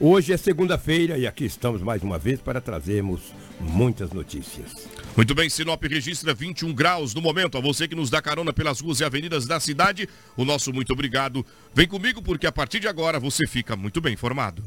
Hoje 0.00 0.32
é 0.32 0.36
segunda-feira 0.36 1.16
e 1.16 1.26
aqui 1.26 1.44
estamos 1.44 1.80
mais 1.80 2.02
uma 2.02 2.18
vez 2.18 2.40
para 2.40 2.60
trazermos 2.60 3.20
muitas 3.60 4.10
notícias. 4.10 4.88
Muito 5.16 5.34
bem, 5.34 5.48
Sinop 5.48 5.82
registra 5.84 6.34
21 6.34 6.72
graus 6.74 7.14
no 7.14 7.22
momento. 7.22 7.56
A 7.56 7.60
você 7.60 7.86
que 7.86 7.94
nos 7.94 8.10
dá 8.10 8.20
carona 8.20 8.52
pelas 8.52 8.80
ruas 8.80 8.98
e 8.98 9.04
avenidas 9.04 9.46
da 9.46 9.60
cidade, 9.60 10.08
o 10.36 10.44
nosso 10.44 10.72
muito 10.72 10.92
obrigado. 10.92 11.46
Vem 11.72 11.86
comigo 11.86 12.20
porque 12.20 12.46
a 12.46 12.52
partir 12.52 12.80
de 12.80 12.88
agora 12.88 13.20
você 13.20 13.46
fica 13.46 13.76
muito 13.76 14.00
bem 14.00 14.14
informado. 14.14 14.64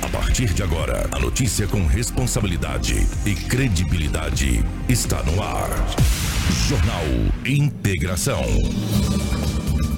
A 0.00 0.08
partir 0.08 0.54
de 0.54 0.62
agora, 0.62 1.08
a 1.10 1.18
notícia 1.18 1.66
com 1.66 1.86
responsabilidade 1.86 2.94
e 3.26 3.34
credibilidade 3.34 4.64
está 4.88 5.22
no 5.24 5.42
ar. 5.42 5.70
Jornal 6.68 7.04
Integração. 7.44 8.44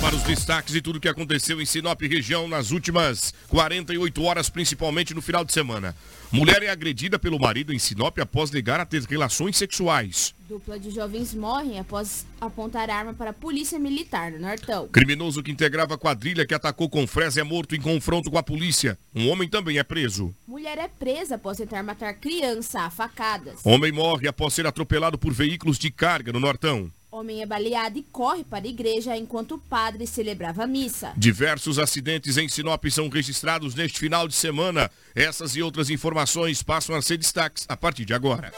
Para 0.00 0.16
os 0.16 0.22
destaques 0.22 0.74
e 0.74 0.80
tudo 0.80 0.96
o 0.96 1.00
que 1.00 1.08
aconteceu 1.08 1.60
em 1.60 1.66
Sinop 1.66 2.00
região 2.00 2.48
nas 2.48 2.70
últimas 2.70 3.34
48 3.48 4.22
horas, 4.22 4.48
principalmente 4.48 5.14
no 5.14 5.20
final 5.20 5.44
de 5.44 5.52
semana. 5.52 5.94
Mulher 6.32 6.62
é 6.62 6.70
agredida 6.70 7.18
pelo 7.18 7.38
marido 7.38 7.72
em 7.72 7.78
Sinop 7.78 8.18
após 8.18 8.50
negar 8.50 8.80
a 8.80 8.86
ter 8.86 9.02
relações 9.02 9.58
sexuais. 9.58 10.34
Dupla 10.48 10.80
de 10.80 10.90
jovens 10.90 11.34
morrem 11.34 11.78
após 11.78 12.24
apontar 12.40 12.88
arma 12.88 13.12
para 13.12 13.30
a 13.30 13.34
polícia 13.34 13.78
militar 13.78 14.32
no 14.32 14.38
Nortão. 14.38 14.88
Criminoso 14.88 15.42
que 15.42 15.52
integrava 15.52 15.94
a 15.94 15.98
quadrilha 15.98 16.46
que 16.46 16.54
atacou 16.54 16.88
com 16.88 17.06
fresa 17.06 17.40
é 17.40 17.44
morto 17.44 17.76
em 17.76 17.80
confronto 17.80 18.30
com 18.30 18.38
a 18.38 18.42
polícia. 18.42 18.98
Um 19.14 19.28
homem 19.28 19.48
também 19.48 19.78
é 19.78 19.84
preso. 19.84 20.34
Mulher 20.48 20.78
é 20.78 20.88
presa 20.88 21.34
após 21.34 21.58
tentar 21.58 21.82
matar 21.82 22.14
criança 22.14 22.80
a 22.80 22.90
facadas. 22.90 23.60
Homem 23.64 23.92
morre 23.92 24.26
após 24.26 24.54
ser 24.54 24.66
atropelado 24.66 25.18
por 25.18 25.32
veículos 25.32 25.78
de 25.78 25.90
carga 25.90 26.32
no 26.32 26.40
Nortão. 26.40 26.90
Homem 27.12 27.42
é 27.42 27.46
baleado 27.46 27.98
e 27.98 28.02
corre 28.04 28.44
para 28.44 28.64
a 28.64 28.68
igreja 28.68 29.16
enquanto 29.16 29.56
o 29.56 29.58
padre 29.58 30.06
celebrava 30.06 30.62
a 30.62 30.66
missa. 30.66 31.12
Diversos 31.16 31.76
acidentes 31.76 32.36
em 32.36 32.48
Sinop 32.48 32.84
são 32.88 33.08
registrados 33.08 33.74
neste 33.74 33.98
final 33.98 34.28
de 34.28 34.34
semana. 34.34 34.88
Essas 35.12 35.56
e 35.56 35.62
outras 35.62 35.90
informações 35.90 36.62
passam 36.62 36.94
a 36.94 37.02
ser 37.02 37.16
destaques 37.16 37.66
a 37.68 37.76
partir 37.76 38.04
de 38.04 38.14
agora. 38.14 38.52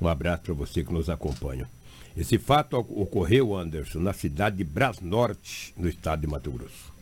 Um 0.00 0.08
abraço 0.08 0.44
para 0.44 0.54
você 0.54 0.82
que 0.82 0.92
nos 0.92 1.10
acompanha. 1.10 1.68
Esse 2.16 2.38
fato 2.38 2.78
ocorreu, 2.78 3.54
Anderson, 3.54 3.98
na 3.98 4.14
cidade 4.14 4.56
de 4.56 4.64
Brasnorte, 4.64 5.74
no 5.76 5.86
estado 5.86 6.22
de 6.22 6.26
Mato 6.26 6.50
Grosso. 6.50 6.94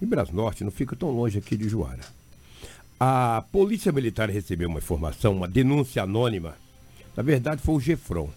E 0.00 0.06
Brasnorte 0.06 0.62
não 0.62 0.70
fica 0.70 0.94
tão 0.94 1.10
longe 1.10 1.36
aqui 1.36 1.56
de 1.56 1.68
Juara. 1.68 2.04
A 3.04 3.42
Polícia 3.50 3.90
Militar 3.90 4.30
recebeu 4.30 4.68
uma 4.68 4.78
informação, 4.78 5.32
uma 5.32 5.48
denúncia 5.48 6.04
anônima. 6.04 6.54
Na 7.16 7.22
verdade, 7.24 7.60
foi 7.60 7.74
o 7.74 7.80
Gefron 7.80 8.30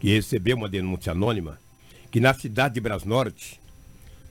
que 0.00 0.08
recebeu 0.08 0.56
uma 0.56 0.68
denúncia 0.68 1.12
anônima 1.12 1.56
que 2.10 2.18
na 2.18 2.34
cidade 2.34 2.74
de 2.74 2.80
Brasnorte 2.80 3.60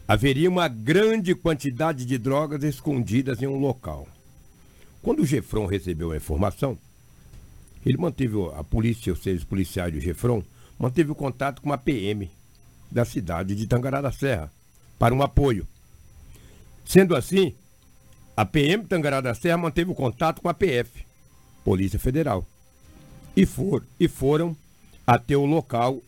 haveria 0.05 0.49
uma 0.49 0.67
grande 0.67 1.33
quantidade 1.33 2.03
de 2.03 2.17
drogas 2.17 2.65
escondidas 2.65 3.41
em 3.41 3.47
um 3.47 3.57
local. 3.57 4.09
Quando 5.01 5.21
o 5.21 5.25
Gefron 5.25 5.67
recebeu 5.67 6.11
a 6.11 6.17
informação, 6.17 6.77
ele 7.85 7.95
manteve 7.95 8.35
a 8.57 8.61
polícia, 8.61 9.13
os 9.13 9.23
seus 9.23 9.45
policiais 9.45 9.93
do 9.93 10.01
Gefron, 10.01 10.43
manteve 10.77 11.11
o 11.11 11.15
contato 11.15 11.61
com 11.61 11.71
a 11.71 11.77
PM 11.77 12.29
da 12.91 13.05
cidade 13.05 13.55
de 13.55 13.67
Tangará 13.67 14.01
da 14.01 14.11
Serra 14.11 14.51
para 14.99 15.15
um 15.15 15.21
apoio. 15.21 15.65
Sendo 16.83 17.15
assim, 17.15 17.55
a 18.35 18.45
PM 18.45 18.83
Tangará 18.85 19.21
da 19.21 19.33
Serra 19.33 19.57
manteve 19.57 19.91
o 19.91 19.95
contato 19.95 20.41
com 20.41 20.49
a 20.49 20.53
PF, 20.53 21.05
Polícia 21.63 21.97
Federal, 21.97 22.45
e, 23.35 23.45
for, 23.45 23.83
e 23.99 24.07
foram 24.07 24.55
até 25.05 25.37
o 25.37 25.45
local 25.45 26.01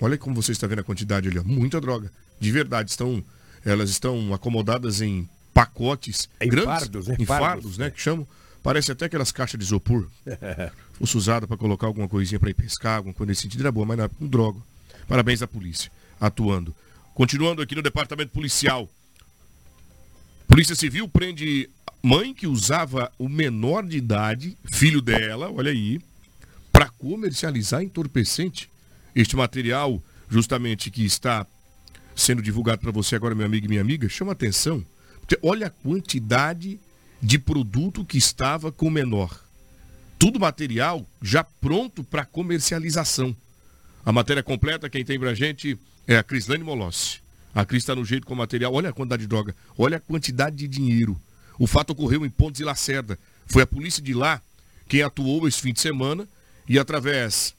Olha 0.00 0.16
como 0.16 0.34
você 0.36 0.52
está 0.52 0.66
vendo 0.66 0.78
a 0.80 0.84
quantidade 0.84 1.28
ali, 1.28 1.38
ó, 1.38 1.42
muita 1.44 1.80
droga. 1.80 2.10
De 2.38 2.52
verdade, 2.52 2.90
estão 2.90 3.22
elas 3.64 3.90
estão 3.90 4.32
acomodadas 4.32 5.00
em 5.02 5.28
pacotes 5.52 6.28
Em 6.40 6.48
grandes, 6.48 6.64
fardos, 6.70 7.08
né? 7.08 7.16
em 7.18 7.24
fardos, 7.26 7.46
Fardos, 7.48 7.78
né, 7.78 7.86
é. 7.88 7.90
que 7.90 8.00
chamam. 8.00 8.26
Parece 8.68 8.92
até 8.92 9.06
aquelas 9.06 9.32
caixas 9.32 9.58
de 9.58 9.64
isopor. 9.64 10.06
Fosse 10.92 11.16
usada 11.16 11.46
para 11.46 11.56
colocar 11.56 11.86
alguma 11.86 12.06
coisinha 12.06 12.38
para 12.38 12.50
ir 12.50 12.54
pescar, 12.54 12.98
alguma 12.98 13.14
coisa 13.14 13.30
nesse 13.30 13.40
sentido, 13.40 13.62
era 13.62 13.72
boa, 13.72 13.86
mas 13.86 13.96
não 13.96 14.04
é 14.04 14.08
com 14.08 14.26
droga. 14.26 14.60
Parabéns 15.08 15.40
à 15.40 15.46
polícia, 15.46 15.90
atuando. 16.20 16.76
Continuando 17.14 17.62
aqui 17.62 17.74
no 17.74 17.80
departamento 17.80 18.30
policial. 18.30 18.86
Polícia 20.46 20.74
Civil 20.74 21.08
prende 21.08 21.70
mãe 22.02 22.34
que 22.34 22.46
usava 22.46 23.10
o 23.18 23.26
menor 23.26 23.86
de 23.86 23.96
idade, 23.96 24.54
filho 24.66 25.00
dela, 25.00 25.50
olha 25.50 25.70
aí, 25.70 25.98
para 26.70 26.90
comercializar 26.90 27.82
entorpecente. 27.82 28.70
Este 29.14 29.34
material, 29.34 30.02
justamente 30.28 30.90
que 30.90 31.06
está 31.06 31.46
sendo 32.14 32.42
divulgado 32.42 32.82
para 32.82 32.92
você 32.92 33.16
agora, 33.16 33.34
meu 33.34 33.46
amigo 33.46 33.64
e 33.64 33.68
minha 33.70 33.80
amiga, 33.80 34.10
chama 34.10 34.32
atenção. 34.32 34.84
Porque 35.20 35.38
olha 35.42 35.68
a 35.68 35.70
quantidade 35.70 36.78
de 37.22 37.38
produto 37.38 38.04
que 38.04 38.18
estava 38.18 38.70
com 38.70 38.86
o 38.86 38.90
menor. 38.90 39.42
Tudo 40.18 40.40
material 40.40 41.06
já 41.22 41.44
pronto 41.44 42.02
para 42.02 42.24
comercialização. 42.24 43.36
A 44.04 44.12
matéria 44.12 44.42
completa, 44.42 44.88
quem 44.88 45.04
tem 45.04 45.18
pra 45.18 45.34
gente 45.34 45.78
é 46.06 46.16
a 46.16 46.22
Crislane 46.22 46.64
Molossi. 46.64 47.20
A 47.54 47.64
Cris 47.64 47.82
está 47.82 47.94
no 47.94 48.04
jeito 48.04 48.26
com 48.26 48.34
o 48.34 48.36
material. 48.36 48.72
Olha 48.72 48.90
a 48.90 48.92
quantidade 48.92 49.22
de 49.22 49.28
droga. 49.28 49.54
Olha 49.76 49.96
a 49.96 50.00
quantidade 50.00 50.56
de 50.56 50.68
dinheiro. 50.68 51.20
O 51.58 51.66
fato 51.66 51.90
ocorreu 51.90 52.24
em 52.24 52.30
Pontes 52.30 52.60
e 52.60 52.64
Lacerda. 52.64 53.18
Foi 53.46 53.62
a 53.62 53.66
polícia 53.66 54.02
de 54.02 54.14
lá 54.14 54.40
quem 54.88 55.02
atuou 55.02 55.46
esse 55.46 55.60
fim 55.60 55.72
de 55.72 55.80
semana 55.80 56.28
e, 56.68 56.78
através 56.78 57.54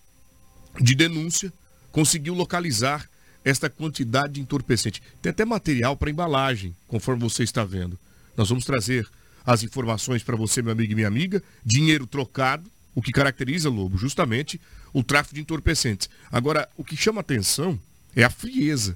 de 0.80 0.96
denúncia, 0.96 1.52
conseguiu 1.92 2.34
localizar 2.34 3.10
esta 3.44 3.70
quantidade 3.70 4.34
de 4.34 4.42
entorpecente. 4.42 5.02
Tem 5.22 5.32
até 5.32 5.46
material 5.46 5.96
para 5.98 6.10
embalagem, 6.10 6.76
conforme 6.88 7.22
você 7.22 7.44
está 7.44 7.64
vendo. 7.64 8.00
Nós 8.38 8.50
vamos 8.50 8.66
trazer 8.66 9.08
as 9.50 9.64
informações 9.64 10.22
para 10.22 10.36
você, 10.36 10.62
meu 10.62 10.72
amigo 10.72 10.92
e 10.92 10.96
minha 10.96 11.08
amiga. 11.08 11.42
Dinheiro 11.66 12.06
trocado, 12.06 12.70
o 12.94 13.02
que 13.02 13.12
caracteriza, 13.12 13.68
Lobo, 13.68 13.98
justamente 13.98 14.62
o 14.94 15.04
tráfico 15.04 15.34
de 15.34 15.42
entorpecentes. 15.42 16.08
Agora, 16.32 16.70
o 16.78 16.84
que 16.84 16.96
chama 16.96 17.22
atenção 17.22 17.80
é 18.16 18.24
a 18.24 18.30
frieza. 18.30 18.96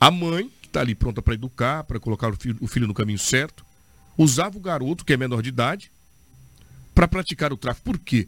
A 0.00 0.10
mãe, 0.10 0.50
que 0.62 0.68
está 0.68 0.80
ali 0.80 0.94
pronta 0.94 1.20
para 1.20 1.34
educar, 1.34 1.84
para 1.84 2.00
colocar 2.00 2.30
o 2.30 2.36
filho, 2.36 2.56
o 2.62 2.66
filho 2.66 2.86
no 2.86 2.94
caminho 2.94 3.18
certo, 3.18 3.62
usava 4.16 4.56
o 4.56 4.60
garoto, 4.60 5.04
que 5.04 5.12
é 5.12 5.18
menor 5.18 5.42
de 5.42 5.50
idade, 5.50 5.92
para 6.94 7.06
praticar 7.06 7.52
o 7.52 7.56
tráfico. 7.58 7.84
Por 7.84 7.98
quê? 7.98 8.26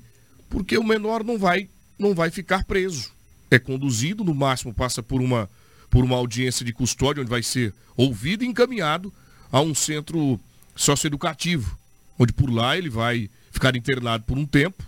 Porque 0.51 0.77
o 0.77 0.85
menor 0.85 1.25
não 1.25 1.39
vai, 1.39 1.71
não 1.99 2.15
vai 2.15 2.31
ficar 2.31 2.65
preso. 2.65 3.11
É 3.51 3.59
conduzido, 3.59 4.23
no 4.23 4.35
máximo 4.35 4.75
passa 4.75 5.03
por 5.03 5.23
uma, 5.23 5.49
por 5.89 6.05
uma 6.05 6.17
audiência 6.17 6.67
de 6.67 6.73
custódia, 6.75 7.23
onde 7.23 7.31
vai 7.31 7.43
ser 7.43 7.73
ouvido 7.97 8.45
e 8.45 8.47
encaminhado 8.47 9.11
a 9.51 9.63
um 9.63 9.75
centro 9.75 10.39
socioeducativo, 10.75 11.77
onde 12.19 12.33
por 12.33 12.51
lá 12.53 12.77
ele 12.77 12.91
vai 12.91 13.29
ficar 13.51 13.77
internado 13.77 14.25
por 14.25 14.39
um 14.39 14.47
tempo, 14.47 14.83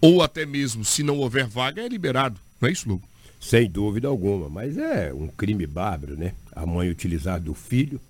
ou 0.00 0.22
até 0.22 0.44
mesmo, 0.44 0.84
se 0.84 1.02
não 1.02 1.18
houver 1.18 1.46
vaga, 1.46 1.82
é 1.82 1.88
liberado. 1.88 2.38
Não 2.60 2.68
é 2.68 2.72
isso, 2.72 2.88
Lugo? 2.88 3.06
Sem 3.40 3.68
dúvida 3.68 4.08
alguma, 4.08 4.48
mas 4.48 4.76
é 4.76 5.12
um 5.12 5.28
crime 5.28 5.66
bárbaro, 5.66 6.16
né? 6.16 6.32
A 6.54 6.64
mãe 6.64 6.88
utilizar 6.88 7.40
do 7.40 7.54
filho 7.54 8.00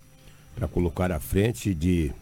para 0.55 0.69
colocar 0.69 1.11
à 1.11 1.19
frente 1.19 1.75
de 1.75 2.13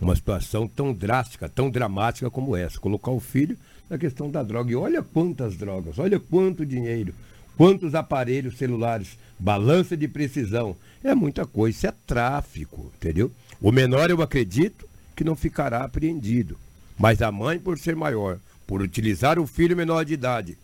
uma 0.00 0.14
situação 0.14 0.66
tão 0.66 0.92
drástica, 0.92 1.48
tão 1.48 1.70
dramática 1.70 2.30
como 2.30 2.56
essa. 2.56 2.78
Colocar 2.78 3.10
o 3.10 3.20
filho 3.20 3.58
na 3.88 3.98
questão 3.98 4.30
da 4.30 4.42
droga. 4.42 4.70
E 4.70 4.74
olha 4.74 5.02
quantas 5.02 5.56
drogas, 5.56 5.98
olha 5.98 6.18
quanto 6.18 6.66
dinheiro, 6.66 7.14
quantos 7.56 7.94
aparelhos 7.94 8.56
celulares, 8.56 9.18
balança 9.38 9.96
de 9.96 10.08
precisão. 10.08 10.76
É 11.02 11.14
muita 11.14 11.46
coisa, 11.46 11.76
isso 11.76 11.86
é 11.86 11.92
tráfico, 12.06 12.92
entendeu? 12.96 13.30
O 13.60 13.72
menor, 13.72 14.10
eu 14.10 14.20
acredito, 14.22 14.88
que 15.14 15.24
não 15.24 15.34
ficará 15.34 15.82
apreendido. 15.84 16.58
Mas 16.98 17.22
a 17.22 17.32
mãe, 17.32 17.58
por 17.58 17.78
ser 17.78 17.96
maior, 17.96 18.38
por 18.66 18.82
utilizar 18.82 19.38
o 19.38 19.46
filho 19.46 19.76
menor 19.76 20.04
de 20.04 20.14
idade, 20.14 20.58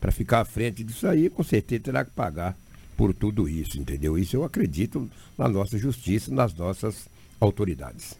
para 0.00 0.12
ficar 0.12 0.40
à 0.40 0.44
frente 0.44 0.84
disso 0.84 1.06
aí, 1.06 1.28
com 1.28 1.42
certeza 1.42 1.82
terá 1.84 2.04
que 2.04 2.10
pagar 2.12 2.56
por 2.96 3.12
tudo 3.12 3.48
isso, 3.48 3.78
entendeu? 3.78 4.18
Isso 4.18 4.36
eu 4.36 4.44
acredito 4.44 5.08
na 5.36 5.48
nossa 5.48 5.78
justiça, 5.78 6.32
nas 6.32 6.54
nossas 6.54 7.08
autoridades. 7.40 8.16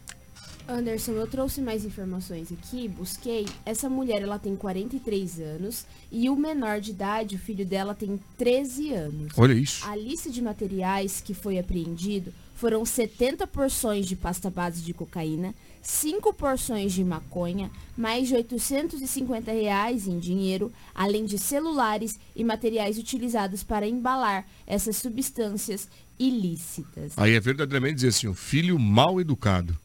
Anderson, 0.69 1.13
eu 1.13 1.27
trouxe 1.27 1.63
mais 1.63 1.83
informações 1.83 2.53
aqui, 2.53 2.87
busquei. 2.89 3.47
Essa 3.65 3.89
mulher, 3.89 4.21
ela 4.21 4.39
tem 4.39 4.55
43 4.55 5.41
anos 5.41 5.87
e 6.13 6.29
o 6.29 6.37
menor 6.37 6.79
de 6.79 6.91
idade, 6.91 7.37
o 7.37 7.39
filho 7.39 7.65
dela, 7.65 7.95
tem 7.95 8.21
13 8.37 8.93
anos. 8.93 9.33
Olha 9.39 9.55
isso. 9.55 9.83
A 9.87 9.97
lista 9.97 10.31
de 10.31 10.43
materiais 10.43 11.23
que 11.23 11.33
foi 11.33 11.59
apreendido 11.59 12.35
foram 12.55 12.85
70 12.85 13.47
porções 13.47 14.07
de 14.07 14.15
pasta 14.15 14.51
base 14.51 14.83
de 14.83 14.93
cocaína, 14.93 15.55
5 15.81 16.35
porções 16.35 16.93
de 16.93 17.03
maconha, 17.03 17.71
mais 17.97 18.29
de 18.29 18.35
850 18.35 19.51
reais 19.51 20.07
em 20.07 20.19
dinheiro, 20.19 20.71
além 20.95 21.25
de 21.25 21.39
celulares 21.39 22.19
e 22.37 22.45
materiais 22.45 22.99
utilizados 22.99 23.63
para 23.63 23.89
embalar 23.89 24.47
essas 24.67 24.97
substâncias 24.97 25.89
ilícitas. 26.19 27.13
Aí 27.17 27.33
é 27.33 27.41
verdadeiramente 27.41 27.95
dizer 27.95 28.09
assim, 28.09 28.27
o 28.27 28.35
filho 28.35 28.79
mal 28.79 29.19
educado. 29.19 29.79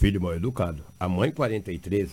Filho 0.00 0.18
mal 0.18 0.34
educado. 0.34 0.82
A 0.98 1.06
mãe 1.06 1.30
43, 1.30 2.10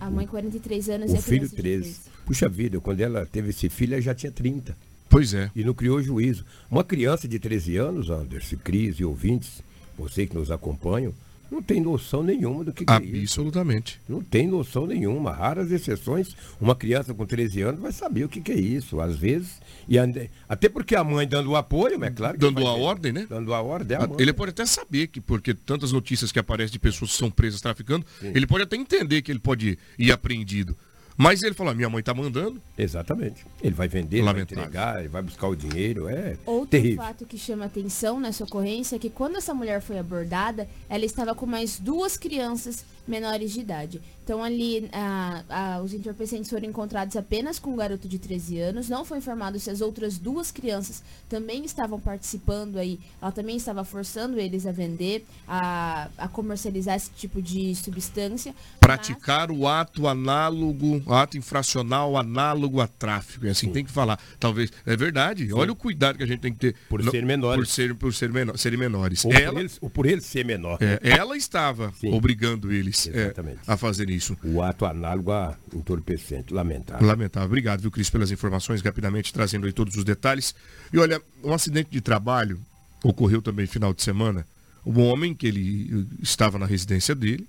A 0.00 0.10
mãe 0.10 0.26
43 0.26 0.88
anos 0.88 1.10
e 1.12 1.16
o 1.16 1.18
a 1.18 1.20
filho 1.20 1.40
criança 1.40 1.56
de 1.56 1.62
13. 1.62 2.00
Puxa 2.24 2.48
vida, 2.48 2.80
quando 2.80 3.02
ela 3.02 3.26
teve 3.26 3.50
esse 3.50 3.68
filho, 3.68 3.92
ela 3.92 4.00
já 4.00 4.14
tinha 4.14 4.32
30. 4.32 4.74
Pois 5.06 5.34
é. 5.34 5.50
E 5.54 5.62
não 5.62 5.74
criou 5.74 6.02
juízo. 6.02 6.46
Uma 6.70 6.82
criança 6.82 7.28
de 7.28 7.38
13 7.38 7.76
anos, 7.76 8.08
Anderson, 8.08 8.56
Cris 8.64 8.96
e 8.96 9.04
ouvintes, 9.04 9.60
você 9.98 10.26
que 10.26 10.34
nos 10.34 10.50
acompanham, 10.50 11.12
não 11.50 11.62
tem 11.62 11.80
noção 11.80 12.22
nenhuma 12.22 12.64
do 12.64 12.72
que, 12.72 12.84
que 12.84 12.92
é 12.92 13.02
isso. 13.02 13.40
Absolutamente. 13.40 14.00
Não 14.08 14.20
tem 14.22 14.46
noção 14.46 14.86
nenhuma. 14.86 15.32
Raras 15.32 15.70
exceções, 15.70 16.34
uma 16.60 16.74
criança 16.74 17.14
com 17.14 17.24
13 17.26 17.62
anos 17.62 17.80
vai 17.80 17.92
saber 17.92 18.24
o 18.24 18.28
que, 18.28 18.40
que 18.40 18.52
é 18.52 18.58
isso. 18.60 19.00
Às 19.00 19.16
vezes, 19.16 19.60
e 19.88 19.96
ande- 19.98 20.30
até 20.48 20.68
porque 20.68 20.94
a 20.96 21.04
mãe 21.04 21.26
dando 21.26 21.50
o 21.50 21.56
apoio, 21.56 22.02
é 22.04 22.10
claro 22.10 22.34
que 22.34 22.40
Dando 22.40 22.66
a 22.66 22.74
ter- 22.74 22.80
ordem, 22.80 23.12
né? 23.12 23.26
Dando 23.28 23.54
a 23.54 23.60
ordem, 23.62 23.96
é 23.96 24.02
a 24.02 24.06
mãe. 24.06 24.16
Ele 24.18 24.32
pode 24.32 24.50
até 24.50 24.66
saber 24.66 25.06
que, 25.06 25.20
porque 25.20 25.54
tantas 25.54 25.92
notícias 25.92 26.32
que 26.32 26.38
aparecem 26.38 26.72
de 26.72 26.78
pessoas 26.78 27.12
que 27.12 27.16
são 27.18 27.30
presas 27.30 27.60
traficando, 27.60 28.04
ele 28.22 28.46
pode 28.46 28.64
até 28.64 28.76
entender 28.76 29.22
que 29.22 29.30
ele 29.30 29.38
pode 29.40 29.78
ir 29.98 30.12
apreendido. 30.12 30.76
Mas 31.16 31.42
ele 31.42 31.54
fala, 31.54 31.74
minha 31.74 31.88
mãe 31.88 32.02
tá 32.02 32.12
mandando. 32.12 32.60
Exatamente. 32.76 33.46
Ele 33.62 33.74
vai 33.74 33.88
vender, 33.88 34.18
ele 34.18 34.32
vai 34.32 34.42
entregar, 34.42 35.00
ele 35.00 35.08
vai 35.08 35.22
buscar 35.22 35.48
o 35.48 35.56
dinheiro. 35.56 36.08
É 36.08 36.36
Outro 36.44 36.68
terrível. 36.68 37.02
fato 37.02 37.24
que 37.24 37.38
chama 37.38 37.64
atenção 37.64 38.20
nessa 38.20 38.44
ocorrência 38.44 38.96
é 38.96 38.98
que 38.98 39.08
quando 39.08 39.36
essa 39.36 39.54
mulher 39.54 39.80
foi 39.80 39.98
abordada, 39.98 40.68
ela 40.88 41.04
estava 41.04 41.34
com 41.34 41.46
mais 41.46 41.78
duas 41.78 42.16
crianças 42.18 42.84
menores 43.06 43.52
de 43.52 43.60
idade. 43.60 44.00
Então 44.24 44.42
ali 44.42 44.88
ah, 44.92 45.44
ah, 45.48 45.80
os 45.84 45.94
entorpecentes 45.94 46.50
foram 46.50 46.66
encontrados 46.68 47.14
apenas 47.16 47.58
com 47.60 47.70
um 47.72 47.76
garoto 47.76 48.08
de 48.08 48.18
13 48.18 48.58
anos. 48.58 48.88
Não 48.88 49.04
foi 49.04 49.18
informado 49.18 49.58
se 49.60 49.70
as 49.70 49.80
outras 49.80 50.18
duas 50.18 50.50
crianças 50.50 51.02
também 51.28 51.64
estavam 51.64 52.00
participando 52.00 52.76
aí. 52.76 52.98
Ela 53.22 53.30
também 53.30 53.56
estava 53.56 53.84
forçando 53.84 54.38
eles 54.40 54.66
a 54.66 54.72
vender, 54.72 55.24
a, 55.46 56.08
a 56.18 56.26
comercializar 56.28 56.96
esse 56.96 57.10
tipo 57.10 57.40
de 57.40 57.74
substância. 57.76 58.52
Praticar 58.80 59.50
o 59.50 59.68
ato 59.68 60.08
análogo, 60.08 61.02
o 61.06 61.12
ato 61.14 61.38
infracional 61.38 62.16
análogo 62.16 62.80
a 62.80 62.88
tráfico. 62.88 63.46
É 63.46 63.50
assim 63.50 63.68
que 63.68 63.74
tem 63.74 63.84
que 63.84 63.92
falar. 63.92 64.18
Talvez. 64.40 64.72
É 64.84 64.96
verdade. 64.96 65.52
Olha 65.52 65.70
o 65.72 65.76
cuidado 65.76 66.16
que 66.18 66.24
a 66.24 66.26
gente 66.26 66.40
tem 66.40 66.52
que 66.52 66.58
ter. 66.58 66.74
Por 66.88 67.02
Não- 67.02 67.12
ser 67.12 67.24
menores. 67.24 67.60
Por, 67.60 67.66
ser, 67.66 67.94
por 67.94 68.12
ser 68.12 68.32
menor, 68.32 68.58
serem 68.58 68.78
menores. 68.78 69.24
Ou, 69.24 69.30
por 69.30 69.40
Ela, 69.40 69.60
ele, 69.60 69.70
ou 69.80 69.90
por 69.90 70.06
ele 70.06 70.20
ser 70.20 70.44
menor. 70.44 70.78
é, 70.80 70.98
ela 71.02 71.36
estava 71.36 71.92
Sim. 72.00 72.12
obrigando 72.12 72.72
eles 72.72 72.95
é, 73.06 73.24
Exatamente. 73.24 73.58
a 73.66 73.76
fazer 73.76 74.08
isso. 74.10 74.36
O 74.42 74.62
ato 74.62 74.84
análogo 74.86 75.32
a 75.32 75.56
entorpecente. 75.74 76.52
Lamentável. 76.54 77.06
Lamentável. 77.06 77.46
Obrigado, 77.46 77.80
viu, 77.80 77.90
Cris, 77.90 78.08
pelas 78.10 78.30
informações, 78.30 78.80
rapidamente 78.82 79.32
trazendo 79.32 79.66
aí 79.66 79.72
todos 79.72 79.96
os 79.96 80.04
detalhes. 80.04 80.54
E 80.92 80.98
olha, 80.98 81.20
um 81.44 81.52
acidente 81.52 81.90
de 81.90 82.00
trabalho 82.00 82.60
ocorreu 83.04 83.42
também 83.42 83.66
final 83.66 83.92
de 83.92 84.02
semana. 84.02 84.46
Um 84.84 85.00
homem 85.00 85.34
que 85.34 85.46
ele 85.46 85.90
eh, 85.92 86.16
estava 86.22 86.58
na 86.58 86.66
residência 86.66 87.14
dele, 87.14 87.46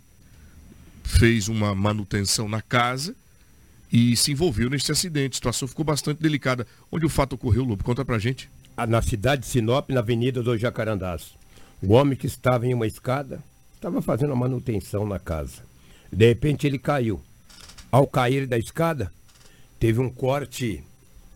fez 1.03 1.47
uma 1.47 1.73
manutenção 1.75 2.49
na 2.49 2.61
casa 2.61 3.15
e 3.91 4.15
se 4.17 4.31
envolveu 4.31 4.69
nesse 4.69 4.91
acidente. 4.91 5.33
A 5.33 5.35
situação 5.35 5.67
ficou 5.67 5.85
bastante 5.85 6.21
delicada. 6.21 6.65
Onde 6.91 7.05
o 7.05 7.09
fato 7.09 7.33
ocorreu, 7.33 7.63
Lobo? 7.63 7.83
Conta 7.83 8.03
pra 8.03 8.19
gente. 8.19 8.49
Ah, 8.75 8.85
Na 8.85 9.01
cidade 9.01 9.41
de 9.43 9.47
Sinop, 9.47 9.89
na 9.89 9.99
Avenida 10.01 10.43
dos 10.43 10.59
Jacarandás. 10.59 11.31
O 11.81 11.93
homem 11.93 12.15
que 12.17 12.27
estava 12.27 12.65
em 12.65 12.73
uma 12.73 12.87
escada 12.87 13.41
estava 13.77 14.01
fazendo 14.01 14.33
a 14.33 14.35
manutenção 14.35 15.05
na 15.05 15.19
casa. 15.19 15.61
De 16.11 16.27
repente 16.27 16.65
ele 16.65 16.79
caiu. 16.79 17.21
Ao 17.91 18.05
cair 18.05 18.45
da 18.47 18.57
escada, 18.57 19.11
teve 19.79 19.99
um 19.99 20.09
corte 20.09 20.83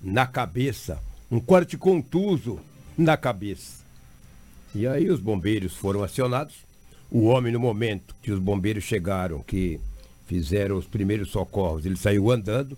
na 0.01 0.25
cabeça, 0.25 1.00
um 1.29 1.39
corte 1.39 1.77
contuso 1.77 2.60
na 2.98 3.15
cabeça. 3.15 3.81
E 4.74 4.88
aí 4.88 5.10
os 5.10 5.19
bombeiros 5.19 5.75
foram 5.75 6.03
acionados. 6.03 6.55
O 7.10 7.25
homem, 7.25 7.53
no 7.53 7.60
momento 7.60 8.15
que 8.21 8.31
os 8.31 8.39
bombeiros 8.39 8.83
chegaram, 8.83 9.41
que 9.43 9.79
fizeram 10.25 10.77
os 10.77 10.88
primeiros 10.88 11.29
socorros, 11.29 11.86
ele 11.86 11.98
saiu 11.98 12.31
andando, 12.31 12.77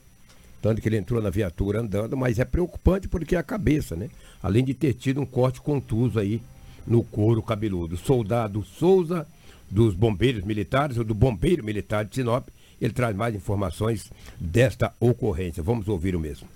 tanto 0.62 0.82
que 0.82 0.90
ele 0.90 0.98
entrou 0.98 1.22
na 1.22 1.30
viatura 1.30 1.82
andando, 1.82 2.18
mas 2.18 2.38
é 2.38 2.46
preocupante 2.46 3.08
porque 3.08 3.36
é 3.36 3.40
a 3.40 3.44
cabeça, 3.44 3.96
né? 3.96 4.10
Além 4.42 4.64
de 4.64 4.74
ter 4.74 4.94
tido 4.94 5.22
um 5.22 5.26
corte 5.26 5.62
contuso 5.62 6.20
aí 6.20 6.42
no 6.86 7.04
couro 7.04 7.42
cabeludo. 7.42 7.96
Soldado 7.96 8.64
Souza, 8.64 9.26
dos 9.70 9.96
bombeiros 9.96 10.44
militares, 10.44 10.98
ou 10.98 11.04
do 11.04 11.14
bombeiro 11.14 11.64
militar 11.64 12.06
de 12.06 12.16
Sinop, 12.16 12.48
ele 12.82 12.94
traz 12.94 13.16
mais 13.16 13.34
informações 13.34 14.12
desta 14.40 14.94
ocorrência. 15.00 15.64
Vamos 15.64 15.88
ouvir 15.88 16.16
o 16.16 16.20
mesmo. 16.20 16.48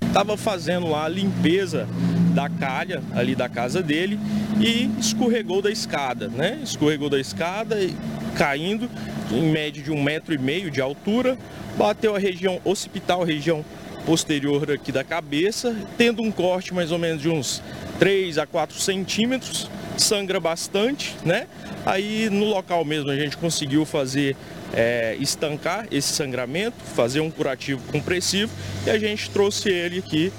Estava 0.00 0.36
fazendo 0.36 0.88
lá 0.88 1.04
a 1.04 1.08
limpeza 1.08 1.88
da 2.34 2.48
calha 2.48 3.02
ali 3.14 3.34
da 3.34 3.48
casa 3.48 3.82
dele 3.82 4.18
e 4.60 4.90
escorregou 4.98 5.62
da 5.62 5.70
escada, 5.70 6.28
né? 6.28 6.60
Escorregou 6.62 7.08
da 7.08 7.18
escada, 7.18 7.82
e 7.82 7.94
caindo 8.36 8.90
em 9.30 9.50
média 9.50 9.82
de 9.82 9.90
um 9.90 10.02
metro 10.02 10.34
e 10.34 10.38
meio 10.38 10.70
de 10.70 10.80
altura, 10.80 11.38
bateu 11.76 12.14
a 12.14 12.18
região 12.18 12.60
occipital, 12.64 13.24
região 13.24 13.64
posterior 14.04 14.70
aqui 14.70 14.92
da 14.92 15.02
cabeça, 15.02 15.76
tendo 15.98 16.22
um 16.22 16.30
corte 16.30 16.72
mais 16.72 16.92
ou 16.92 16.98
menos 16.98 17.20
de 17.20 17.28
uns 17.28 17.62
3 17.98 18.38
a 18.38 18.46
4 18.46 18.78
centímetros, 18.78 19.68
sangra 19.98 20.38
bastante, 20.40 21.14
né? 21.24 21.46
Aí 21.84 22.28
no 22.30 22.44
local 22.44 22.84
mesmo 22.84 23.10
a 23.10 23.16
gente 23.16 23.36
conseguiu 23.36 23.84
fazer 23.84 24.36
é, 24.74 25.16
estancar 25.20 25.86
esse 25.90 26.12
sangramento, 26.12 26.76
fazer 26.94 27.20
um 27.20 27.30
curativo 27.30 27.80
compressivo 27.92 28.52
e 28.86 28.90
a 28.90 28.98
gente 28.98 29.30
trouxe 29.30 29.68
ele 29.70 29.98
aqui 29.98 30.32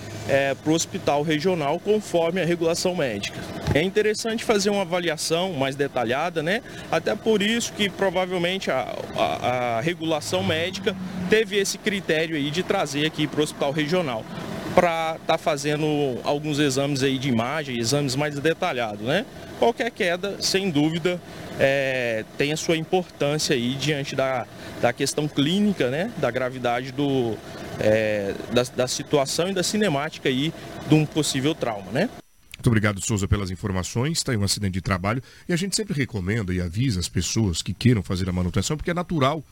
para 0.62 0.72
o 0.72 0.76
hospital 0.76 1.22
regional 1.24 1.80
conforme 1.80 2.42
a 2.42 2.46
regulação 2.46 2.94
médica. 2.94 3.40
É 3.74 3.82
interessante 3.82 4.44
fazer 4.44 4.70
uma 4.70 4.82
avaliação 4.82 5.54
mais 5.54 5.74
detalhada, 5.74 6.44
né? 6.44 6.62
Até 6.92 7.16
por 7.16 7.42
isso 7.42 7.72
que 7.72 7.90
provavelmente 7.90 8.70
a, 8.70 8.94
a- 9.16 9.78
a 9.78 9.82
regulação 9.82 10.44
médica 10.44 10.94
teve 11.30 11.56
esse 11.58 11.78
critério 11.78 12.36
aí 12.36 12.52
de 12.52 12.62
trazer 12.62 13.06
aqui 13.06 13.26
para 13.26 13.40
o 13.40 13.44
hospital 13.44 13.72
regional 13.72 14.26
para 14.74 15.18
estar 15.20 15.38
fazendo 15.38 16.20
alguns 16.24 16.60
exames 16.60 17.04
aí 17.04 17.18
de 17.18 17.30
imagem, 17.30 17.80
exames 17.80 18.16
mais 18.16 18.38
detalhados, 18.40 19.02
né? 19.02 19.26
Qualquer 19.60 19.92
queda, 19.92 20.38
sem 20.40 20.70
dúvida, 20.70 21.20
é, 21.60 22.24
tem 22.38 22.52
a 22.52 22.58
sua 22.58 22.78
importância 22.78 23.56
aí 23.56 23.74
diante 23.76 24.16
da, 24.16 24.46
da 24.82 24.94
questão 24.94 25.28
clínica, 25.28 25.90
né? 25.90 26.12
Da 26.18 26.30
gravidade 26.30 26.92
do, 26.92 27.36
é, 27.80 28.34
da, 28.52 28.64
da 28.64 28.88
situação 28.88 29.50
e 29.50 29.54
da 29.54 29.64
cinemática 29.64 30.30
aí 30.30 30.54
de 30.88 30.96
um 30.96 31.06
possível 31.06 31.56
trauma, 31.56 31.92
né? 31.92 32.10
Muito 32.58 32.68
obrigado, 32.68 33.00
Souza, 33.06 33.28
pelas 33.28 33.52
informações. 33.52 34.18
Está 34.18 34.32
aí 34.32 34.38
um 34.38 34.44
acidente 34.44 34.74
de 34.74 34.82
trabalho. 34.82 35.22
E 35.48 35.54
a 35.54 35.56
gente 35.56 35.76
sempre 35.76 35.94
recomenda 35.94 36.54
e 36.54 36.60
avisa 36.60 37.00
as 37.00 37.08
pessoas 37.08 37.62
que 37.62 37.74
queiram 37.74 38.02
fazer 38.02 38.28
a 38.28 38.34
manutenção, 38.34 38.76
porque 38.76 38.92
é 38.92 38.94
natural 38.96 39.44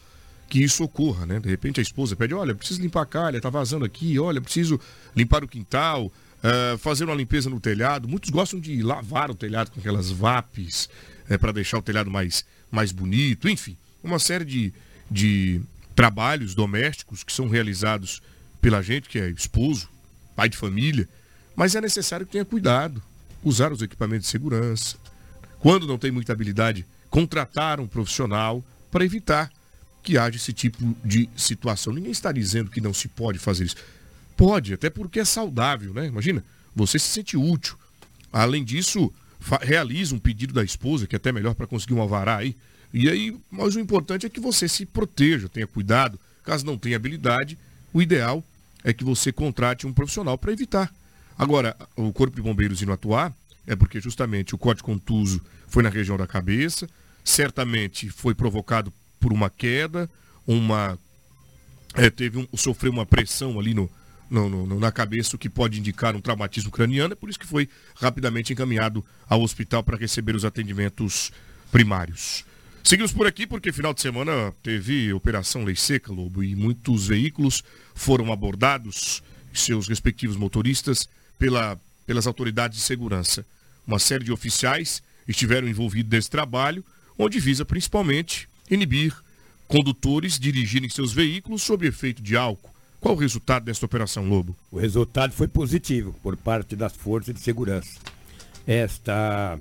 que 0.48 0.64
isso 0.64 0.84
ocorra, 0.84 1.26
né? 1.26 1.40
De 1.40 1.50
repente 1.50 1.80
a 1.80 1.84
esposa 1.84 2.16
pede, 2.16 2.34
olha, 2.34 2.56
preciso 2.56 2.82
limpar 2.82 3.02
a 3.02 3.06
calha, 3.06 3.42
tá 3.42 3.50
vazando 3.50 3.86
aqui, 3.86 4.20
olha, 4.20 4.40
preciso 4.40 4.80
limpar 5.16 5.44
o 5.44 5.48
quintal, 5.48 6.12
eh, 6.44 6.78
fazer 6.78 7.06
uma 7.06 7.16
limpeza 7.16 7.50
no 7.50 7.60
telhado. 7.60 8.08
Muitos 8.08 8.30
gostam 8.30 8.60
de 8.60 8.82
lavar 8.84 9.32
o 9.32 9.36
telhado 9.36 9.72
com 9.72 9.80
aquelas 9.80 10.12
vapes 10.12 10.90
para 11.40 11.52
deixar 11.52 11.80
o 11.80 11.82
telhado 11.82 12.12
mais, 12.12 12.46
mais 12.70 12.92
bonito, 12.92 13.50
enfim, 13.50 13.76
uma 14.04 14.20
série 14.20 14.46
de, 14.46 14.74
de 15.10 15.60
trabalhos 15.96 16.54
domésticos 16.54 17.24
que 17.24 17.34
são 17.34 17.48
realizados 17.48 18.22
pela 18.62 18.82
gente, 18.82 19.10
que 19.10 19.18
é 19.18 19.30
esposo, 19.30 19.90
pai 20.36 20.50
de 20.50 20.58
família, 20.58 21.08
mas 21.56 21.74
é 21.74 21.82
necessário 21.82 22.26
que 22.26 22.34
tenha 22.34 22.46
cuidado, 22.46 23.02
usar 23.44 23.72
os 23.72 23.82
equipamentos 23.82 24.26
de 24.26 24.32
segurança. 24.32 24.98
Quando 25.60 25.88
não 25.88 25.98
tem 25.98 26.12
muita 26.12 26.34
habilidade, 26.34 26.86
contratar 27.10 27.80
um 27.80 27.88
profissional 27.88 28.64
para 28.92 29.06
evitar 29.06 29.52
que 30.06 30.20
haja 30.20 30.38
esse 30.38 30.54
tipo 30.54 30.96
de 31.04 31.28
situação. 31.36 31.92
Ninguém 31.92 32.12
está 32.12 32.32
dizendo 32.32 32.70
que 32.70 32.80
não 32.80 32.94
se 32.94 33.08
pode 33.08 33.40
fazer 33.40 33.66
isso. 33.66 33.76
Pode, 34.38 34.76
até 34.76 34.88
porque 34.88 35.20
é 35.20 35.26
saudável, 35.26 35.94
né? 35.94 36.06
Imagina, 36.06 36.44
você 36.76 37.00
se 37.00 37.08
sente 37.08 37.36
útil. 37.36 37.76
Além 38.32 38.64
disso, 38.64 39.12
realiza 39.62 40.14
um 40.14 40.20
pedido 40.20 40.54
da 40.54 40.64
esposa, 40.64 41.08
que 41.08 41.16
é 41.16 41.18
até 41.18 41.32
melhor 41.32 41.56
para 41.56 41.66
conseguir 41.66 41.96
um 41.96 42.02
alvará 42.02 42.38
aí. 42.38 42.56
E 42.94 43.10
aí, 43.10 43.36
mas 43.50 43.76
o 43.76 43.80
importante 43.80 44.28
é 44.28 44.30
que 44.30 44.40
você 44.40 44.68
se 44.68 44.86
proteja, 44.86 45.50
tenha 45.50 45.66
cuidado. 45.66 46.20
Caso 46.44 46.64
não 46.64 46.78
tenha 46.78 46.96
habilidade, 46.96 47.58
o 47.92 48.00
ideal 48.00 48.44
é 48.84 48.94
que 48.94 49.04
você 49.04 49.32
contrate 49.32 49.88
um 49.88 49.94
profissional 49.94 50.38
para 50.38 50.54
evitar. 50.54 50.94
Agora, 51.36 51.76
o 51.96 52.14
Corpo 52.14 52.36
de 52.36 52.42
Bombeiros 52.44 52.84
indo 52.84 52.92
atuar 52.92 53.34
é 53.66 53.76
porque 53.76 54.00
justamente 54.00 54.54
o 54.54 54.58
corte 54.58 54.84
contuso 54.84 55.42
foi 55.68 55.82
na 55.82 55.90
região 55.90 56.16
da 56.16 56.28
cabeça, 56.28 56.88
certamente 57.24 58.10
foi 58.10 58.36
provocado 58.36 58.94
por 59.26 59.34
uma 59.34 59.50
queda, 59.50 60.08
uma 60.46 61.00
é, 61.96 62.12
teve 62.12 62.38
um, 62.38 62.48
sofreu 62.56 62.92
uma 62.92 63.08
pressão 63.08 63.60
ali 63.60 63.74
no, 63.74 63.90
no- 64.30 64.68
no- 64.68 64.80
na 64.80 64.92
cabeça, 64.92 65.36
o 65.36 65.40
que 65.40 65.50
pode 65.50 65.80
indicar 65.80 66.16
um 66.16 66.22
traumatismo 66.22 66.70
craniano, 66.70 67.14
é 67.14 67.16
por 67.16 67.28
isso 67.28 67.40
que 67.40 67.48
foi 67.48 67.68
rapidamente 67.96 68.54
encaminhado 68.54 69.04
ao 69.28 69.42
hospital 69.42 69.82
para 69.82 69.98
receber 69.98 70.36
os 70.36 70.46
atendimentos 70.46 71.32
primários. 71.72 72.46
Seguimos 72.84 73.12
por 73.12 73.26
aqui 73.26 73.48
porque 73.48 73.72
final 73.72 73.96
de 73.96 74.02
semana 74.02 74.54
teve 74.62 75.12
Operação 75.12 75.64
Lei 75.64 75.76
Seca, 75.76 76.14
Lobo, 76.14 76.44
e 76.44 76.56
muitos 76.56 77.08
veículos 77.08 77.64
foram 77.96 78.32
abordados, 78.32 79.24
seus 79.52 79.88
respectivos 79.88 80.38
motoristas, 80.38 81.10
pela, 81.40 81.80
pelas 82.06 82.28
autoridades 82.28 82.78
de 82.78 82.84
segurança. 82.84 83.44
Uma 83.88 83.98
série 83.98 84.24
de 84.24 84.32
oficiais 84.32 85.02
estiveram 85.28 85.68
envolvidos 85.68 86.12
nesse 86.12 86.30
trabalho, 86.30 86.86
onde 87.18 87.40
visa 87.40 87.66
principalmente 87.66 88.48
inibir 88.70 89.16
condutores 89.68 90.40
dirigirem 90.40 90.90
seus 90.90 91.12
veículos 91.12 91.62
sob 91.62 91.88
efeito 91.88 92.22
de 92.22 92.36
álcool. 92.36 92.70
Qual 93.00 93.16
o 93.16 93.20
resultado 93.20 93.66
desta 93.66 93.86
operação, 93.86 94.28
Lobo? 94.28 94.56
O 94.72 94.80
resultado 94.80 95.32
foi 95.32 95.48
positivo 95.48 96.16
por 96.24 96.36
parte 96.36 96.76
das 96.76 96.96
forças 96.96 97.34
de 97.34 97.40
segurança. 97.40 98.00
Esta, 98.66 99.60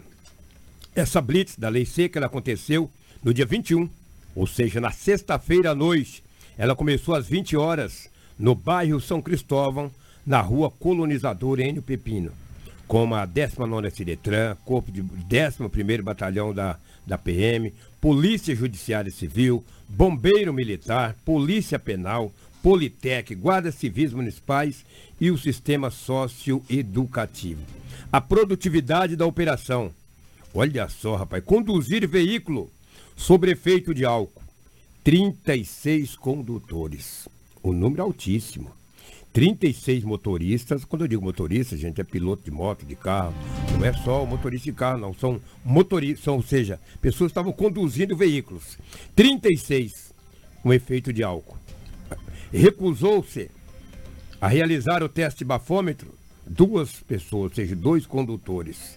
essa 0.95 1.21
blitz 1.21 1.57
da 1.57 1.69
lei 1.69 1.85
seca 1.85 2.19
ela 2.19 2.27
aconteceu 2.27 2.91
no 3.23 3.35
dia 3.35 3.45
21, 3.45 3.89
ou 4.35 4.47
seja, 4.47 4.81
na 4.81 4.91
sexta-feira 4.91 5.73
à 5.73 5.75
noite. 5.75 6.23
Ela 6.57 6.75
começou 6.75 7.15
às 7.15 7.27
20 7.27 7.57
horas 7.57 8.09
no 8.39 8.55
bairro 8.55 9.01
São 9.01 9.21
Cristóvão, 9.21 9.91
na 10.27 10.41
rua 10.41 10.71
Colonizador 10.71 11.61
Enio 11.61 11.83
Pepino, 11.83 12.33
com 12.87 13.14
a 13.14 13.26
19ª 13.26 13.91
Ciretran, 13.91 14.57
Corpo 14.64 14.93
de 14.93 15.03
11º 15.03 16.03
Batalhão 16.03 16.53
da, 16.53 16.79
da 17.07 17.19
PM, 17.19 17.73
Polícia 18.00 18.55
Judiciária 18.55 19.11
Civil, 19.11 19.64
Bombeiro 19.88 20.53
Militar, 20.53 21.17
Polícia 21.25 21.79
Penal, 21.79 22.33
Politec, 22.62 23.35
Guardas 23.35 23.75
Civis 23.75 24.12
Municipais 24.12 24.85
e 25.21 25.31
o 25.31 25.38
Sistema 25.38 25.91
Socioeducativo. 25.91 27.62
A 28.12 28.21
produtividade 28.21 29.17
da 29.17 29.26
operação. 29.26 29.91
Olha 30.55 30.88
só, 30.88 31.17
rapaz, 31.17 31.43
conduzir 31.45 32.09
veículo 32.09 32.71
sob 33.17 33.50
efeito 33.50 33.93
de 33.93 34.05
álcool. 34.05 34.43
36 35.03 36.17
condutores. 36.17 37.29
O 37.62 37.73
número 37.73 38.03
é 38.03 38.05
altíssimo. 38.05 38.71
36 39.35 40.05
motoristas, 40.05 40.85
quando 40.85 41.03
eu 41.03 41.09
digo 41.09 41.25
motorista, 41.25 41.76
gente, 41.76 42.00
é 42.00 42.05
piloto 42.05 42.45
de 42.45 42.53
moto, 42.53 42.87
de 42.87 42.95
carro, 42.95 43.35
não 43.76 43.85
é 43.85 43.93
só 43.93 44.23
o 44.23 44.26
motorista 44.29 44.67
de 44.67 44.73
carro, 44.73 45.00
não, 45.00 45.12
são 45.12 45.41
motoristas, 45.64 46.29
ou 46.29 46.41
seja, 46.41 46.81
pessoas 47.00 47.33
que 47.33 47.33
estavam 47.33 47.53
conduzindo 47.53 48.17
veículos. 48.17 48.79
36 49.17 50.14
com 50.62 50.73
efeito 50.73 51.12
de 51.12 51.25
álcool. 51.25 51.59
Recusou-se 52.53 53.50
a 54.41 54.47
realizar 54.47 55.03
o 55.03 55.09
teste 55.09 55.45
bafômetro 55.45 56.14
duas 56.47 57.00
pessoas, 57.00 57.50
ou 57.50 57.55
seja, 57.57 57.75
dois 57.75 58.07
condutores. 58.07 58.97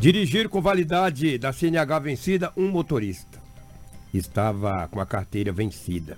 Dirigir 0.00 0.48
com 0.48 0.62
validade 0.62 1.36
da 1.36 1.52
CNH 1.52 1.98
vencida 1.98 2.50
um 2.56 2.70
motorista. 2.70 3.38
Estava 4.14 4.88
com 4.88 5.00
a 5.00 5.06
carteira 5.06 5.52
vencida. 5.52 6.16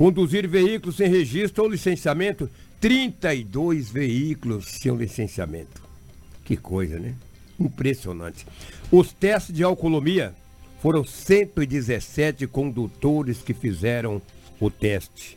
Conduzir 0.00 0.48
veículos 0.48 0.96
sem 0.96 1.10
registro 1.10 1.62
ou 1.62 1.68
licenciamento, 1.68 2.48
32 2.80 3.90
veículos 3.90 4.64
sem 4.64 4.96
licenciamento. 4.96 5.82
Que 6.42 6.56
coisa, 6.56 6.98
né? 6.98 7.14
Impressionante. 7.60 8.46
Os 8.90 9.12
testes 9.12 9.54
de 9.54 9.62
alcoolemia 9.62 10.34
foram 10.80 11.04
117 11.04 12.46
condutores 12.46 13.42
que 13.42 13.52
fizeram 13.52 14.22
o 14.58 14.70
teste. 14.70 15.36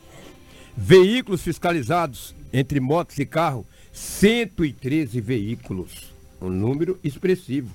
Veículos 0.77 1.41
fiscalizados 1.41 2.33
entre 2.53 2.79
motos 2.79 3.19
e 3.19 3.25
carro, 3.25 3.67
113 3.91 5.19
veículos. 5.19 6.13
Um 6.41 6.49
número 6.49 6.97
expressivo. 7.03 7.69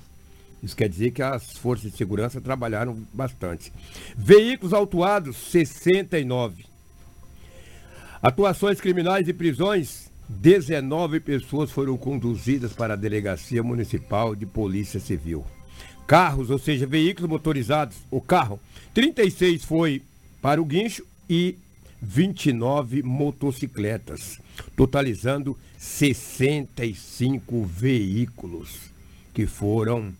Isso 0.63 0.75
quer 0.75 0.89
dizer 0.89 1.11
que 1.11 1.21
as 1.21 1.51
forças 1.51 1.91
de 1.91 1.95
segurança 1.95 2.41
trabalharam 2.41 2.97
bastante. 3.13 3.71
Veículos 4.17 4.73
autuados, 4.73 5.37
69. 5.37 6.68
Atuações 8.21 8.81
criminais 8.81 9.29
e 9.29 9.33
prisões, 9.33 10.11
19 10.27 11.21
pessoas 11.21 11.71
foram 11.71 11.95
conduzidas 11.95 12.73
para 12.73 12.93
a 12.93 12.97
Delegacia 12.97 13.63
Municipal 13.63 14.35
de 14.35 14.45
Polícia 14.45 14.99
Civil. 14.99 15.45
Carros, 16.05 16.49
ou 16.49 16.59
seja, 16.59 16.85
veículos 16.85 17.29
motorizados, 17.29 17.95
o 18.11 18.19
carro, 18.19 18.59
36 18.93 19.63
foi 19.63 20.01
para 20.41 20.61
o 20.61 20.65
guincho 20.65 21.05
e 21.29 21.57
29 22.01 23.03
motocicletas, 23.03 24.37
totalizando 24.75 25.57
65 25.77 27.63
veículos 27.63 28.91
que 29.33 29.47
foram 29.47 30.13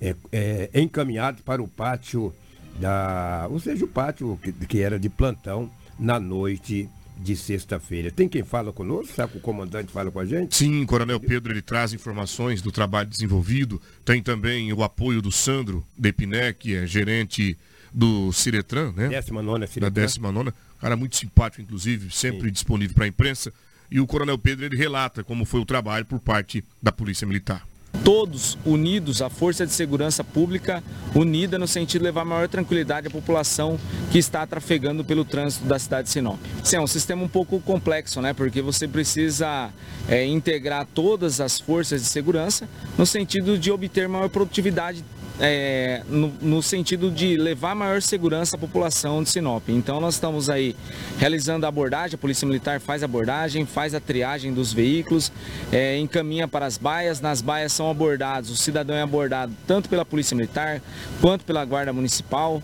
é, 0.00 0.16
é, 0.32 0.70
encaminhados 0.74 1.40
para 1.42 1.62
o 1.62 1.68
pátio 1.68 2.34
da. 2.80 3.46
Ou 3.48 3.60
seja, 3.60 3.84
o 3.84 3.88
pátio 3.88 4.36
que, 4.42 4.52
que 4.52 4.80
era 4.80 4.98
de 4.98 5.08
plantão 5.08 5.70
na 5.96 6.18
noite 6.18 6.88
de 7.16 7.36
sexta-feira. 7.36 8.10
Tem 8.10 8.28
quem 8.28 8.42
fala 8.42 8.72
conosco? 8.72 9.14
Que 9.28 9.38
o 9.38 9.40
comandante 9.40 9.92
fala 9.92 10.10
com 10.10 10.18
a 10.18 10.24
gente? 10.24 10.56
Sim, 10.56 10.84
Coronel 10.84 11.20
Pedro, 11.20 11.52
ele 11.52 11.62
traz 11.62 11.92
informações 11.92 12.60
do 12.60 12.72
trabalho 12.72 13.08
desenvolvido. 13.08 13.80
Tem 14.04 14.22
também 14.22 14.72
o 14.72 14.82
apoio 14.82 15.22
do 15.22 15.30
Sandro 15.30 15.84
Depiné, 15.96 16.52
que 16.52 16.74
é 16.74 16.86
gerente 16.86 17.56
do 17.92 18.32
Ciretran, 18.32 18.92
né? 18.96 19.08
Décima 19.08 19.42
nona 19.42 19.68
Da 19.80 19.88
décima 19.88 20.32
nona. 20.32 20.52
Cara 20.80 20.96
muito 20.96 21.16
simpático, 21.16 21.62
inclusive, 21.62 22.10
sempre 22.10 22.48
Sim. 22.48 22.52
disponível 22.52 22.94
para 22.94 23.04
a 23.04 23.08
imprensa. 23.08 23.52
E 23.90 24.00
o 24.00 24.06
Coronel 24.06 24.36
Pedro, 24.36 24.64
ele 24.64 24.76
relata 24.76 25.22
como 25.22 25.44
foi 25.44 25.60
o 25.60 25.64
trabalho 25.64 26.04
por 26.04 26.18
parte 26.18 26.64
da 26.82 26.90
Polícia 26.90 27.26
Militar 27.26 27.64
todos 28.02 28.58
unidos, 28.64 29.22
a 29.22 29.30
força 29.30 29.66
de 29.66 29.72
segurança 29.72 30.24
pública 30.24 30.82
unida 31.14 31.58
no 31.58 31.66
sentido 31.66 32.00
de 32.00 32.04
levar 32.06 32.24
maior 32.24 32.48
tranquilidade 32.48 33.06
à 33.06 33.10
população 33.10 33.78
que 34.10 34.18
está 34.18 34.46
trafegando 34.46 35.04
pelo 35.04 35.24
trânsito 35.24 35.64
da 35.66 35.78
cidade 35.78 36.08
de 36.08 36.12
Sinop. 36.12 36.38
Sim, 36.62 36.76
é 36.76 36.80
um 36.80 36.86
sistema 36.86 37.22
um 37.22 37.28
pouco 37.28 37.60
complexo, 37.60 38.20
né? 38.20 38.32
Porque 38.32 38.60
você 38.60 38.88
precisa 38.88 39.70
é, 40.08 40.26
integrar 40.26 40.86
todas 40.92 41.40
as 41.40 41.60
forças 41.60 42.02
de 42.02 42.08
segurança 42.08 42.68
no 42.98 43.06
sentido 43.06 43.58
de 43.58 43.70
obter 43.70 44.08
maior 44.08 44.28
produtividade 44.28 45.04
é, 45.40 46.02
no, 46.08 46.32
no, 46.40 46.62
sentido 46.62 47.10
de 47.10 47.36
levar 47.36 47.74
maior 47.74 48.00
segurança 48.00 48.56
à 48.56 48.58
população 48.58 49.22
de 49.22 49.30
Sinop. 49.30 49.68
Então 49.68 50.00
nós 50.00 50.14
estamos 50.14 50.48
aí 50.48 50.76
realizando 51.18 51.66
a 51.66 51.68
abordagem, 51.68 52.14
a 52.14 52.18
Polícia 52.18 52.46
Militar 52.46 52.80
faz 52.80 53.02
a 53.02 53.06
abordagem, 53.06 53.66
faz 53.66 53.94
a 53.94 54.00
triagem 54.00 54.52
dos 54.52 54.72
veículos, 54.72 55.32
é, 55.72 55.98
encaminha 55.98 56.46
para 56.46 56.66
as 56.66 56.78
baias, 56.78 57.20
nas 57.20 57.40
baias 57.42 57.72
são 57.72 57.90
abordados, 57.90 58.50
o 58.50 58.56
cidadão 58.56 58.94
é 58.94 59.02
abordado 59.02 59.52
tanto 59.66 59.88
pela 59.88 60.04
Polícia 60.04 60.36
Militar 60.36 60.80
quanto 61.20 61.44
pela 61.44 61.64
Guarda 61.64 61.92
Municipal 61.92 62.62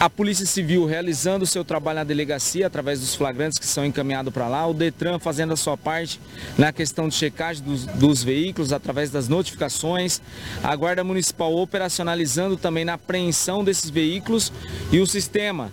a 0.00 0.10
Polícia 0.10 0.44
Civil 0.44 0.84
realizando 0.84 1.44
o 1.44 1.46
seu 1.46 1.64
trabalho 1.64 1.98
na 1.98 2.04
delegacia 2.04 2.66
através 2.66 3.00
dos 3.00 3.14
flagrantes 3.14 3.58
que 3.58 3.66
são 3.66 3.84
encaminhados 3.84 4.32
para 4.32 4.48
lá, 4.48 4.66
o 4.66 4.74
Detran 4.74 5.18
fazendo 5.18 5.52
a 5.52 5.56
sua 5.56 5.76
parte 5.76 6.20
na 6.58 6.72
questão 6.72 7.08
de 7.08 7.14
checagem 7.14 7.62
dos, 7.62 7.86
dos, 7.86 8.22
veículos 8.22 8.72
através 8.72 9.10
das 9.10 9.28
notificações, 9.28 10.20
a 10.62 10.74
Guarda 10.74 11.04
Municipal 11.04 11.54
operacionalizando 11.56 12.56
também 12.56 12.84
na 12.84 12.94
apreensão 12.94 13.62
desses 13.62 13.88
veículos 13.88 14.52
e 14.90 14.98
o 14.98 15.06
sistema 15.06 15.70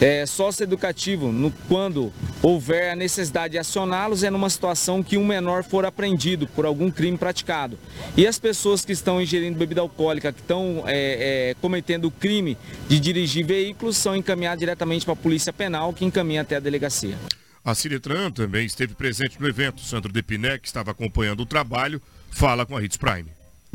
é, 0.00 0.24
socioeducativo, 0.24 1.30
no, 1.30 1.50
quando 1.68 2.12
houver 2.42 2.90
a 2.90 2.96
necessidade 2.96 3.52
de 3.52 3.58
acioná-los, 3.58 4.22
é 4.22 4.30
numa 4.30 4.48
situação 4.48 5.02
que 5.02 5.18
um 5.18 5.24
menor 5.24 5.62
for 5.62 5.84
apreendido 5.84 6.46
por 6.46 6.64
algum 6.64 6.90
crime 6.90 7.18
praticado. 7.18 7.78
E 8.16 8.26
as 8.26 8.38
pessoas 8.38 8.84
que 8.84 8.92
estão 8.92 9.20
ingerindo 9.20 9.58
bebida 9.58 9.82
alcoólica, 9.82 10.32
que 10.32 10.40
estão 10.40 10.84
é, 10.86 11.50
é, 11.50 11.54
cometendo 11.60 12.06
o 12.06 12.10
crime 12.10 12.56
de 12.88 12.98
dirigir 12.98 13.44
veículos, 13.44 13.96
são 13.96 14.16
encaminhados 14.16 14.60
diretamente 14.60 15.04
para 15.04 15.12
a 15.12 15.16
Polícia 15.16 15.52
Penal, 15.52 15.92
que 15.92 16.04
encaminha 16.04 16.40
até 16.40 16.56
a 16.56 16.60
delegacia. 16.60 17.16
A 17.62 17.74
Ciretran 17.74 18.30
também 18.30 18.64
esteve 18.64 18.94
presente 18.94 19.38
no 19.38 19.46
evento. 19.46 19.82
Sandro 19.82 20.10
Depiné, 20.10 20.58
que 20.58 20.66
estava 20.66 20.92
acompanhando 20.92 21.40
o 21.40 21.46
trabalho, 21.46 22.00
fala 22.30 22.64
com 22.64 22.74
a 22.74 22.82
Hits 22.82 22.96
Prime. 22.96 23.26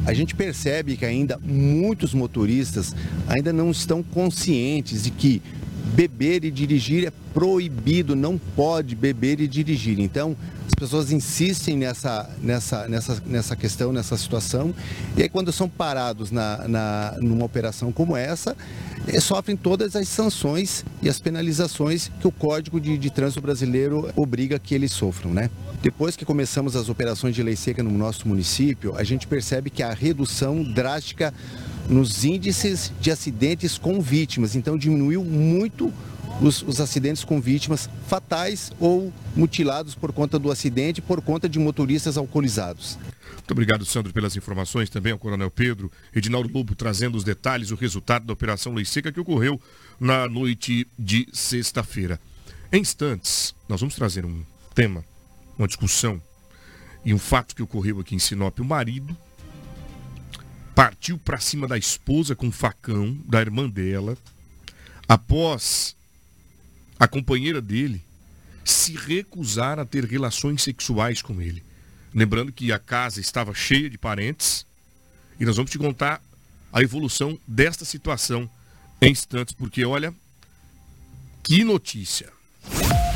A 0.04 0.14
gente 0.14 0.36
percebe 0.36 0.98
que 0.98 1.06
ainda 1.06 1.40
muitos 1.42 2.14
motoristas 2.14 2.96
ainda 3.28 3.54
não 3.54 3.72
estão 3.72 4.04
conscientes 4.04 5.04
de 5.04 5.12
que 5.12 5.42
beber 5.86 6.44
e 6.44 6.52
dirigir 6.52 7.08
é 7.08 7.12
proibido, 7.34 8.16
não 8.16 8.38
pode 8.38 8.96
beber 8.96 9.40
e 9.40 9.48
dirigir. 9.48 10.00
Então, 10.00 10.36
as 10.68 10.74
pessoas 10.74 11.12
insistem 11.12 11.78
nessa, 11.78 12.30
nessa, 12.42 12.88
nessa, 12.88 13.24
nessa 13.26 13.56
questão, 13.56 13.94
nessa 13.94 14.18
situação, 14.18 14.74
e 15.16 15.22
aí 15.22 15.30
quando 15.30 15.52
são 15.52 15.70
parados 15.70 16.32
na, 16.32 16.68
na, 16.68 17.18
numa 17.22 17.46
operação 17.46 17.92
como 17.92 18.18
essa, 18.18 18.56
eh, 19.08 19.20
sofrem 19.20 19.56
todas 19.56 19.96
as 19.96 20.08
sanções 20.08 20.84
e 21.02 21.10
as 21.10 21.20
penalizações 21.20 22.10
que 22.20 22.28
o 22.28 22.32
Código 22.32 22.80
de, 22.80 22.98
de 22.98 23.10
Trânsito 23.10 23.42
Brasileiro 23.42 24.10
obriga 24.16 24.58
que 24.58 24.74
eles 24.74 24.92
sofram, 24.92 25.32
né? 25.34 25.50
Depois 25.82 26.16
que 26.16 26.26
começamos 26.26 26.76
as 26.76 26.90
operações 26.90 27.36
de 27.36 27.44
lei 27.44 27.56
seca 27.56 27.84
no 27.84 27.92
nosso 27.92 28.28
município, 28.28 28.96
a 28.98 29.04
gente 29.04 29.28
percebe 29.28 29.70
que 29.70 29.84
a 29.84 29.94
redução 29.94 30.64
drástica 30.64 31.32
nos 31.90 32.26
índices 32.26 32.92
de 33.00 33.12
acidentes 33.12 33.78
com 33.78 34.02
vítimas. 34.02 34.56
Então 34.56 34.78
diminuiu 34.78 35.24
muito 35.24 35.94
os, 36.42 36.62
os, 36.64 36.82
acidentes 36.82 37.24
com 37.24 37.40
vítimas 37.40 37.90
fatais 38.08 38.72
ou 38.80 39.14
mutilados 39.36 39.96
por 39.96 40.12
conta 40.12 40.38
do 40.38 40.52
acidente, 40.52 41.02
por 41.02 41.22
conta 41.22 41.48
de 41.48 41.58
motoristas 41.60 42.18
alcoolizados. 42.18 42.98
Muito 43.36 43.52
obrigado, 43.52 43.86
Sandro, 43.86 44.12
pelas 44.12 44.36
informações. 44.36 44.90
Também 44.90 45.14
ao 45.14 45.20
Coronel 45.20 45.52
Pedro, 45.52 45.92
Edinaldo 46.14 46.50
Lobo 46.52 46.76
trazendo 46.76 47.16
os 47.16 47.24
detalhes, 47.24 47.72
o 47.72 47.76
resultado 47.76 48.26
da 48.26 48.34
Operação 48.34 48.74
Lei 48.74 48.86
Seca 48.86 49.12
que 49.12 49.20
ocorreu 49.20 49.62
na 50.00 50.28
noite 50.28 50.88
de 50.98 51.28
sexta-feira. 51.32 52.20
Em 52.72 52.82
instantes, 52.82 53.56
nós 53.70 53.80
vamos 53.80 53.96
trazer 53.96 54.26
um 54.26 54.44
tema, 54.74 55.06
uma 55.58 55.68
discussão 55.68 56.22
e 57.06 57.14
um 57.14 57.20
fato 57.20 57.56
que 57.56 57.62
ocorreu 57.62 58.00
aqui 58.00 58.16
em 58.16 58.20
Sinop. 58.20 58.60
O 58.60 58.66
marido 58.66 59.16
partiu 60.76 61.18
para 61.18 61.40
cima 61.40 61.68
da 61.68 61.78
esposa 61.78 62.36
com 62.36 62.48
um 62.48 62.52
facão 62.52 63.18
da 63.26 63.40
irmã 63.40 63.70
dela, 63.70 64.18
após 65.08 65.96
a 67.00 67.08
companheira 67.08 67.62
dele 67.62 68.04
se 68.64 68.94
recusar 68.94 69.80
a 69.80 69.86
ter 69.86 70.04
relações 70.04 70.62
sexuais 70.62 71.22
com 71.22 71.42
ele. 71.42 71.64
Lembrando 72.14 72.52
que 72.52 72.72
a 72.72 72.80
casa 72.80 73.22
estava 73.22 73.54
cheia 73.54 73.90
de 73.90 73.98
parentes 73.98 74.66
e 75.40 75.46
nós 75.46 75.56
vamos 75.56 75.72
te 75.72 75.78
contar 75.78 76.22
a 76.74 76.82
evolução 76.82 77.40
desta 77.48 77.86
situação 77.86 78.50
em 79.02 79.12
instantes, 79.12 79.54
porque 79.54 79.86
olha 79.86 80.14
que 81.44 81.64
notícia. 81.64 82.34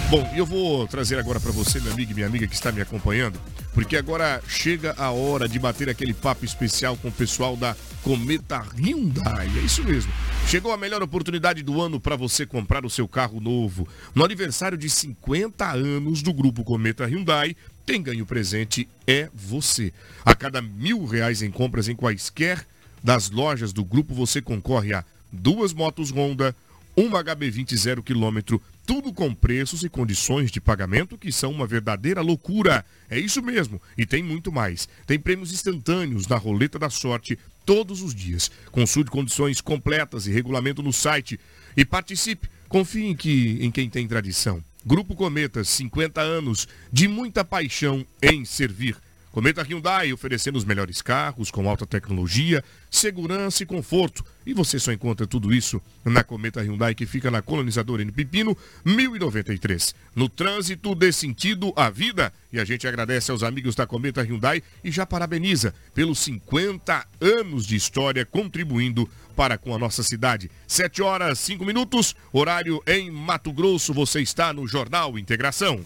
Bom, 0.10 0.32
eu 0.36 0.46
vou 0.46 0.88
trazer 0.88 1.20
agora 1.20 1.40
para 1.40 1.52
você, 1.52 1.80
meu 1.80 1.92
amigo 1.92 2.12
e 2.12 2.14
minha 2.14 2.28
amiga 2.28 2.48
que 2.48 2.54
está 2.54 2.72
me 2.72 2.82
acompanhando, 2.82 3.40
porque 3.74 3.96
agora 3.96 4.42
chega 4.48 4.94
a 4.98 5.12
hora 5.12 5.48
de 5.48 5.60
bater 5.60 5.90
aquele 5.90 6.14
papo 6.14 6.46
especial 6.46 6.98
com 6.98 7.10
o 7.10 7.12
pessoal 7.12 7.56
da 7.56 7.76
Cometa 8.04 8.60
Hyundai. 8.76 9.48
É 9.58 9.60
isso 9.60 9.84
mesmo. 9.84 10.12
Chegou 10.48 10.72
a 10.72 10.78
melhor 10.78 11.04
oportunidade 11.04 11.62
do 11.62 11.82
ano 11.82 12.00
para 12.00 12.16
você 12.16 12.46
comprar 12.46 12.86
o 12.86 12.90
seu 12.90 13.08
carro 13.08 13.40
novo. 13.40 13.88
No 14.16 14.26
aniversário 14.26 14.78
de 14.78 14.90
50 14.90 15.72
anos 15.72 16.22
do 16.22 16.34
Grupo 16.34 16.64
Cometa 16.64 17.06
Hyundai, 17.06 17.56
quem 17.86 18.02
ganha 18.02 18.24
o 18.24 18.26
presente 18.26 18.88
é 19.08 19.30
você. 19.34 19.94
A 20.24 20.36
cada 20.36 20.62
mil 20.62 21.06
reais 21.06 21.42
em 21.42 21.52
compras 21.52 21.88
em 21.88 21.96
quaisquer 21.96 22.66
das 23.04 23.30
lojas 23.30 23.74
do 23.74 23.84
grupo, 23.84 24.14
você 24.14 24.42
concorre 24.42 24.94
a 24.94 25.04
duas 25.32 25.74
motos 25.74 26.12
Honda, 26.12 26.56
uma 26.96 27.24
HB20 27.24 27.76
zero 27.76 28.04
quilômetro, 28.04 28.62
tudo 28.90 29.14
com 29.14 29.36
preços 29.36 29.84
e 29.84 29.88
condições 29.88 30.50
de 30.50 30.60
pagamento 30.60 31.16
que 31.16 31.32
são 31.32 31.52
uma 31.52 31.68
verdadeira 31.68 32.22
loucura. 32.22 32.84
É 33.08 33.20
isso 33.20 33.40
mesmo. 33.40 33.80
E 33.96 34.04
tem 34.04 34.24
muito 34.24 34.52
mais. 34.52 34.90
Tem 35.06 35.20
prêmios 35.20 35.54
instantâneos 35.54 36.26
na 36.26 36.38
roleta 36.38 36.80
da 36.80 36.90
sorte 36.90 37.38
todos 37.64 38.02
os 38.02 38.16
dias. 38.16 38.50
Consulte 38.72 39.12
condições 39.12 39.62
completas 39.62 40.26
e 40.26 40.32
regulamento 40.32 40.82
no 40.82 40.92
site. 40.92 41.40
E 41.78 41.86
participe. 41.86 42.50
Confie 42.68 43.06
em, 43.06 43.16
que, 43.16 43.60
em 43.62 43.70
quem 43.70 43.88
tem 43.88 44.08
tradição. 44.08 44.60
Grupo 44.84 45.14
Cometas, 45.14 45.70
50 45.70 46.20
anos 46.20 46.68
de 46.92 47.08
muita 47.08 47.46
paixão 47.46 48.04
em 48.24 48.44
servir. 48.44 48.98
Cometa 49.32 49.62
Hyundai 49.62 50.12
oferecendo 50.12 50.58
os 50.58 50.66
melhores 50.66 51.02
carros 51.02 51.52
com 51.52 51.70
alta 51.70 51.86
tecnologia, 51.86 52.64
segurança 52.90 53.62
e 53.62 53.66
conforto. 53.66 54.26
E 54.46 54.54
você 54.54 54.80
só 54.80 54.92
encontra 54.92 55.28
tudo 55.28 55.54
isso 55.54 55.80
na 56.04 56.24
Cometa 56.24 56.62
Hyundai 56.62 56.96
que 56.96 57.06
fica 57.06 57.30
na 57.30 57.42
colonizadora 57.42 58.02
em 58.02 58.10
Pepino, 58.10 58.58
1093. 58.84 59.94
No 60.16 60.28
trânsito 60.28 60.96
dê 60.96 61.12
sentido 61.12 61.72
à 61.76 61.90
vida. 61.90 62.34
E 62.52 62.60
a 62.60 62.66
gente 62.66 62.88
agradece 62.88 63.30
aos 63.30 63.44
amigos 63.44 63.76
da 63.76 63.86
Cometa 63.86 64.24
Hyundai 64.24 64.64
e 64.84 64.90
já 64.90 65.06
parabeniza 65.06 65.76
pelos 65.94 66.18
50 66.20 67.06
anos 67.22 67.68
de 67.68 67.76
história 67.76 68.26
contribuindo 68.26 69.08
para 69.36 69.58
com 69.58 69.76
a 69.76 69.78
nossa 69.78 70.02
cidade. 70.02 70.50
7 70.68 71.04
horas 71.04 71.38
5 71.40 71.64
minutos, 71.64 72.16
horário 72.34 72.82
em 72.88 73.12
Mato 73.12 73.54
Grosso. 73.54 73.94
Você 73.94 74.22
está 74.22 74.52
no 74.52 74.68
Jornal 74.68 75.20
Integração. 75.20 75.86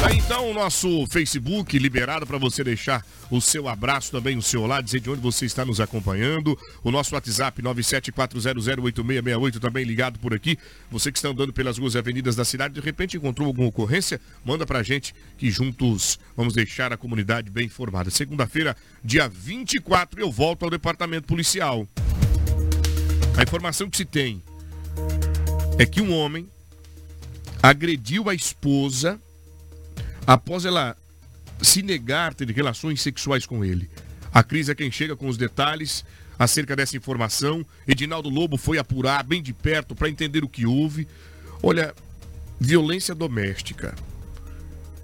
Tá 0.00 0.14
então 0.14 0.50
o 0.50 0.54
nosso 0.54 1.06
Facebook 1.08 1.78
liberado 1.78 2.26
para 2.26 2.38
você 2.38 2.64
deixar 2.64 3.04
o 3.30 3.38
seu 3.38 3.68
abraço 3.68 4.10
também, 4.10 4.34
o 4.38 4.40
seu 4.40 4.62
olá, 4.62 4.80
dizer 4.80 5.00
de 5.00 5.10
onde 5.10 5.20
você 5.20 5.44
está 5.44 5.62
nos 5.62 5.78
acompanhando. 5.78 6.58
O 6.82 6.90
nosso 6.90 7.14
WhatsApp 7.14 7.60
974008668 7.60 9.58
também 9.60 9.84
ligado 9.84 10.18
por 10.18 10.32
aqui. 10.32 10.58
Você 10.90 11.12
que 11.12 11.18
está 11.18 11.28
andando 11.28 11.52
pelas 11.52 11.76
ruas 11.76 11.94
e 11.94 11.98
avenidas 11.98 12.34
da 12.34 12.46
cidade, 12.46 12.72
de 12.72 12.80
repente 12.80 13.18
encontrou 13.18 13.46
alguma 13.46 13.68
ocorrência, 13.68 14.18
manda 14.42 14.64
pra 14.64 14.82
gente 14.82 15.14
que 15.36 15.50
juntos 15.50 16.18
vamos 16.34 16.54
deixar 16.54 16.94
a 16.94 16.96
comunidade 16.96 17.50
bem 17.50 17.66
informada. 17.66 18.08
Segunda-feira, 18.08 18.74
dia 19.04 19.28
24, 19.28 20.18
eu 20.18 20.32
volto 20.32 20.62
ao 20.62 20.70
departamento 20.70 21.26
policial. 21.26 21.86
A 23.36 23.42
informação 23.42 23.90
que 23.90 23.98
se 23.98 24.06
tem 24.06 24.42
é 25.78 25.84
que 25.84 26.00
um 26.00 26.16
homem 26.16 26.48
agrediu 27.62 28.30
a 28.30 28.34
esposa 28.34 29.20
após 30.26 30.64
ela 30.64 30.96
se 31.62 31.82
negar 31.82 32.34
ter 32.34 32.50
relações 32.50 33.00
sexuais 33.00 33.46
com 33.46 33.64
ele. 33.64 33.88
A 34.32 34.42
Cris 34.42 34.68
é 34.68 34.74
quem 34.74 34.90
chega 34.90 35.16
com 35.16 35.28
os 35.28 35.36
detalhes 35.36 36.04
acerca 36.38 36.74
dessa 36.74 36.96
informação. 36.96 37.64
Edinaldo 37.86 38.28
Lobo 38.28 38.56
foi 38.56 38.78
apurar 38.78 39.22
bem 39.22 39.42
de 39.42 39.52
perto 39.52 39.94
para 39.94 40.08
entender 40.08 40.44
o 40.44 40.48
que 40.48 40.64
houve. 40.64 41.06
Olha, 41.62 41.94
violência 42.58 43.14
doméstica. 43.14 43.94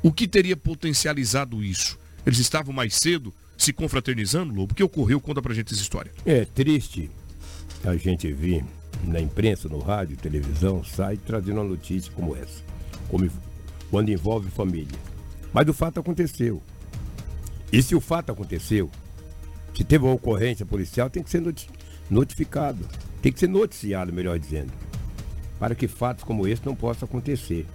O 0.02 0.12
que 0.12 0.26
teria 0.26 0.57
potencializado 0.57 1.62
isso? 1.62 1.98
Eles 2.24 2.38
estavam 2.38 2.72
mais 2.72 2.94
cedo 2.94 3.35
se 3.57 3.72
confraternizando, 3.72 4.55
Lobo? 4.55 4.72
O 4.72 4.76
que 4.76 4.83
ocorreu? 4.83 5.20
Conta 5.20 5.42
pra 5.42 5.55
gente 5.55 5.72
essa 5.72 5.83
história. 5.83 6.12
É 6.24 6.44
triste 6.44 7.11
a 7.85 7.96
gente 7.96 8.33
vir 8.33 8.64
na 9.05 9.20
imprensa, 9.20 9.68
no 9.68 9.79
rádio, 9.79 10.16
televisão, 10.16 10.83
sai 10.85 11.16
trazendo 11.16 11.61
uma 11.61 11.68
notícia 11.68 12.11
como 12.12 12.35
essa, 12.35 12.62
como 13.09 13.31
quando 13.90 14.11
envolve 14.11 14.51
família. 14.51 14.99
Mas 15.53 15.68
o 15.68 15.72
fato 15.72 16.01
aconteceu. 16.01 16.62
E 17.72 17.83
se 17.83 17.94
o 17.94 18.01
fato 18.01 18.33
aconteceu, 18.33 18.90
se 19.77 19.85
teve 19.85 20.05
uma 20.05 20.14
ocorrência 20.14 20.64
policial, 20.64 21.11
tem 21.11 21.22
que 21.22 21.31
ser 21.31 21.40
noti- 21.40 21.70
notificado. 22.11 22.87
Tem 23.22 23.33
que 23.33 23.40
ser 23.40 23.49
noticiado, 23.49 24.12
melhor 24.12 24.38
dizendo. 24.38 24.72
Para 25.59 25.75
que 25.75 25.88
fatos 25.88 26.25
como 26.25 26.46
esse 26.46 26.64
não 26.64 26.75
possam 26.75 27.07
acontecer. 27.07 27.66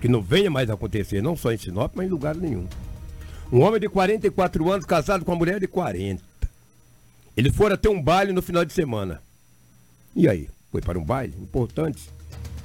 Que 0.00 0.08
não 0.08 0.22
venha 0.22 0.50
mais 0.50 0.70
acontecer, 0.70 1.22
não 1.22 1.36
só 1.36 1.52
em 1.52 1.58
Sinop, 1.58 1.92
mas 1.94 2.06
em 2.06 2.10
lugar 2.10 2.34
nenhum. 2.34 2.66
Um 3.52 3.60
homem 3.60 3.80
de 3.80 3.88
44 3.88 4.70
anos 4.70 4.86
casado 4.86 5.24
com 5.24 5.32
uma 5.32 5.38
mulher 5.38 5.60
de 5.60 5.66
40. 5.66 6.22
Eles 7.36 7.54
foram 7.54 7.74
até 7.74 7.88
um 7.88 8.00
baile 8.00 8.32
no 8.32 8.40
final 8.42 8.64
de 8.64 8.72
semana. 8.72 9.20
E 10.14 10.28
aí? 10.28 10.48
Foi 10.70 10.80
para 10.80 10.98
um 10.98 11.04
baile? 11.04 11.34
Importante. 11.40 12.08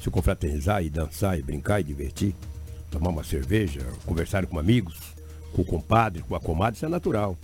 Se 0.02 0.10
confraternizar 0.10 0.84
e 0.84 0.90
dançar 0.90 1.38
e 1.38 1.42
brincar 1.44 1.80
e 1.82 1.84
divertir. 1.84 2.36
Tomar 2.90 3.10
uma 3.10 3.24
cerveja, 3.24 3.82
conversar 4.06 4.46
com 4.46 4.58
amigos, 4.58 4.98
com 5.54 5.62
o 5.62 5.66
compadre, 5.66 6.24
com 6.24 6.36
a 6.36 6.40
comadre, 6.40 6.76
isso 6.76 6.86
é 6.86 6.90
natural. 6.90 7.38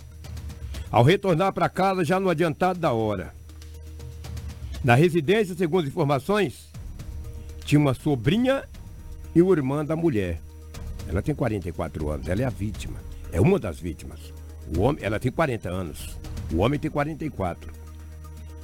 Ao 0.90 1.02
retornar 1.02 1.52
para 1.52 1.68
casa, 1.68 2.04
já 2.04 2.18
no 2.18 2.28
adiantado 2.28 2.78
da 2.78 2.92
hora. 2.92 3.32
Na 4.82 4.94
residência, 4.94 5.54
segundo 5.54 5.84
as 5.84 5.88
informações, 5.88 6.68
tinha 7.64 7.78
uma 7.78 7.94
sobrinha 7.94 8.64
e 9.34 9.42
uma 9.42 9.52
irmã 9.52 9.84
da 9.84 9.96
mulher. 9.96 10.40
Ela 11.08 11.22
tem 11.22 11.34
44 11.34 12.10
anos, 12.10 12.28
ela 12.28 12.42
é 12.42 12.44
a 12.44 12.50
vítima. 12.50 12.96
É 13.32 13.40
uma 13.40 13.58
das 13.58 13.78
vítimas. 13.78 14.32
O 14.76 14.80
homem, 14.80 15.04
ela 15.04 15.18
tem 15.18 15.30
40 15.30 15.68
anos. 15.68 16.16
O 16.52 16.58
homem 16.58 16.78
tem 16.78 16.90
44. 16.90 17.72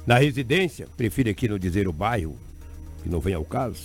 Na 0.05 0.17
residência, 0.17 0.87
prefiro 0.97 1.29
aqui 1.29 1.47
não 1.47 1.57
dizer 1.57 1.87
o 1.87 1.93
bairro, 1.93 2.37
que 3.01 3.09
não 3.09 3.19
vem 3.19 3.33
ao 3.33 3.45
caso, 3.45 3.81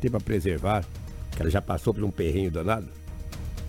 tem 0.00 0.10
para 0.10 0.20
preservar, 0.20 0.84
que 1.34 1.42
ela 1.42 1.50
já 1.50 1.60
passou 1.60 1.92
por 1.92 2.04
um 2.04 2.10
perrenho 2.10 2.50
danado. 2.50 2.88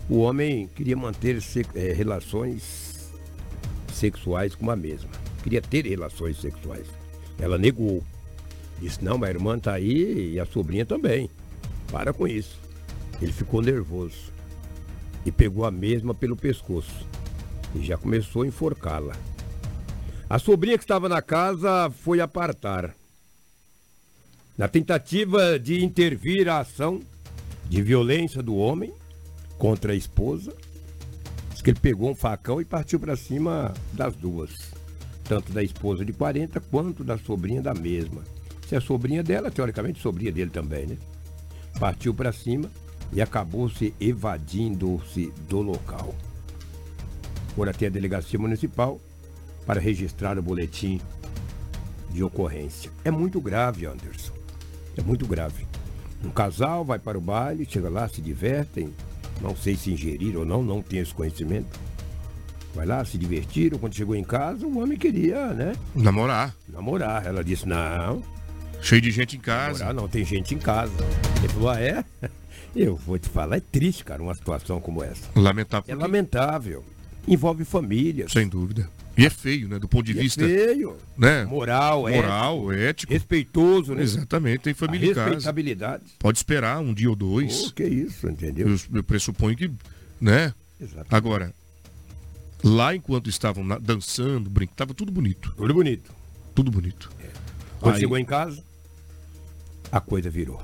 O 0.10 0.20
homem 0.20 0.68
queria 0.76 0.96
manter 0.96 1.42
se- 1.42 1.66
eh, 1.74 1.94
relações 1.94 3.12
sexuais 3.92 4.54
com 4.54 4.70
a 4.70 4.76
mesma. 4.76 5.10
Queria 5.42 5.62
ter 5.62 5.86
relações 5.86 6.40
sexuais. 6.40 6.86
Ela 7.40 7.58
negou. 7.58 8.04
Disse, 8.80 9.04
não, 9.04 9.24
a 9.24 9.30
irmã 9.30 9.58
tá 9.58 9.74
aí 9.74 10.34
e 10.34 10.40
a 10.40 10.46
sobrinha 10.46 10.86
também. 10.86 11.30
Para 11.92 12.14
com 12.14 12.28
isso. 12.28 12.58
Ele 13.22 13.32
ficou 13.32 13.62
nervoso. 13.62 14.34
E 15.26 15.32
pegou 15.32 15.66
a 15.66 15.72
mesma 15.72 16.14
pelo 16.14 16.36
pescoço. 16.36 17.06
E 17.74 17.84
já 17.84 17.98
começou 17.98 18.44
a 18.44 18.48
enforcá-la. 18.48 19.16
A 20.30 20.38
sobrinha 20.40 20.78
que 20.78 20.84
estava 20.84 21.08
na 21.10 21.22
casa 21.22 21.90
foi 21.90 22.20
apartar. 22.20 22.96
Na 24.58 24.68
tentativa 24.68 25.58
de 25.60 25.84
intervir 25.84 26.48
a 26.48 26.60
ação 26.60 27.02
de 27.70 27.82
violência 27.82 28.42
do 28.42 28.56
homem 28.56 28.94
contra 29.58 29.94
a 29.94 29.96
esposa, 29.96 30.54
diz 31.52 31.62
que 31.62 31.72
ele 31.72 31.80
pegou 31.80 32.10
um 32.10 32.16
facão 32.16 32.62
e 32.62 32.66
partiu 32.66 33.00
para 33.00 33.16
cima 33.16 33.74
das 33.94 34.16
duas. 34.16 34.74
Tanto 35.24 35.52
da 35.52 35.64
esposa 35.64 36.06
de 36.06 36.14
40 36.14 36.60
quanto 36.62 37.04
da 37.04 37.18
sobrinha 37.18 37.62
da 37.62 37.74
mesma. 37.74 38.24
Se 38.68 38.76
é 38.76 38.80
sobrinha 38.80 39.24
dela, 39.24 39.52
teoricamente 39.52 40.02
sobrinha 40.02 40.32
dele 40.32 40.52
também, 40.52 40.86
né? 40.86 40.98
Partiu 41.80 42.14
para 42.14 42.32
cima 42.32 42.70
e 43.12 43.22
acabou 43.22 43.70
se 43.70 43.94
evadindo-se 44.00 45.32
do 45.50 45.62
local. 45.62 46.14
Foram 47.56 47.72
até 47.72 47.88
a 47.88 47.90
delegacia 47.90 48.38
municipal 48.38 49.00
para 49.66 49.80
registrar 49.80 50.38
o 50.38 50.44
boletim 50.44 51.00
de 52.12 52.24
ocorrência. 52.24 52.92
É 53.04 53.12
muito 53.12 53.42
grave, 53.42 53.86
Anderson. 53.86 54.34
É 54.98 55.02
muito 55.02 55.26
grave. 55.26 55.66
Um 56.26 56.32
casal 56.32 56.84
vai 56.84 56.98
para 56.98 57.18
o 57.18 57.22
baile, 57.22 57.68
chega 57.70 57.88
lá, 57.88 58.08
se 58.08 58.20
divertem. 58.20 58.92
Não 59.42 59.56
sei 59.56 59.76
se 59.76 59.92
ingeriram 59.92 60.40
ou 60.40 60.46
não, 60.46 60.64
não 60.64 60.82
tenho 60.82 61.04
esse 61.04 61.14
conhecimento. 61.14 61.80
Vai 62.74 62.86
lá, 62.86 63.06
se 63.06 63.18
divertiram. 63.18 63.78
Quando 63.78 63.94
chegou 63.94 64.16
em 64.16 64.24
casa, 64.24 64.66
o 64.66 64.80
homem 64.80 64.98
queria, 64.98 65.54
né? 65.54 65.74
Namorar. 65.94 66.56
Namorar. 66.68 67.26
Ela 67.26 67.44
disse, 67.44 67.68
não, 67.68 68.24
Cheio 68.82 69.02
de 69.02 69.12
gente 69.12 69.38
em 69.38 69.40
casa. 69.40 69.80
namorar 69.80 69.94
não, 69.94 70.08
tem 70.08 70.26
gente 70.26 70.56
em 70.56 70.58
casa. 70.58 70.92
Ele 71.38 71.48
falou, 71.50 71.70
ah, 71.70 71.80
é? 71.80 72.04
Eu 72.76 72.96
vou 72.96 73.18
te 73.18 73.30
falar, 73.30 73.58
é 73.58 73.60
triste, 73.62 74.04
cara, 74.04 74.22
uma 74.22 74.36
situação 74.36 74.82
como 74.82 75.02
essa. 75.04 75.30
Lamentável. 75.36 75.96
É 75.96 75.98
lamentável. 75.98 76.84
Envolve 77.28 77.64
famílias. 77.64 78.32
Sem 78.32 78.48
dúvida. 78.48 78.90
E 79.18 79.26
é 79.26 79.30
feio, 79.30 79.68
né? 79.70 79.80
Do 79.80 79.88
ponto 79.88 80.06
de 80.06 80.14
E 80.14 80.20
é 80.20 80.22
vista 80.22 80.42
feio. 80.46 80.98
né? 81.18 81.46
Moral, 81.46 82.08
é 82.10 82.16
moral, 82.16 82.72
ético. 82.74 83.14
respeitoso, 83.14 83.96
né? 83.96 84.04
Exatamente, 84.04 84.60
tem 84.62 84.72
A 84.74 84.76
família 84.76 85.14
casa. 85.16 85.30
respeitabilidade. 85.30 86.04
Pode 86.20 86.38
esperar 86.38 86.80
um 86.82 86.94
dia 86.94 87.10
ou 87.10 87.16
dois. 87.16 87.68
Oh, 87.68 87.72
que 87.72 87.84
isso, 87.86 88.28
entendeu? 88.28 88.68
Eu, 88.70 88.78
eu 88.96 89.04
pressuponho 89.04 89.56
que, 89.56 89.72
né? 90.20 90.54
Exato. 90.82 91.08
Agora, 91.16 91.54
lá 92.64 92.94
enquanto 92.96 93.30
estavam 93.30 93.66
dançando, 93.82 94.50
brincando, 94.50 94.76
tava 94.76 94.94
tudo 94.94 95.12
bonito. 95.12 95.54
Tudo 95.56 95.74
bonito. 95.74 96.12
Tudo 96.54 96.70
bonito. 96.72 97.10
Quando 97.80 97.96
Aí- 97.96 98.02
chegou 98.02 98.18
em 98.18 98.26
casa, 98.26 98.62
a 99.92 100.00
coisa 100.02 100.30
virou. 100.30 100.62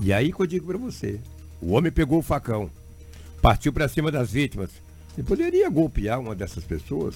E 0.00 0.12
aí 0.12 0.32
que 0.32 0.40
eu 0.40 0.46
digo 0.46 0.66
pra 0.66 0.76
você, 0.78 1.18
o 1.60 1.72
homem 1.72 1.90
pegou 1.90 2.18
o 2.18 2.22
facão, 2.22 2.70
partiu 3.40 3.72
pra 3.72 3.88
cima 3.88 4.10
das 4.10 4.30
vítimas. 4.30 4.70
Ele 5.16 5.26
poderia 5.26 5.70
golpear 5.70 6.20
uma 6.20 6.34
dessas 6.34 6.64
pessoas 6.64 7.14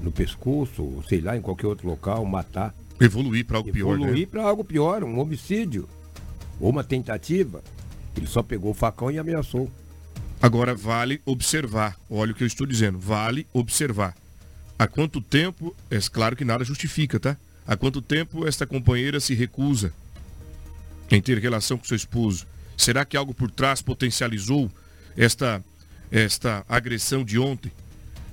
no 0.00 0.12
pescoço, 0.12 0.82
ou 0.82 1.02
sei 1.02 1.20
lá, 1.20 1.36
em 1.36 1.40
qualquer 1.40 1.66
outro 1.66 1.88
local, 1.88 2.24
matar. 2.24 2.74
Evoluir 3.00 3.44
para 3.44 3.58
algo 3.58 3.72
pior, 3.72 3.94
evoluir 3.94 4.26
né? 4.26 4.26
pra 4.30 4.42
algo 4.42 4.64
pior, 4.64 5.04
um 5.04 5.18
homicídio. 5.18 5.88
Ou 6.60 6.70
uma 6.70 6.84
tentativa. 6.84 7.62
Ele 8.16 8.26
só 8.26 8.42
pegou 8.42 8.70
o 8.70 8.74
facão 8.74 9.10
e 9.10 9.18
ameaçou. 9.18 9.70
Agora 10.40 10.74
vale 10.74 11.20
observar. 11.24 11.96
Olha 12.08 12.32
o 12.32 12.34
que 12.34 12.42
eu 12.42 12.46
estou 12.46 12.66
dizendo. 12.66 12.98
Vale 12.98 13.46
observar. 13.52 14.14
Há 14.78 14.86
quanto 14.86 15.20
tempo, 15.20 15.74
é 15.90 15.98
claro 16.12 16.36
que 16.36 16.44
nada 16.44 16.64
justifica, 16.64 17.18
tá? 17.18 17.36
Há 17.66 17.76
quanto 17.76 18.00
tempo 18.00 18.46
esta 18.46 18.66
companheira 18.66 19.18
se 19.20 19.34
recusa 19.34 19.92
em 21.10 21.20
ter 21.20 21.38
relação 21.38 21.78
com 21.78 21.84
seu 21.84 21.96
esposo? 21.96 22.46
Será 22.76 23.04
que 23.04 23.16
algo 23.16 23.34
por 23.34 23.50
trás 23.50 23.80
potencializou 23.80 24.70
esta, 25.16 25.64
esta 26.10 26.64
agressão 26.68 27.24
de 27.24 27.38
ontem? 27.38 27.72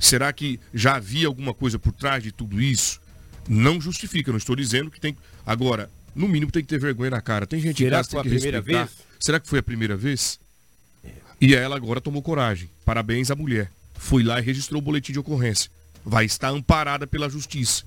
Será 0.04 0.34
que 0.34 0.60
já 0.74 0.96
havia 0.96 1.28
alguma 1.28 1.54
coisa 1.54 1.80
por 1.80 1.94
trás 1.94 2.22
de 2.22 2.32
tudo 2.32 2.62
isso? 2.62 3.00
Não 3.48 3.80
justifica, 3.80 4.32
não 4.32 4.38
estou 4.38 4.54
dizendo 4.54 4.92
que 4.92 5.00
tem. 5.00 5.16
Agora, 5.46 5.90
no 6.14 6.28
mínimo 6.28 6.52
tem 6.52 6.62
que 6.62 6.68
ter 6.68 6.78
vergonha 6.78 7.12
na 7.12 7.22
cara. 7.22 7.48
Tem 7.48 7.60
gente 7.62 7.78
Será 7.78 8.04
que 8.04 8.10
foi 8.12 8.20
a 8.20 8.24
primeira 8.24 8.58
respeitar. 8.58 8.84
vez? 8.86 8.98
Será 9.18 9.40
que 9.40 9.48
foi 9.48 9.60
a 9.60 9.64
primeira 9.64 9.96
vez? 9.96 10.40
E 11.40 11.56
ela 11.56 11.78
agora 11.78 12.02
tomou 12.02 12.22
coragem. 12.22 12.70
Parabéns 12.84 13.32
à 13.32 13.36
mulher. 13.36 13.72
Foi 13.94 14.24
lá 14.24 14.40
e 14.40 14.44
registrou 14.44 14.82
o 14.82 14.84
boletim 14.84 15.14
de 15.14 15.20
ocorrência. 15.20 15.72
Vai 16.04 16.26
estar 16.26 16.50
amparada 16.50 17.08
pela 17.08 17.30
justiça. 17.30 17.86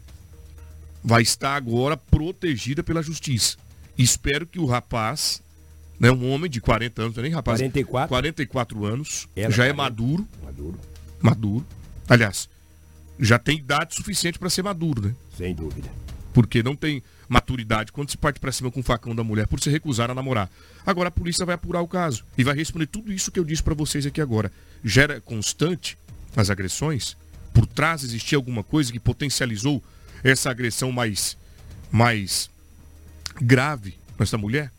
Vai 1.05 1.21
estar 1.21 1.55
agora 1.55 1.99
protegida 1.99 2.83
pela 2.83 3.03
justiça. 3.03 3.59
Espero 3.99 4.47
que 4.47 4.59
o 4.59 4.65
rapaz, 4.65 5.43
né, 6.01 6.11
um 6.11 6.31
homem 6.31 6.51
de 6.51 6.63
40 6.63 7.03
anos, 7.03 7.15
não 7.17 7.21
é 7.21 7.25
nem 7.25 7.35
rapaz, 7.35 7.59
44. 7.59 8.09
44 8.09 8.85
anos, 8.87 9.29
Ela 9.37 9.51
já 9.51 9.65
é 9.67 9.73
40. 9.73 9.77
maduro, 9.77 10.29
Maduro, 10.43 10.81
maduro. 11.21 11.67
Aliás, 12.09 12.49
já 13.19 13.39
tem 13.39 13.59
idade 13.59 13.95
suficiente 13.95 14.39
para 14.39 14.51
ser 14.51 14.63
maduro, 14.63 15.03
né? 15.03 15.15
sem 15.37 15.55
dúvida. 15.55 15.89
Porque 16.33 16.63
não 16.63 16.77
tem 16.77 17.03
maturidade 17.29 17.91
quando 17.91 18.11
se 18.11 18.19
parte 18.19 18.39
pra 18.39 18.53
cima 18.53 18.71
com 18.71 18.81
o 18.81 18.83
facão 18.83 19.15
da 19.15 19.25
mulher 19.25 19.47
por 19.47 19.59
se 19.59 19.71
recusar 19.71 20.11
a 20.11 20.15
namorar. 20.15 20.51
Agora 20.85 21.09
a 21.09 21.11
polícia 21.11 21.47
vai 21.47 21.55
apurar 21.55 21.81
o 21.81 21.89
caso 21.89 22.25
e 22.37 22.45
vai 22.45 22.55
responder 22.55 22.87
tudo 22.87 23.13
isso 23.13 23.33
que 23.33 23.41
eu 23.41 23.45
disse 23.45 23.63
pra 23.63 23.75
vocês 23.75 24.05
aqui 24.05 24.21
agora. 24.21 24.53
Gera 24.85 25.21
constante 25.21 25.97
as 26.37 26.51
agressões? 26.51 27.17
Por 27.55 27.67
trás 27.67 28.05
existia 28.05 28.37
alguma 28.37 28.63
coisa 28.63 28.93
que 28.93 29.01
potencializou 29.01 29.83
essa 30.23 30.51
agressão 30.51 30.93
mais 30.93 31.37
mais 31.91 32.51
grave 33.41 33.99
nessa 34.19 34.37
mulher? 34.37 34.71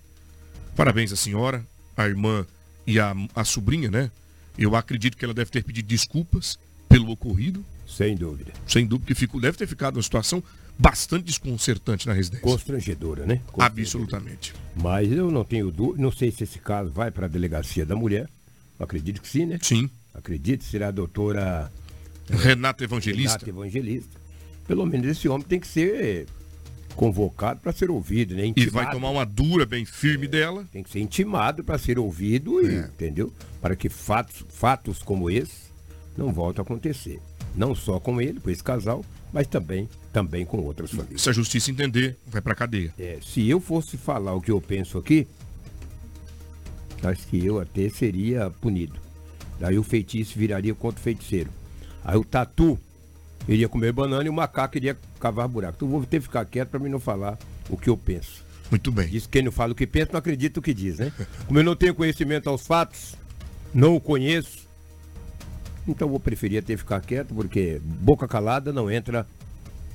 Parabéns 0.76 1.12
à 1.12 1.16
senhora, 1.16 1.66
à 1.96 2.08
irmã 2.08 2.46
e 2.86 3.00
à, 3.00 3.16
à 3.36 3.44
sobrinha, 3.44 3.90
né? 3.90 4.12
Eu 4.58 4.76
acredito 4.76 5.18
que 5.18 5.26
ela 5.26 5.34
deve 5.34 5.50
ter 5.50 5.64
pedido 5.64 5.88
desculpas 5.88 6.60
pelo 7.00 7.12
ocorrido, 7.12 7.64
Sem 7.88 8.16
dúvida. 8.16 8.52
sem 8.68 8.86
dúvida, 8.86 9.08
que 9.08 9.16
ficou, 9.16 9.40
deve 9.40 9.58
ter 9.58 9.68
ficado 9.68 9.98
uma 9.98 10.04
situação 10.04 10.44
bastante 10.78 11.26
desconcertante 11.26 12.08
na 12.08 12.14
residência. 12.14 12.44
Constrangedora, 12.44 13.26
né? 13.26 13.42
Constrangedora. 13.48 13.66
Absolutamente. 13.82 14.54
Mas 14.76 15.12
eu 15.12 15.32
não 15.32 15.44
tenho 15.44 15.72
dúvida, 15.72 16.02
não 16.02 16.12
sei 16.12 16.32
se 16.32 16.44
esse 16.44 16.60
caso 16.60 16.92
vai 16.92 17.12
para 17.12 17.26
a 17.26 17.30
delegacia 17.30 17.86
da 17.86 17.96
mulher. 17.96 18.28
Acredito 18.80 19.22
que 19.22 19.28
sim, 19.28 19.46
né? 19.46 19.58
Sim. 19.62 19.90
Acredito, 20.14 20.64
será 20.64 20.88
a 20.90 20.92
doutora 20.92 21.72
Renata 22.30 22.84
Evangelista. 22.84 23.38
Renata 23.46 23.50
Evangelista. 23.50 24.20
Pelo 24.68 24.86
menos 24.86 25.08
esse 25.08 25.28
homem 25.30 25.48
tem 25.48 25.60
que 25.60 25.68
ser 25.68 26.28
convocado 26.96 27.60
para 27.60 27.72
ser 27.72 27.90
ouvido, 27.92 28.36
né? 28.36 28.46
E 28.46 28.50
Intimado. 28.50 28.72
vai 28.72 28.92
tomar 28.92 29.10
uma 29.12 29.26
dura 29.26 29.66
bem 29.66 29.86
firme 29.86 30.28
dela. 30.28 30.66
Tem 30.72 30.84
que 30.84 30.90
ser 30.90 31.00
intimado 31.00 31.64
para 31.64 31.78
ser 31.78 31.98
ouvido, 32.00 32.62
e, 32.68 32.76
entendeu? 32.76 33.32
Para 33.62 33.76
que 33.76 33.88
fatos, 33.88 34.44
fatos 34.50 35.00
como 35.00 35.30
esse 35.30 35.67
não 36.18 36.32
voltem 36.32 36.62
a 36.62 36.64
acontecer. 36.64 37.22
Não 37.56 37.76
só 37.76 38.00
com 38.00 38.22
ele, 38.22 38.40
com 38.40 38.50
esse 38.50 38.64
casal, 38.64 39.04
mas 39.32 39.48
também, 39.48 39.90
também 40.12 40.46
com 40.46 40.58
outras 40.58 40.92
famílias. 40.92 41.22
Se 41.22 41.30
a 41.30 41.34
justiça 41.34 41.72
entender, 41.72 42.18
vai 42.26 42.42
pra 42.42 42.56
cadeia. 42.56 42.94
É, 42.98 43.20
se 43.22 43.48
eu 43.48 43.60
fosse 43.60 43.98
falar 43.98 44.34
o 44.34 44.42
que 44.42 44.52
eu 44.52 44.62
penso 44.62 44.98
aqui, 44.98 45.28
acho 47.04 47.28
que 47.28 47.46
eu 47.46 47.60
até 47.60 47.90
seria 47.90 48.50
punido. 48.50 49.00
Daí 49.60 49.78
o 49.78 49.84
feitiço 49.84 50.38
viraria 50.38 50.74
contra 50.76 51.00
o 51.00 51.04
feiticeiro. 51.04 51.50
Aí 52.04 52.18
o 52.18 52.24
tatu 52.24 52.80
iria 53.48 53.68
comer 53.68 53.92
banana 53.92 54.24
e 54.26 54.30
o 54.30 54.34
macaco 54.34 54.78
iria 54.78 54.98
cavar 55.20 55.48
buraco. 55.48 55.76
Então 55.78 55.88
vou 55.88 56.06
ter 56.06 56.18
que 56.18 56.24
ficar 56.24 56.46
quieto 56.46 56.70
para 56.70 56.80
mim 56.80 56.90
não 56.90 57.00
falar 57.00 57.38
o 57.70 57.78
que 57.78 57.90
eu 57.90 57.98
penso. 57.98 58.46
Muito 58.70 58.92
bem. 58.92 59.08
Diz 59.08 59.26
que 59.26 59.34
quem 59.34 59.42
não 59.42 59.52
fala 59.52 59.72
o 59.72 59.76
que 59.76 59.88
pensa 59.88 60.12
não 60.12 60.20
acredita 60.20 60.60
o 60.60 60.64
que 60.64 60.74
diz, 60.74 61.00
né? 61.00 61.12
Como 61.46 61.58
eu 61.58 61.64
não 61.64 61.76
tenho 61.76 61.96
conhecimento 61.96 62.50
aos 62.50 62.68
fatos, 62.68 63.16
não 63.74 63.96
o 63.96 64.02
conheço, 64.02 64.67
então 65.88 66.08
eu 66.08 66.12
vou 66.12 66.20
preferir 66.20 66.60
até 66.60 66.76
ficar 66.76 67.02
quieto, 67.02 67.34
porque 67.34 67.82
boca 67.84 68.28
calada 68.28 68.72
não 68.72 68.90
entra 68.90 69.28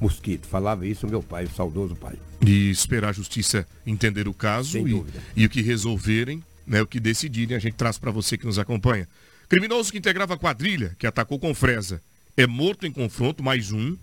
mosquito. 0.01 0.47
Falava 0.47 0.87
isso 0.87 1.07
meu 1.07 1.23
pai, 1.23 1.45
o 1.45 1.51
saudoso 1.51 1.95
pai. 1.95 2.17
E 2.45 2.71
esperar 2.71 3.11
a 3.11 3.13
justiça 3.13 3.67
entender 3.87 4.27
o 4.27 4.35
caso 4.35 4.79
e, 4.87 5.05
e 5.37 5.47
o 5.47 5.49
que 5.49 5.63
resolverem, 5.63 6.43
né, 6.67 6.83
o 6.83 6.87
que 6.87 6.99
decidirem, 6.99 7.57
a 7.57 7.61
gente 7.61 7.75
traz 7.75 7.99
pra 7.99 8.11
você 8.11 8.37
que 8.37 8.47
nos 8.47 8.59
acompanha. 8.59 9.09
Criminoso 9.49 9.93
que 9.93 9.99
integrava 9.99 10.35
a 10.35 10.39
quadrilha, 10.39 10.97
que 10.99 11.07
atacou 11.07 11.39
com 11.39 11.55
Fresa, 11.55 12.01
é 12.37 12.47
morto 12.47 12.87
em 12.87 12.93
confronto, 12.93 13.43
mais 13.43 13.71
um. 13.71 13.97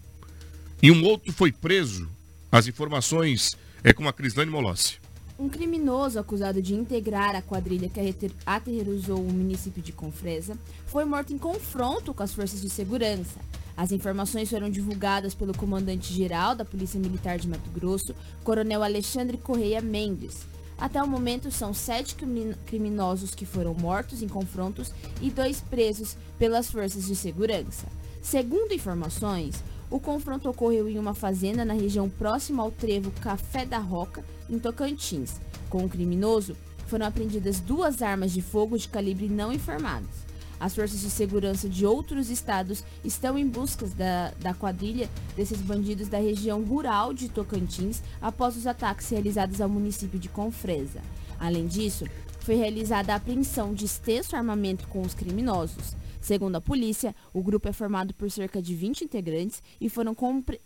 E 0.82 0.92
um 0.92 1.04
outro 1.04 1.34
foi 1.34 1.52
preso. 1.52 2.08
As 2.52 2.68
informações 2.68 3.58
é 3.84 3.92
com 3.92 4.08
a 4.08 4.14
Crislane 4.14 4.52
Molossi. 4.52 4.98
Um 5.40 5.48
criminoso 5.48 6.20
acusado 6.20 6.62
de 6.62 6.76
integrar 6.76 7.34
a 7.34 7.42
quadrilha 7.42 7.88
que 7.88 7.98
ater- 7.98 8.34
aterrorizou 8.46 9.18
o 9.18 9.32
município 9.32 9.82
de 9.82 9.94
Confresa 9.94 10.58
foi 10.86 11.06
morto 11.06 11.32
em 11.32 11.38
confronto 11.38 12.14
com 12.14 12.22
as 12.22 12.34
forças 12.34 12.62
de 12.62 12.70
segurança. 12.70 13.40
As 13.78 13.94
informações 13.94 14.50
foram 14.50 14.70
divulgadas 14.70 15.34
pelo 15.34 15.56
comandante-geral 15.56 16.56
da 16.56 16.66
Polícia 16.66 17.00
Militar 17.00 17.40
de 17.40 17.48
Mato 17.48 17.70
Grosso, 17.70 18.14
Coronel 18.44 18.84
Alexandre 18.84 19.38
Correia 19.38 19.80
Mendes. 19.80 20.40
Até 20.78 21.02
o 21.02 21.08
momento, 21.08 21.50
são 21.50 21.74
sete 21.74 22.16
crimi- 22.16 22.56
criminosos 22.66 23.34
que 23.34 23.46
foram 23.46 23.74
mortos 23.74 24.22
em 24.22 24.28
confrontos 24.28 24.92
e 25.22 25.30
dois 25.32 25.62
presos 25.62 26.18
pelas 26.38 26.70
forças 26.70 27.06
de 27.06 27.16
segurança. 27.16 27.88
Segundo 28.22 28.74
informações, 28.74 29.64
o 29.90 30.00
confronto 30.00 30.50
ocorreu 30.50 30.88
em 30.88 31.00
uma 31.00 31.14
fazenda 31.14 31.66
na 31.66 31.74
região 31.74 32.10
próxima 32.10 32.62
ao 32.62 32.72
trevo 32.72 33.12
Café 33.22 33.66
da 33.66 33.80
Roca, 33.80 34.24
em 34.50 34.60
Tocantins. 34.60 35.40
Com 35.70 35.86
o 35.86 35.90
criminoso, 35.90 36.56
foram 36.88 37.06
apreendidas 37.06 37.60
duas 37.60 38.02
armas 38.02 38.32
de 38.32 38.42
fogo 38.42 38.78
de 38.78 38.88
calibre 38.88 39.28
não 39.28 39.52
informados. 39.52 40.30
As 40.60 40.76
forças 40.76 41.00
de 41.00 41.10
segurança 41.10 41.70
de 41.70 41.86
outros 41.86 42.30
estados 42.30 42.84
estão 43.04 43.38
em 43.38 43.48
busca 43.48 43.88
da, 43.88 44.32
da 44.40 44.54
quadrilha 44.54 45.10
desses 45.36 45.62
bandidos 45.62 46.10
da 46.10 46.20
região 46.20 46.62
rural 46.64 47.14
de 47.14 47.30
Tocantins 47.30 48.02
após 48.22 48.58
os 48.58 48.68
ataques 48.68 49.10
realizados 49.10 49.62
ao 49.62 49.70
município 49.70 50.20
de 50.20 50.28
Confresa. 50.28 51.00
Além 51.40 51.66
disso, 51.66 52.06
foi 52.42 52.56
realizada 52.56 53.14
a 53.14 53.16
apreensão 53.16 53.74
de 53.74 53.86
extenso 53.86 54.36
armamento 54.36 54.88
com 54.88 55.02
os 55.02 55.14
criminosos. 55.14 55.96
Segundo 56.22 56.56
a 56.56 56.62
polícia, 56.62 57.16
o 57.34 57.42
grupo 57.42 57.68
é 57.68 57.74
formado 57.74 58.14
por 58.14 58.30
cerca 58.30 58.62
de 58.62 58.76
20 58.76 59.06
integrantes 59.06 59.64
e 59.80 59.90
foram 59.90 60.16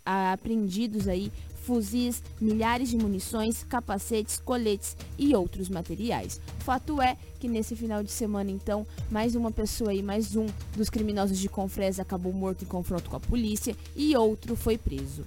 apreendidos 0.04 1.08
aí 1.08 1.32
fuzis, 1.64 2.22
milhares 2.40 2.90
de 2.90 2.96
munições, 2.96 3.64
capacetes, 3.64 4.38
coletes 4.38 4.96
e 5.18 5.34
outros 5.34 5.68
materiais. 5.68 6.40
Fato 6.58 7.00
é 7.00 7.16
que 7.40 7.48
nesse 7.48 7.74
final 7.74 8.02
de 8.02 8.12
semana, 8.12 8.50
então, 8.50 8.86
mais 9.10 9.34
uma 9.34 9.50
pessoa 9.50 9.90
aí, 9.90 10.02
mais 10.02 10.36
um 10.36 10.46
dos 10.76 10.90
criminosos 10.90 11.38
de 11.38 11.48
Confresa 11.48 12.02
acabou 12.02 12.32
morto 12.32 12.64
em 12.64 12.68
confronto 12.68 13.08
com 13.08 13.16
a 13.16 13.20
polícia 13.20 13.74
e 13.96 14.14
outro 14.14 14.54
foi 14.54 14.76
preso. 14.76 15.24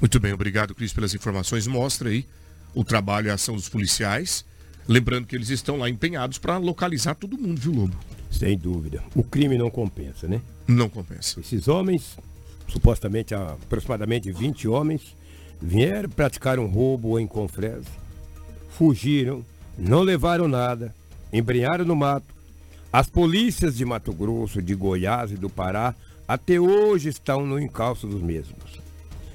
Muito 0.00 0.20
bem, 0.20 0.32
obrigado, 0.32 0.74
Cris, 0.74 0.92
pelas 0.92 1.14
informações. 1.14 1.66
Mostra 1.66 2.10
aí 2.10 2.26
o 2.74 2.84
trabalho 2.84 3.28
e 3.28 3.30
a 3.30 3.34
ação 3.34 3.54
dos 3.54 3.68
policiais. 3.68 4.44
Lembrando 4.86 5.26
que 5.26 5.36
eles 5.36 5.48
estão 5.48 5.76
lá 5.78 5.88
empenhados 5.88 6.38
para 6.38 6.58
localizar 6.58 7.14
todo 7.14 7.38
mundo, 7.38 7.60
viu, 7.60 7.72
Lobo? 7.72 7.96
Sem 8.32 8.56
dúvida. 8.56 9.04
O 9.14 9.22
crime 9.22 9.56
não 9.58 9.70
compensa, 9.70 10.26
né? 10.26 10.40
Não 10.66 10.88
compensa. 10.88 11.38
Esses 11.38 11.68
homens, 11.68 12.16
supostamente 12.66 13.34
aproximadamente 13.34 14.32
20 14.32 14.66
homens, 14.66 15.14
vieram 15.60 16.08
praticar 16.08 16.58
um 16.58 16.66
roubo 16.66 17.20
em 17.20 17.26
Confresa, 17.26 17.86
fugiram, 18.70 19.44
não 19.78 20.00
levaram 20.00 20.48
nada, 20.48 20.94
embrenharam 21.32 21.84
no 21.84 21.94
mato. 21.94 22.26
As 22.92 23.06
polícias 23.06 23.76
de 23.76 23.84
Mato 23.84 24.12
Grosso, 24.12 24.60
de 24.60 24.74
Goiás 24.74 25.30
e 25.30 25.36
do 25.36 25.48
Pará 25.48 25.94
até 26.26 26.58
hoje 26.58 27.10
estão 27.10 27.46
no 27.46 27.60
encalço 27.60 28.06
dos 28.06 28.22
mesmos. 28.22 28.80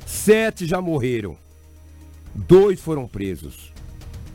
Sete 0.06 0.66
já 0.66 0.82
morreram, 0.82 1.38
dois 2.34 2.80
foram 2.80 3.08
presos. 3.08 3.72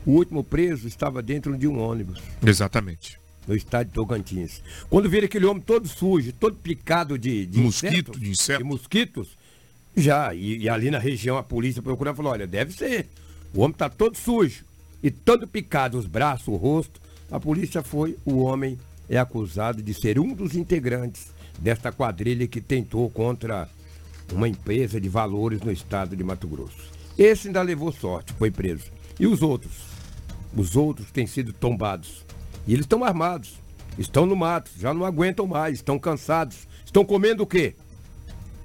O 0.05 0.11
último 0.11 0.43
preso 0.43 0.87
estava 0.87 1.21
dentro 1.21 1.57
de 1.57 1.65
um 1.65 1.79
ônibus 1.79 2.21
Exatamente. 2.45 3.22
No 3.47 3.55
estado 3.55 3.87
de 3.87 3.93
Tocantins. 3.93 4.61
Quando 4.89 5.09
viram 5.09 5.25
aquele 5.25 5.45
homem 5.45 5.61
todo 5.61 5.87
sujo, 5.87 6.31
todo 6.33 6.55
picado 6.55 7.17
de, 7.17 7.45
de 7.45 7.59
Mosquito, 7.59 7.93
insetos, 7.93 8.21
de 8.21 8.29
inseto. 8.29 8.65
mosquitos, 8.65 9.37
já, 9.95 10.33
e, 10.33 10.59
e 10.59 10.69
ali 10.69 10.89
na 10.89 10.99
região 10.99 11.37
a 11.37 11.43
polícia 11.43 11.81
procurou 11.81 12.13
e 12.13 12.17
falou, 12.17 12.31
olha, 12.31 12.47
deve 12.47 12.73
ser. 12.73 13.07
O 13.53 13.61
homem 13.61 13.73
está 13.73 13.89
todo 13.89 14.17
sujo 14.17 14.63
e 15.01 15.11
todo 15.11 15.47
picado, 15.47 15.97
os 15.97 16.05
braços, 16.05 16.47
o 16.47 16.55
rosto. 16.55 17.01
A 17.29 17.39
polícia 17.39 17.83
foi, 17.83 18.17
o 18.25 18.39
homem 18.39 18.77
é 19.09 19.17
acusado 19.17 19.81
de 19.81 19.93
ser 19.93 20.19
um 20.19 20.33
dos 20.33 20.55
integrantes 20.55 21.27
desta 21.59 21.91
quadrilha 21.91 22.47
que 22.47 22.61
tentou 22.61 23.09
contra 23.09 23.69
uma 24.31 24.47
empresa 24.47 24.99
de 24.99 25.09
valores 25.09 25.61
no 25.61 25.71
estado 25.71 26.15
de 26.15 26.23
Mato 26.23 26.47
Grosso. 26.47 26.91
Esse 27.17 27.47
ainda 27.47 27.61
levou 27.61 27.91
sorte, 27.91 28.33
foi 28.33 28.49
preso. 28.49 28.85
E 29.19 29.27
os 29.27 29.41
outros? 29.41 29.73
Os 30.55 30.75
outros 30.75 31.11
têm 31.11 31.27
sido 31.27 31.53
tombados. 31.53 32.25
E 32.67 32.73
eles 32.73 32.85
estão 32.85 33.03
armados. 33.03 33.61
Estão 33.97 34.25
no 34.25 34.35
mato, 34.35 34.71
já 34.77 34.93
não 34.93 35.05
aguentam 35.05 35.45
mais, 35.45 35.75
estão 35.75 35.99
cansados. 35.99 36.67
Estão 36.83 37.05
comendo 37.05 37.43
o 37.43 37.47
quê? 37.47 37.75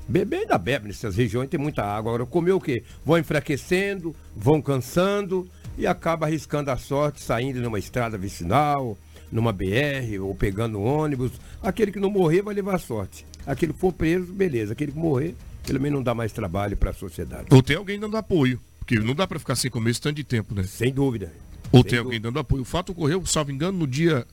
Beber 0.08 0.40
ainda 0.40 0.56
bebe 0.56 0.88
nessas 0.88 1.16
regiões, 1.16 1.50
tem 1.50 1.60
muita 1.60 1.84
água. 1.84 2.12
Agora, 2.12 2.26
comer 2.26 2.52
o 2.52 2.60
quê? 2.60 2.82
Vão 3.04 3.18
enfraquecendo, 3.18 4.16
vão 4.34 4.62
cansando 4.62 5.46
e 5.76 5.86
acaba 5.86 6.26
arriscando 6.26 6.70
a 6.70 6.78
sorte, 6.78 7.22
saindo 7.22 7.60
numa 7.60 7.78
estrada 7.78 8.16
vicinal, 8.16 8.96
numa 9.30 9.52
BR 9.52 10.18
ou 10.22 10.34
pegando 10.34 10.78
um 10.78 10.84
ônibus. 10.84 11.32
Aquele 11.62 11.92
que 11.92 12.00
não 12.00 12.10
morrer 12.10 12.40
vai 12.40 12.54
levar 12.54 12.78
sorte. 12.78 13.26
Aquele 13.46 13.74
que 13.74 13.78
for 13.78 13.92
preso, 13.92 14.32
beleza. 14.32 14.72
Aquele 14.72 14.92
que 14.92 14.98
morrer, 14.98 15.34
pelo 15.66 15.80
menos 15.80 15.98
não 15.98 16.02
dá 16.02 16.14
mais 16.14 16.32
trabalho 16.32 16.76
para 16.76 16.90
a 16.90 16.94
sociedade. 16.94 17.46
Ou 17.50 17.62
tem 17.62 17.76
alguém 17.76 18.00
dando 18.00 18.16
apoio. 18.16 18.58
Porque 18.78 18.98
não 18.98 19.14
dá 19.14 19.26
para 19.26 19.38
ficar 19.38 19.56
sem 19.56 19.70
comer 19.70 19.90
esse 19.90 20.00
tanto 20.00 20.16
de 20.16 20.24
tempo, 20.24 20.54
né? 20.54 20.62
Sem 20.62 20.90
dúvida. 20.90 21.30
Ou 21.70 21.84
tem 21.84 21.98
alguém 21.98 22.20
dando 22.20 22.38
apoio. 22.38 22.62
O 22.62 22.64
fato 22.64 22.92
ocorreu, 22.92 23.24
salvo 23.26 23.50
engano, 23.50 23.78
no 23.78 23.86
dia 23.86 24.26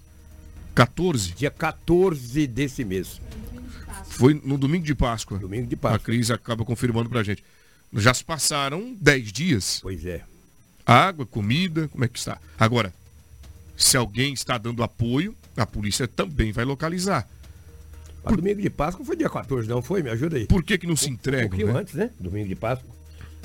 14. 0.74 1.34
Dia 1.34 1.52
14 1.52 2.48
desse 2.48 2.84
mês. 2.84 3.20
Foi 4.08 4.40
no 4.44 4.58
domingo 4.58 4.86
de 4.86 4.96
Páscoa. 4.96 5.38
Domingo 5.38 5.68
de 5.68 5.76
A 5.76 5.78
Páscoa. 5.78 6.00
Cris 6.00 6.32
acaba 6.32 6.64
confirmando 6.64 7.10
pra 7.10 7.24
gente. 7.24 7.44
Já 7.94 8.14
se 8.14 8.24
passaram 8.24 8.96
10 9.00 9.32
dias. 9.32 9.80
Pois 9.82 10.06
é. 10.06 10.24
Água, 10.86 11.26
comida, 11.26 11.88
como 11.88 12.06
é 12.06 12.08
que 12.08 12.18
está? 12.20 12.40
Agora, 12.60 12.94
se 13.76 13.98
alguém 13.98 14.34
está 14.34 14.58
dando 14.58 14.84
apoio, 14.84 15.36
a 15.58 15.66
polícia 15.66 16.08
também 16.08 16.52
vai 16.52 16.64
localizar. 16.64 17.28
Mas 18.24 18.36
domingo 18.36 18.62
de 18.62 18.70
Páscoa 18.70 19.06
foi 19.06 19.16
dia 19.16 19.30
14, 19.30 19.68
não 19.68 19.82
foi? 19.82 20.02
Me 20.02 20.10
ajuda 20.10 20.38
aí. 20.38 20.48
Por 20.48 20.64
que 20.64 20.78
que 20.78 20.88
não 20.88 20.96
se 20.96 21.10
Um 21.10 21.14
entregam, 21.14 21.50
pouquinho 21.50 21.74
né? 21.74 21.80
antes, 21.80 21.94
né? 21.94 22.10
Domingo 22.20 22.48
de 22.48 22.56
Páscoa. 22.56 22.90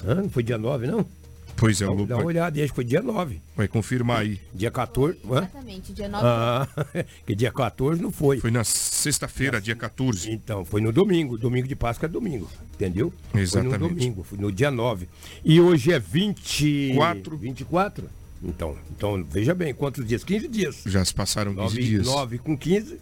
Hã? 0.07 0.15
Não 0.17 0.31
foi 0.31 0.43
dia 0.43 0.57
9, 0.57 0.87
não? 0.87 1.07
Pois 1.57 1.81
é, 1.81 1.89
o 1.89 2.07
Dá, 2.07 2.17
uma 2.17 2.25
olhada, 2.25 2.59
acho 2.59 2.69
que 2.69 2.75
foi 2.75 2.85
dia 2.85 3.03
9. 3.03 3.41
vai 3.57 3.69
confirmar 3.69 4.21
aí. 4.21 4.41
Dia 4.55 4.71
14. 4.71 5.19
Hã? 5.25 5.39
Exatamente, 5.39 5.93
dia 5.93 6.09
9 6.09 6.25
Ah, 6.27 6.69
que 7.27 7.35
dia 7.35 7.53
14 7.53 8.01
não 8.01 8.11
foi. 8.11 8.39
Foi 8.41 8.51
na 8.51 8.65
sexta-feira, 8.65 9.61
dia 9.61 9.77
14. 9.77 10.31
Então, 10.31 10.65
foi 10.65 10.81
no 10.81 10.93
domingo. 10.93 11.37
Domingo 11.37 11.69
de 11.69 11.77
Páscoa 11.77 12.07
é 12.07 12.09
domingo. 12.09 12.49
Entendeu? 12.75 13.13
Exatamente. 13.35 13.79
Foi 13.79 13.89
no 13.89 13.95
domingo, 13.95 14.25
foi 14.25 14.39
no 14.39 14.53
dia 14.53 14.71
9. 14.71 15.09
E 15.45 15.61
hoje 15.61 15.93
é 15.93 15.99
20... 15.99 16.93
Quatro. 16.95 17.37
24? 17.37 18.09
Então, 18.43 18.77
então, 18.91 19.23
veja 19.23 19.55
bem, 19.55 19.75
quantos 19.75 20.07
dias? 20.07 20.25
15 20.25 20.49
dias. 20.49 20.83
Já 20.87 21.05
se 21.05 21.13
passaram 21.13 21.55
15 21.55 21.63
9, 21.63 21.83
dias. 21.83 22.07
9 22.07 22.39
com 22.39 22.57
15, 22.57 22.99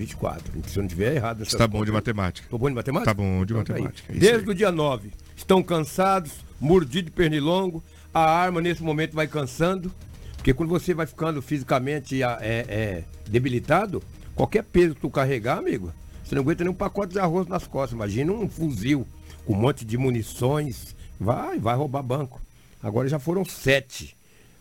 24. 0.00 0.62
Se 0.66 0.78
eu 0.78 0.82
não 0.82 0.88
tiver 0.88 1.14
errado 1.14 1.42
Está 1.42 1.66
bom 1.66 1.84
de 1.84 1.92
matemática. 1.92 2.46
Tô 2.48 2.56
bom 2.56 2.68
de 2.68 2.74
matemática? 2.74 3.10
Tá 3.10 3.14
bom 3.14 3.44
de 3.44 3.52
Então 3.52 3.64
tá 3.64 3.72
matemática, 3.74 4.12
isso 4.12 4.20
Desde 4.20 4.46
aí. 4.46 4.50
o 4.50 4.54
dia 4.54 4.72
9, 4.72 5.10
estão 5.36 5.62
cansados, 5.62 6.32
mordido 6.58 7.06
de 7.06 7.10
pernilongo. 7.10 7.82
A 8.12 8.24
arma 8.24 8.60
nesse 8.60 8.82
momento 8.82 9.14
vai 9.14 9.26
cansando. 9.26 9.92
Porque 10.36 10.54
quando 10.54 10.70
você 10.70 10.94
vai 10.94 11.06
ficando 11.06 11.42
fisicamente 11.42 12.22
ah, 12.22 12.38
é, 12.40 12.64
é, 12.68 13.04
debilitado, 13.28 14.02
qualquer 14.34 14.64
peso 14.64 14.94
que 14.94 15.02
tu 15.02 15.10
carregar, 15.10 15.58
amigo, 15.58 15.92
você 16.24 16.34
não 16.34 16.40
aguenta 16.40 16.64
nem 16.64 16.72
um 16.72 16.76
pacote 16.76 17.12
de 17.12 17.18
arroz 17.18 17.46
nas 17.46 17.66
costas. 17.66 17.92
Imagina 17.92 18.32
um 18.32 18.48
fuzil 18.48 19.06
com 19.44 19.52
um 19.52 19.56
monte 19.56 19.84
de 19.84 19.98
munições. 19.98 20.96
Vai, 21.18 21.58
vai 21.58 21.76
roubar 21.76 22.02
banco. 22.02 22.40
Agora 22.82 23.06
já 23.06 23.18
foram 23.18 23.44
sete 23.44 24.16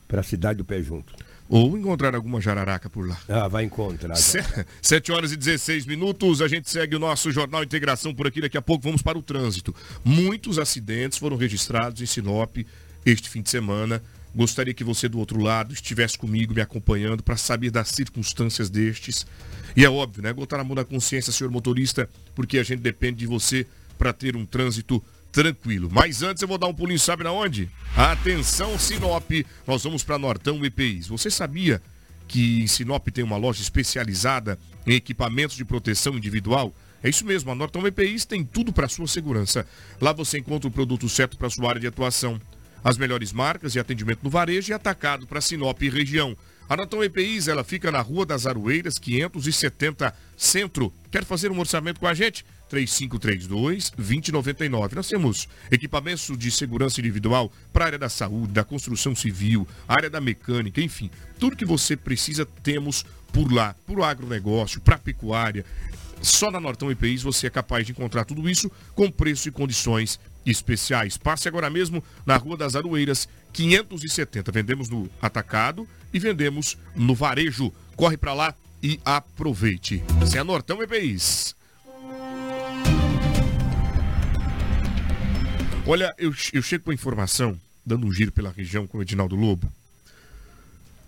para 0.06 0.20
a 0.20 0.24
cidade 0.24 0.58
do 0.58 0.66
Pé 0.66 0.82
Junto. 0.82 1.16
Ou 1.50 1.76
encontrar 1.76 2.14
alguma 2.14 2.40
jararaca 2.40 2.90
por 2.92 3.08
lá. 3.08 3.20
Ah, 3.28 3.48
vai 3.48 3.64
encontrar. 3.64 4.16
Se- 4.16 4.38
7 4.84 5.12
horas 5.12 5.32
e 5.32 5.36
16 5.36 5.88
minutos, 5.88 6.42
a 6.44 6.48
gente 6.48 6.70
segue 6.70 6.96
o 6.96 7.00
nosso 7.00 7.32
Jornal 7.32 7.64
Integração 7.64 8.14
por 8.14 8.28
aqui. 8.28 8.40
Daqui 8.40 8.56
a 8.58 8.62
pouco 8.62 8.84
vamos 8.84 9.02
para 9.02 9.18
o 9.18 9.22
trânsito. 9.24 9.76
Muitos 10.06 10.60
acidentes 10.60 11.18
foram 11.18 11.36
registrados 11.36 12.02
em 12.02 12.06
Sinop 12.06 12.56
este 13.04 13.30
fim 13.30 13.42
de 13.42 13.50
semana. 13.50 14.02
Gostaria 14.36 14.76
que 14.76 14.84
você 14.84 15.10
do 15.10 15.18
outro 15.18 15.42
lado 15.42 15.74
estivesse 15.74 16.16
comigo 16.16 16.54
me 16.54 16.62
acompanhando 16.62 17.24
para 17.24 17.36
saber 17.36 17.72
das 17.72 17.90
circunstâncias 17.90 18.70
destes. 18.70 19.26
E 19.76 19.84
é 19.84 19.90
óbvio, 19.90 20.22
né? 20.22 20.32
Botar 20.32 20.60
a 20.60 20.64
mão 20.64 20.76
na 20.76 20.86
consciência, 20.86 21.34
senhor 21.34 21.50
motorista, 21.50 22.08
porque 22.36 22.60
a 22.60 22.64
gente 22.64 22.80
depende 22.82 23.18
de 23.18 23.26
você 23.26 23.66
para 23.98 24.14
ter 24.14 24.36
um 24.36 24.46
trânsito 24.46 25.04
tranquilo. 25.32 25.90
Mas 25.92 26.22
antes 26.22 26.42
eu 26.42 26.48
vou 26.48 26.58
dar 26.58 26.68
um 26.68 26.74
pulinho, 26.74 27.00
sabe 27.00 27.24
na 27.24 27.32
onde? 27.32 27.70
Atenção, 27.96 28.78
Sinop. 28.78 29.30
Nós 29.66 29.84
vamos 29.84 30.04
para 30.04 30.18
Nortão 30.18 30.64
EPIs. 30.66 31.08
Você 31.08 31.30
sabia 31.30 31.82
que 32.28 32.62
em 32.62 32.68
Sinop 32.68 33.08
tem 33.08 33.24
uma 33.24 33.38
loja 33.38 33.62
especializada 33.62 34.58
em 34.86 34.94
equipamentos 34.94 35.58
de 35.58 35.66
proteção 35.66 36.16
individual. 36.16 36.74
É 37.04 37.10
isso 37.10 37.26
mesmo, 37.26 37.50
a 37.52 37.56
Norton 37.56 37.88
EPIs 37.88 38.26
tem 38.26 38.44
tudo 38.44 38.74
para 38.74 38.88
sua 38.88 39.08
segurança. 39.08 39.66
Lá 40.02 40.12
você 40.12 40.38
encontra 40.38 40.68
o 40.68 40.72
produto 40.72 41.08
certo 41.08 41.38
para 41.38 41.50
sua 41.50 41.70
área 41.70 41.82
de 41.82 41.88
atuação. 41.88 42.40
As 42.84 42.98
melhores 42.98 43.34
marcas 43.34 43.74
de 43.74 43.80
atendimento 43.80 44.20
no 44.24 44.30
varejo 44.30 44.72
e 44.72 44.74
atacado 44.74 45.26
para 45.26 45.42
Sinop 45.42 45.82
e 45.82 45.90
região. 45.90 46.36
A 46.68 46.78
Norton 46.78 47.04
EPIs, 47.04 47.48
ela 47.48 47.64
fica 47.64 47.92
na 47.92 48.00
Rua 48.00 48.26
das 48.26 48.46
Aroeiras, 48.46 49.00
570 49.00 50.14
Centro. 50.38 50.94
Quer 51.10 51.26
fazer 51.26 51.52
um 51.52 51.60
orçamento 51.60 52.00
com 52.00 52.08
a 52.08 52.14
gente? 52.14 52.46
3532-2099. 52.70 54.94
Nós 54.94 55.08
temos 55.08 55.48
equipamentos 55.72 56.38
de 56.38 56.52
segurança 56.52 57.00
individual 57.00 57.52
para 57.74 57.86
a 57.86 57.88
área 57.88 58.00
da 58.00 58.10
saúde, 58.10 58.54
da 58.54 58.64
construção 58.64 59.16
civil, 59.16 59.68
área 59.88 60.10
da 60.10 60.22
mecânica, 60.22 60.80
enfim. 60.82 61.10
Tudo 61.40 61.56
que 61.56 61.66
você 61.66 61.98
precisa 61.98 62.46
temos 62.46 63.04
por 63.32 63.52
lá, 63.52 63.76
para 63.86 64.00
o 64.00 64.04
agronegócio, 64.04 64.82
para 64.82 64.96
a 64.96 65.00
pecuária. 65.00 65.64
Só 66.22 66.52
na 66.52 66.60
Nortão 66.60 66.92
EPIs 66.92 67.24
você 67.24 67.48
é 67.48 67.50
capaz 67.50 67.86
de 67.86 67.94
encontrar 67.94 68.26
tudo 68.26 68.50
isso 68.50 68.70
com 68.94 69.10
preço 69.10 69.48
e 69.48 69.52
condições 69.52 70.20
especiais. 70.46 71.18
Passe 71.18 71.48
agora 71.48 71.70
mesmo 71.70 72.04
na 72.26 72.36
Rua 72.38 72.58
das 72.58 72.76
Aroeiras, 72.76 73.28
570. 73.54 74.52
Vendemos 74.52 74.90
no 74.90 75.10
atacado 75.22 75.88
e 76.14 76.20
vendemos 76.20 76.78
no 76.96 77.16
varejo. 77.16 77.72
Corre 77.96 78.18
para 78.18 78.34
lá 78.34 78.54
e 78.82 79.00
aproveite. 79.06 80.04
Isso 80.24 80.38
é 80.38 80.44
Nortão 80.44 80.82
EPIs. 80.82 81.56
Olha, 85.86 86.14
eu, 86.18 86.34
eu 86.54 86.62
chego 86.62 86.86
com 86.86 86.92
a 86.92 86.94
informação, 86.94 87.60
dando 87.86 88.06
um 88.06 88.14
giro 88.14 88.32
pela 88.32 88.52
região 88.52 88.86
com 88.86 88.98
o 88.98 89.02
Edinaldo 89.02 89.36
Lobo. 89.36 89.72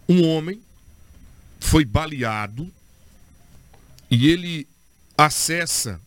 Um 0.10 0.28
homem 0.28 0.62
foi 1.60 1.86
baleado 1.86 2.72
e 4.10 4.30
ele 4.30 4.68
acessa 5.18 6.02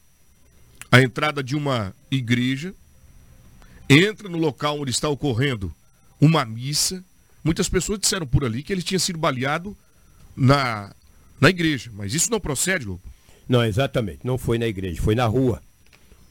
a 0.91 1.01
entrada 1.01 1.43
de 1.43 1.57
uma 1.57 1.95
igreja, 2.11 2.75
entra 3.89 4.29
no 4.29 4.39
local 4.39 4.81
onde 4.81 4.91
está 4.91 5.09
ocorrendo 5.09 5.75
uma 6.21 6.45
missa. 6.45 7.05
Muitas 7.43 7.69
pessoas 7.69 7.99
disseram 7.99 8.27
por 8.27 8.45
ali 8.45 8.63
que 8.63 8.73
ele 8.73 8.83
tinha 8.83 8.99
sido 8.99 9.19
baleado 9.19 9.77
na, 10.37 10.95
na 11.41 11.51
igreja, 11.51 11.91
mas 11.95 12.15
isso 12.15 12.31
não 12.31 12.41
procede, 12.41 12.85
Lobo. 12.85 13.03
Não, 13.49 13.65
exatamente. 13.65 14.21
Não 14.25 14.39
foi 14.39 14.59
na 14.59 14.67
igreja, 14.67 15.01
foi 15.01 15.15
na 15.15 15.27
rua. 15.27 15.63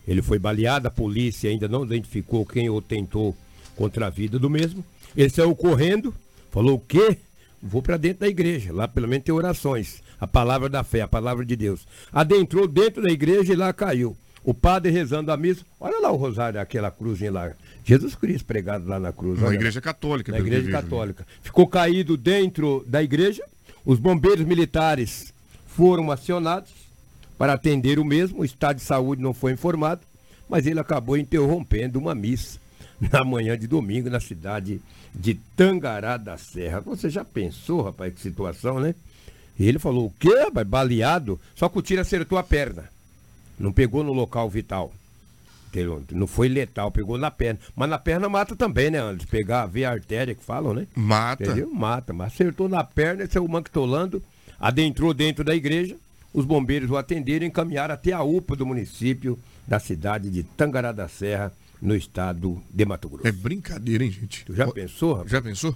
Ele 0.07 0.21
foi 0.21 0.37
baleado, 0.37 0.87
a 0.87 0.91
polícia 0.91 1.49
ainda 1.49 1.67
não 1.67 1.85
identificou 1.85 2.45
quem 2.45 2.69
o 2.69 2.81
tentou 2.81 3.35
contra 3.75 4.07
a 4.07 4.09
vida 4.09 4.37
do 4.37 4.49
mesmo. 4.49 4.83
Ele 5.15 5.29
saiu 5.29 5.55
correndo, 5.55 6.13
falou 6.51 6.75
o 6.75 6.79
quê? 6.79 7.17
Vou 7.61 7.81
para 7.81 7.97
dentro 7.97 8.21
da 8.21 8.27
igreja. 8.27 8.73
Lá 8.73 8.87
pelo 8.87 9.07
menos 9.07 9.23
tem 9.23 9.33
orações. 9.33 10.03
A 10.19 10.27
palavra 10.27 10.67
da 10.67 10.83
fé, 10.83 11.01
a 11.01 11.07
palavra 11.07 11.45
de 11.45 11.55
Deus. 11.55 11.87
Adentrou 12.11 12.67
dentro 12.67 13.01
da 13.01 13.09
igreja 13.09 13.53
e 13.53 13.55
lá 13.55 13.71
caiu. 13.71 14.17
O 14.43 14.53
padre 14.53 14.91
rezando 14.91 15.31
a 15.31 15.37
missa. 15.37 15.65
Olha 15.79 16.01
lá 16.01 16.11
o 16.11 16.17
rosário, 16.17 16.59
aquela 16.59 16.91
cruzinha 16.91 17.31
lá. 17.31 17.53
Jesus 17.85 18.15
Cristo 18.15 18.45
pregado 18.45 18.87
lá 18.87 18.99
na 18.99 19.13
cruz. 19.13 19.39
Na 19.39 19.53
igreja 19.53 19.79
lá. 19.79 19.81
católica. 19.81 20.31
Na 20.33 20.39
igreja 20.39 20.63
vejo 20.63 20.75
ali. 20.75 20.83
católica. 20.83 21.27
Ficou 21.41 21.65
caído 21.65 22.17
dentro 22.17 22.83
da 22.85 23.01
igreja. 23.01 23.43
Os 23.85 23.99
bombeiros 23.99 24.45
militares 24.45 25.33
foram 25.65 26.11
acionados 26.11 26.82
para 27.43 27.55
atender 27.55 27.99
o 27.99 28.05
mesmo. 28.05 28.39
O 28.39 28.45
estado 28.45 28.77
de 28.77 28.83
saúde 28.83 29.21
não 29.21 29.33
foi 29.33 29.51
informado, 29.51 29.99
mas 30.47 30.65
ele 30.65 30.79
acabou 30.79 31.17
interrompendo 31.17 31.99
uma 31.99 32.15
missa 32.15 32.57
na 33.11 33.21
manhã 33.25 33.59
de 33.59 33.67
domingo 33.67 34.09
na 34.09 34.21
cidade 34.21 34.79
de 35.13 35.33
Tangará 35.53 36.15
da 36.15 36.37
Serra. 36.37 36.79
Você 36.79 37.09
já 37.09 37.25
pensou, 37.25 37.81
rapaz, 37.81 38.13
que 38.13 38.21
situação, 38.21 38.79
né? 38.79 38.95
E 39.59 39.67
ele 39.67 39.77
falou, 39.77 40.05
o 40.05 40.13
quê, 40.17 40.33
rapaz? 40.33 40.65
Baleado? 40.65 41.37
Só 41.53 41.67
que 41.67 41.77
o 41.77 41.81
tiro 41.81 41.99
acertou 41.99 42.37
a 42.37 42.43
perna. 42.43 42.85
Não 43.59 43.73
pegou 43.73 44.05
no 44.05 44.13
local 44.13 44.49
vital. 44.49 44.93
Não 46.13 46.27
foi 46.27 46.47
letal, 46.47 46.93
pegou 46.93 47.17
na 47.17 47.29
perna. 47.29 47.59
Mas 47.75 47.89
na 47.89 47.99
perna 47.99 48.29
mata 48.29 48.55
também, 48.55 48.89
né, 48.89 48.99
Anderson? 48.99 49.27
Pegar, 49.29 49.65
ver 49.65 49.83
a 49.83 49.91
artéria 49.91 50.33
que 50.33 50.45
falam, 50.45 50.73
né? 50.73 50.87
Mata. 50.95 51.43
Entendeu? 51.43 51.69
Mata. 51.73 52.13
Mas 52.13 52.31
acertou 52.31 52.69
na 52.69 52.85
perna, 52.85 53.27
saiu 53.27 53.45
manquitolando, 53.49 54.23
adentrou 54.57 55.13
dentro 55.13 55.43
da 55.43 55.53
igreja. 55.53 55.97
Os 56.33 56.45
bombeiros 56.45 56.89
o 56.89 56.97
atenderam 56.97 57.45
e 57.45 57.49
encaminharam 57.49 57.93
até 57.93 58.11
a 58.11 58.23
UPA 58.23 58.55
do 58.55 58.65
município 58.65 59.37
da 59.67 59.79
cidade 59.79 60.29
de 60.29 60.43
Tangará 60.43 60.91
da 60.91 61.07
Serra, 61.07 61.53
no 61.83 61.95
estado 61.95 62.63
de 62.73 62.85
Mato 62.85 63.09
Grosso. 63.09 63.27
É 63.27 63.31
brincadeira, 63.31 64.05
hein, 64.05 64.11
gente? 64.11 64.45
Tu 64.45 64.55
já 64.55 64.65
pensou, 64.71 65.13
rapaz? 65.15 65.31
Já 65.31 65.41
pensou? 65.41 65.75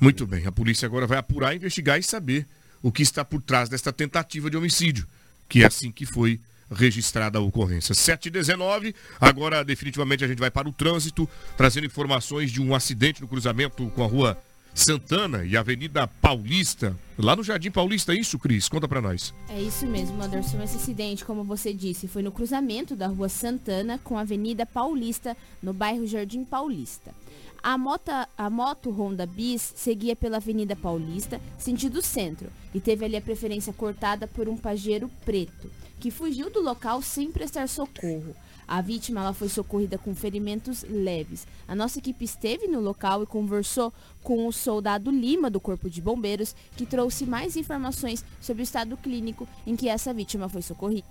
Muito 0.00 0.24
bem, 0.26 0.46
a 0.46 0.52
polícia 0.52 0.86
agora 0.86 1.08
vai 1.08 1.18
apurar, 1.18 1.56
investigar 1.56 1.98
e 1.98 2.02
saber 2.04 2.46
o 2.80 2.92
que 2.92 3.02
está 3.02 3.24
por 3.24 3.42
trás 3.42 3.68
desta 3.68 3.92
tentativa 3.92 4.48
de 4.48 4.56
homicídio, 4.56 5.06
que 5.48 5.64
é 5.64 5.66
assim 5.66 5.90
que 5.90 6.06
foi 6.06 6.40
registrada 6.70 7.38
a 7.38 7.40
ocorrência. 7.40 7.92
7h19, 7.94 8.94
agora 9.20 9.64
definitivamente 9.64 10.24
a 10.24 10.28
gente 10.28 10.38
vai 10.38 10.52
para 10.52 10.68
o 10.68 10.72
trânsito, 10.72 11.28
trazendo 11.56 11.86
informações 11.86 12.52
de 12.52 12.62
um 12.62 12.74
acidente 12.74 13.20
no 13.20 13.26
cruzamento 13.26 13.88
com 13.90 14.04
a 14.04 14.06
rua 14.06 14.38
Santana 14.78 15.44
e 15.44 15.56
Avenida 15.56 16.06
Paulista, 16.06 16.96
lá 17.18 17.34
no 17.34 17.42
Jardim 17.42 17.68
Paulista, 17.68 18.14
é 18.14 18.16
isso, 18.16 18.38
Cris? 18.38 18.68
Conta 18.68 18.86
pra 18.86 19.00
nós. 19.00 19.34
É 19.48 19.60
isso 19.60 19.84
mesmo, 19.84 20.22
Anderson. 20.22 20.62
Esse 20.62 20.76
acidente, 20.76 21.24
como 21.24 21.42
você 21.42 21.72
disse, 21.74 22.06
foi 22.06 22.22
no 22.22 22.30
cruzamento 22.30 22.94
da 22.94 23.08
Rua 23.08 23.28
Santana 23.28 23.98
com 23.98 24.16
a 24.16 24.20
Avenida 24.20 24.64
Paulista, 24.64 25.36
no 25.60 25.72
bairro 25.72 26.06
Jardim 26.06 26.44
Paulista. 26.44 27.12
A 27.60 27.76
moto, 27.76 28.12
a 28.36 28.48
moto 28.48 28.90
Honda 28.90 29.26
Bis 29.26 29.72
seguia 29.74 30.14
pela 30.14 30.36
Avenida 30.36 30.76
Paulista, 30.76 31.40
sentido 31.58 32.00
centro, 32.00 32.48
e 32.72 32.80
teve 32.80 33.04
ali 33.04 33.16
a 33.16 33.20
preferência 33.20 33.72
cortada 33.72 34.28
por 34.28 34.48
um 34.48 34.56
Pajero 34.56 35.10
preto. 35.24 35.68
que 35.98 36.12
fugiu 36.12 36.48
do 36.48 36.62
local 36.62 37.02
sem 37.02 37.32
prestar 37.32 37.68
socorro. 37.68 38.32
A 38.68 38.82
vítima 38.82 39.22
ela 39.22 39.32
foi 39.32 39.48
socorrida 39.48 39.96
com 39.96 40.14
ferimentos 40.14 40.84
leves. 40.86 41.46
A 41.66 41.74
nossa 41.74 41.98
equipe 41.98 42.22
esteve 42.22 42.68
no 42.68 42.80
local 42.80 43.22
e 43.22 43.26
conversou 43.26 43.90
com 44.22 44.46
o 44.46 44.52
soldado 44.52 45.10
Lima 45.10 45.48
do 45.48 45.58
Corpo 45.58 45.88
de 45.88 46.02
Bombeiros, 46.02 46.54
que 46.76 46.84
trouxe 46.84 47.24
mais 47.24 47.56
informações 47.56 48.22
sobre 48.42 48.62
o 48.62 48.64
estado 48.64 48.94
clínico 48.98 49.48
em 49.66 49.74
que 49.74 49.88
essa 49.88 50.12
vítima 50.12 50.50
foi 50.50 50.60
socorrida. 50.60 51.06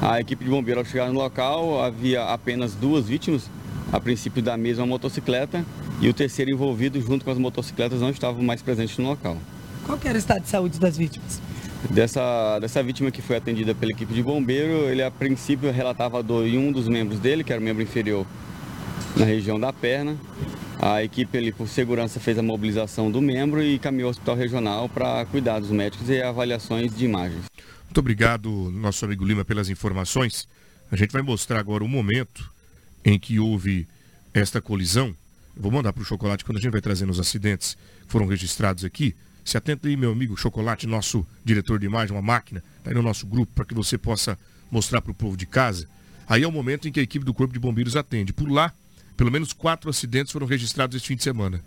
A 0.00 0.20
equipe 0.20 0.44
de 0.44 0.50
bombeiros, 0.50 0.86
ao 0.86 0.90
chegar 0.90 1.08
no 1.08 1.18
local, 1.18 1.82
havia 1.82 2.22
apenas 2.26 2.74
duas 2.74 3.06
vítimas, 3.06 3.50
a 3.92 3.98
princípio 3.98 4.40
da 4.40 4.56
mesma 4.56 4.86
motocicleta, 4.86 5.66
e 6.00 6.08
o 6.08 6.14
terceiro 6.14 6.52
envolvido, 6.52 7.00
junto 7.00 7.24
com 7.24 7.30
as 7.32 7.38
motocicletas, 7.38 8.00
não 8.00 8.10
estava 8.10 8.40
mais 8.40 8.62
presente 8.62 9.00
no 9.00 9.08
local. 9.08 9.36
Qual 9.84 9.98
era 10.04 10.14
o 10.14 10.18
estado 10.18 10.42
de 10.42 10.48
saúde 10.48 10.78
das 10.78 10.96
vítimas? 10.96 11.40
Dessa, 11.90 12.58
dessa 12.58 12.82
vítima 12.82 13.10
que 13.10 13.22
foi 13.22 13.36
atendida 13.36 13.74
pela 13.74 13.92
equipe 13.92 14.12
de 14.12 14.22
bombeiro, 14.22 14.88
ele 14.88 15.02
a 15.02 15.10
princípio 15.10 15.70
relatava 15.70 16.22
dor 16.22 16.46
em 16.46 16.58
um 16.58 16.72
dos 16.72 16.88
membros 16.88 17.18
dele, 17.18 17.44
que 17.44 17.52
era 17.52 17.60
o 17.60 17.64
membro 17.64 17.82
inferior, 17.82 18.26
na 19.16 19.24
região 19.24 19.58
da 19.58 19.72
perna. 19.72 20.16
A 20.80 21.02
equipe, 21.02 21.38
ali, 21.38 21.52
por 21.52 21.68
segurança, 21.68 22.20
fez 22.20 22.38
a 22.38 22.42
mobilização 22.42 23.10
do 23.10 23.22
membro 23.22 23.62
e 23.62 23.78
caminhou 23.78 24.08
ao 24.08 24.10
hospital 24.10 24.36
regional 24.36 24.88
para 24.88 25.24
cuidar 25.26 25.58
dos 25.58 25.70
médicos 25.70 26.08
e 26.10 26.20
avaliações 26.20 26.94
de 26.94 27.04
imagens. 27.04 27.44
Muito 27.84 27.98
obrigado, 27.98 28.50
nosso 28.70 29.04
amigo 29.04 29.24
Lima, 29.24 29.44
pelas 29.44 29.70
informações. 29.70 30.46
A 30.90 30.96
gente 30.96 31.12
vai 31.12 31.22
mostrar 31.22 31.58
agora 31.58 31.82
o 31.82 31.88
momento 31.88 32.50
em 33.04 33.18
que 33.18 33.38
houve 33.38 33.88
esta 34.34 34.60
colisão. 34.60 35.14
Eu 35.56 35.62
vou 35.62 35.72
mandar 35.72 35.92
para 35.94 36.02
o 36.02 36.04
Chocolate 36.04 36.44
quando 36.44 36.58
a 36.58 36.60
gente 36.60 36.72
vai 36.72 36.82
trazendo 36.82 37.10
os 37.10 37.18
acidentes 37.18 37.74
que 38.04 38.12
foram 38.12 38.26
registrados 38.26 38.84
aqui. 38.84 39.14
Se 39.46 39.56
atenta 39.56 39.86
aí, 39.86 39.96
meu 39.96 40.10
amigo 40.10 40.36
Chocolate, 40.36 40.88
nosso 40.88 41.24
diretor 41.44 41.78
de 41.78 41.86
imagem, 41.86 42.16
uma 42.16 42.20
máquina, 42.20 42.64
está 42.78 42.90
aí 42.90 42.96
no 42.96 43.00
nosso 43.00 43.24
grupo 43.24 43.52
para 43.54 43.64
que 43.64 43.74
você 43.74 43.96
possa 43.96 44.36
mostrar 44.72 45.00
para 45.00 45.12
o 45.12 45.14
povo 45.14 45.36
de 45.36 45.46
casa. 45.46 45.88
Aí 46.26 46.42
é 46.42 46.48
o 46.48 46.50
momento 46.50 46.88
em 46.88 46.92
que 46.92 46.98
a 46.98 47.02
equipe 47.04 47.24
do 47.24 47.32
Corpo 47.32 47.54
de 47.54 47.60
Bombeiros 47.60 47.94
atende. 47.94 48.32
Por 48.32 48.50
lá, 48.50 48.74
pelo 49.16 49.30
menos 49.30 49.52
quatro 49.52 49.88
acidentes 49.88 50.32
foram 50.32 50.48
registrados 50.48 50.96
este 50.96 51.06
fim 51.06 51.14
de 51.14 51.22
semana. 51.22 51.62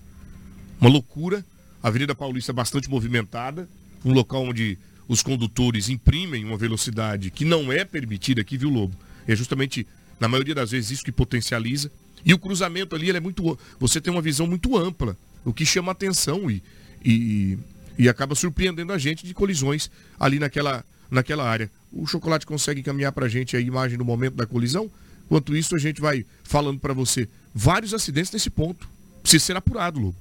Uma 0.82 0.90
loucura, 0.90 1.46
a 1.82 1.88
Avenida 1.88 2.14
Paulista 2.14 2.52
bastante 2.52 2.90
movimentada, 2.90 3.66
um 4.04 4.12
local 4.12 4.44
onde 4.44 4.78
os 5.08 5.24
condutores 5.24 5.88
imprimem 5.88 6.44
uma 6.44 6.58
velocidade 6.58 7.32
que 7.32 7.46
não 7.46 7.72
é 7.72 7.86
permitida 7.86 8.42
aqui, 8.42 8.58
viu, 8.58 8.70
Lobo? 8.70 8.98
É 9.26 9.34
justamente, 9.38 9.88
na 10.20 10.28
maioria 10.28 10.54
das 10.54 10.72
vezes, 10.72 10.92
isso 10.92 11.06
que 11.06 11.14
potencializa. 11.14 11.90
E 12.26 12.34
o 12.34 12.40
cruzamento 12.40 12.94
ali, 12.94 13.10
é 13.10 13.22
muito. 13.22 13.58
Você 13.80 14.02
tem 14.02 14.12
uma 14.12 14.22
visão 14.22 14.46
muito 14.46 14.78
ampla, 14.78 15.16
o 15.46 15.54
que 15.54 15.66
chama 15.66 15.94
atenção 15.94 16.52
e, 16.52 16.62
e, 17.04 17.58
e 17.97 18.10
acaba 18.10 18.36
surpreendendo 18.36 18.93
a 18.93 18.97
gente 18.97 19.26
de 19.26 19.34
colisões 19.34 19.89
ali 20.20 20.39
naquela, 20.39 20.84
naquela 21.10 21.47
área. 21.47 21.70
O 21.91 22.06
Chocolate 22.06 22.45
consegue 22.45 22.82
encaminhar 22.82 23.12
para 23.12 23.26
a 23.26 23.30
gente 23.30 23.56
a 23.58 23.60
imagem 23.60 23.97
do 23.97 24.06
momento 24.06 24.36
da 24.36 24.45
colisão? 24.45 24.89
Enquanto 25.26 25.56
isso, 25.56 25.76
a 25.76 25.80
gente 25.80 26.02
vai 26.02 26.26
falando 26.43 26.80
para 26.80 26.93
você 26.93 27.28
vários 27.54 27.93
acidentes 27.93 28.32
nesse 28.32 28.50
ponto. 28.50 28.89
Precisa 29.22 29.45
ser 29.45 29.56
apurado, 29.56 30.00
Lobo. 30.00 30.16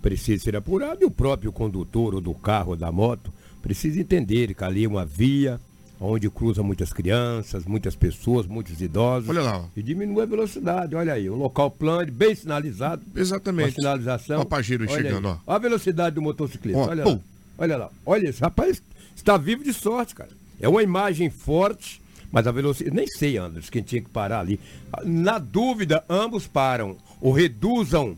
Precisa 0.00 0.42
ser 0.42 0.56
apurado 0.56 1.02
e 1.02 1.04
o 1.06 1.10
próprio 1.10 1.50
condutor 1.52 2.14
ou 2.14 2.20
do 2.20 2.34
carro 2.34 2.70
ou 2.70 2.76
da 2.76 2.92
moto 2.92 3.32
precisa 3.64 3.98
entender 3.98 4.54
que 4.54 4.62
ali 4.62 4.84
é 4.84 4.88
uma 4.88 5.06
via 5.06 5.58
onde 6.00 6.28
cruza 6.28 6.62
muitas 6.62 6.92
crianças, 6.92 7.64
muitas 7.64 7.94
pessoas, 7.94 8.46
muitos 8.46 8.80
idosos. 8.80 9.28
Olha 9.28 9.42
lá. 9.42 9.64
E 9.76 9.82
diminui 9.82 10.22
a 10.22 10.26
velocidade. 10.26 10.94
Olha 10.94 11.14
aí, 11.14 11.28
um 11.30 11.36
local 11.36 11.70
plano, 11.70 12.10
bem 12.12 12.34
sinalizado. 12.34 13.02
Exatamente. 13.14 13.74
Com 13.74 13.82
sinalização. 13.82 14.40
Ó, 14.40 14.42
o 14.42 14.46
Pajero 14.46 14.88
chegando, 14.88 15.28
aí. 15.28 15.34
ó. 15.34 15.38
Olha 15.46 15.56
a 15.56 15.58
velocidade 15.58 16.14
do 16.14 16.22
motociclista. 16.22 16.80
Ó, 16.80 16.88
olha 16.88 17.02
pum. 17.02 17.12
lá. 17.12 17.20
Olha 17.56 17.76
lá. 17.76 17.90
Olha 18.04 18.28
esse 18.28 18.40
rapaz 18.40 18.82
está 19.14 19.36
vivo 19.36 19.62
de 19.64 19.72
sorte, 19.72 20.14
cara. 20.14 20.30
É 20.60 20.68
uma 20.68 20.82
imagem 20.82 21.30
forte, 21.30 22.00
mas 22.30 22.46
a 22.46 22.52
velocidade. 22.52 22.94
Nem 22.94 23.06
sei, 23.06 23.36
Anderson, 23.36 23.70
quem 23.70 23.82
tinha 23.82 24.02
que 24.02 24.10
parar 24.10 24.40
ali. 24.40 24.60
Na 25.04 25.38
dúvida, 25.38 26.04
ambos 26.08 26.46
param 26.46 26.96
ou 27.20 27.32
reduzam 27.32 28.16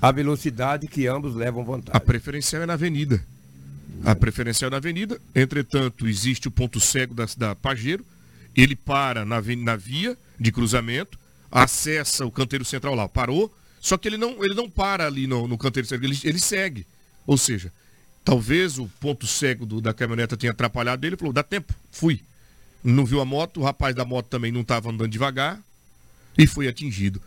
a 0.00 0.10
velocidade 0.12 0.86
que 0.86 1.06
ambos 1.06 1.34
levam 1.34 1.64
vantagem. 1.64 1.96
A 1.96 2.00
preferencial 2.00 2.62
é 2.62 2.66
na 2.66 2.74
avenida. 2.74 3.20
A 4.04 4.14
preferencial 4.14 4.70
na 4.70 4.76
avenida, 4.76 5.20
entretanto, 5.34 6.06
existe 6.06 6.48
o 6.48 6.50
ponto 6.50 6.80
cego 6.80 7.14
da, 7.14 7.26
da 7.36 7.54
Pajero, 7.54 8.04
ele 8.56 8.74
para 8.74 9.24
na, 9.24 9.40
na 9.40 9.76
via 9.76 10.16
de 10.38 10.52
cruzamento, 10.52 11.18
acessa 11.50 12.24
o 12.24 12.30
canteiro 12.30 12.64
central 12.64 12.94
lá, 12.94 13.08
parou, 13.08 13.54
só 13.80 13.96
que 13.96 14.08
ele 14.08 14.16
não, 14.16 14.44
ele 14.44 14.54
não 14.54 14.68
para 14.68 15.06
ali 15.06 15.26
no, 15.26 15.46
no 15.48 15.58
canteiro 15.58 15.88
central, 15.88 16.10
ele, 16.10 16.18
ele 16.24 16.38
segue. 16.38 16.86
Ou 17.26 17.36
seja, 17.36 17.72
talvez 18.24 18.78
o 18.78 18.86
ponto 19.00 19.26
cego 19.26 19.66
do, 19.66 19.80
da 19.80 19.94
caminhoneta 19.94 20.36
tenha 20.36 20.52
atrapalhado 20.52 21.06
ele, 21.06 21.16
falou, 21.16 21.32
dá 21.32 21.42
tempo, 21.42 21.74
fui. 21.90 22.20
Não 22.82 23.04
viu 23.04 23.20
a 23.20 23.24
moto, 23.24 23.60
o 23.60 23.64
rapaz 23.64 23.94
da 23.94 24.04
moto 24.04 24.26
também 24.26 24.52
não 24.52 24.60
estava 24.60 24.90
andando 24.90 25.10
devagar 25.10 25.60
e 26.36 26.46
foi 26.46 26.68
atingido. 26.68 27.20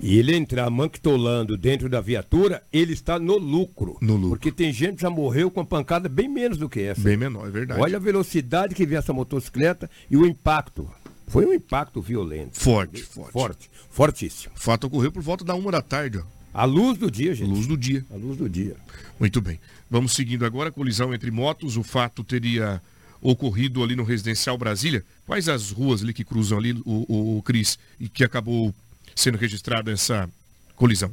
E 0.00 0.18
ele 0.18 0.36
entrar 0.36 0.68
manquitolando 0.70 1.56
dentro 1.56 1.88
da 1.88 2.00
viatura, 2.00 2.62
ele 2.72 2.92
está 2.92 3.18
no 3.18 3.38
lucro. 3.38 3.96
No 4.00 4.14
lucro. 4.14 4.30
Porque 4.30 4.52
tem 4.52 4.72
gente 4.72 4.96
que 4.96 5.02
já 5.02 5.10
morreu 5.10 5.50
com 5.50 5.60
uma 5.60 5.66
pancada 5.66 6.08
bem 6.08 6.28
menos 6.28 6.58
do 6.58 6.68
que 6.68 6.80
essa. 6.80 7.00
Bem 7.00 7.16
menor, 7.16 7.48
é 7.48 7.50
verdade. 7.50 7.80
Olha 7.80 7.96
a 7.96 8.00
velocidade 8.00 8.74
que 8.74 8.84
veio 8.84 8.98
essa 8.98 9.12
motocicleta 9.12 9.90
e 10.10 10.16
o 10.16 10.26
impacto. 10.26 10.88
Foi 11.26 11.44
um 11.44 11.52
impacto 11.52 12.00
violento. 12.00 12.58
Forte, 12.58 13.02
forte. 13.02 13.32
Forte, 13.32 13.70
fortíssimo. 13.90 14.54
O 14.56 14.60
fato 14.60 14.86
ocorreu 14.86 15.10
por 15.10 15.22
volta 15.22 15.44
da 15.44 15.54
uma 15.54 15.72
da 15.72 15.82
tarde, 15.82 16.18
ó. 16.18 16.36
A 16.54 16.64
luz 16.64 16.96
do 16.96 17.10
dia, 17.10 17.34
gente. 17.34 17.50
Luz 17.50 17.66
do 17.66 17.76
dia. 17.76 18.04
A 18.10 18.16
luz 18.16 18.38
do 18.38 18.48
dia. 18.48 18.76
Muito 19.20 19.40
bem. 19.42 19.60
Vamos 19.90 20.12
seguindo 20.12 20.46
agora 20.46 20.70
a 20.70 20.72
colisão 20.72 21.12
entre 21.12 21.30
motos. 21.30 21.76
O 21.76 21.82
fato 21.82 22.24
teria 22.24 22.80
ocorrido 23.20 23.82
ali 23.82 23.94
no 23.94 24.04
Residencial 24.04 24.56
Brasília. 24.56 25.04
Quais 25.26 25.48
as 25.48 25.70
ruas 25.70 26.02
ali 26.02 26.14
que 26.14 26.24
cruzam 26.24 26.56
ali, 26.56 26.72
o, 26.84 27.04
o, 27.08 27.38
o 27.38 27.42
Cris, 27.42 27.78
e 28.00 28.08
que 28.08 28.24
acabou 28.24 28.74
sendo 29.16 29.38
registrada 29.38 29.90
essa 29.90 30.30
colisão? 30.76 31.10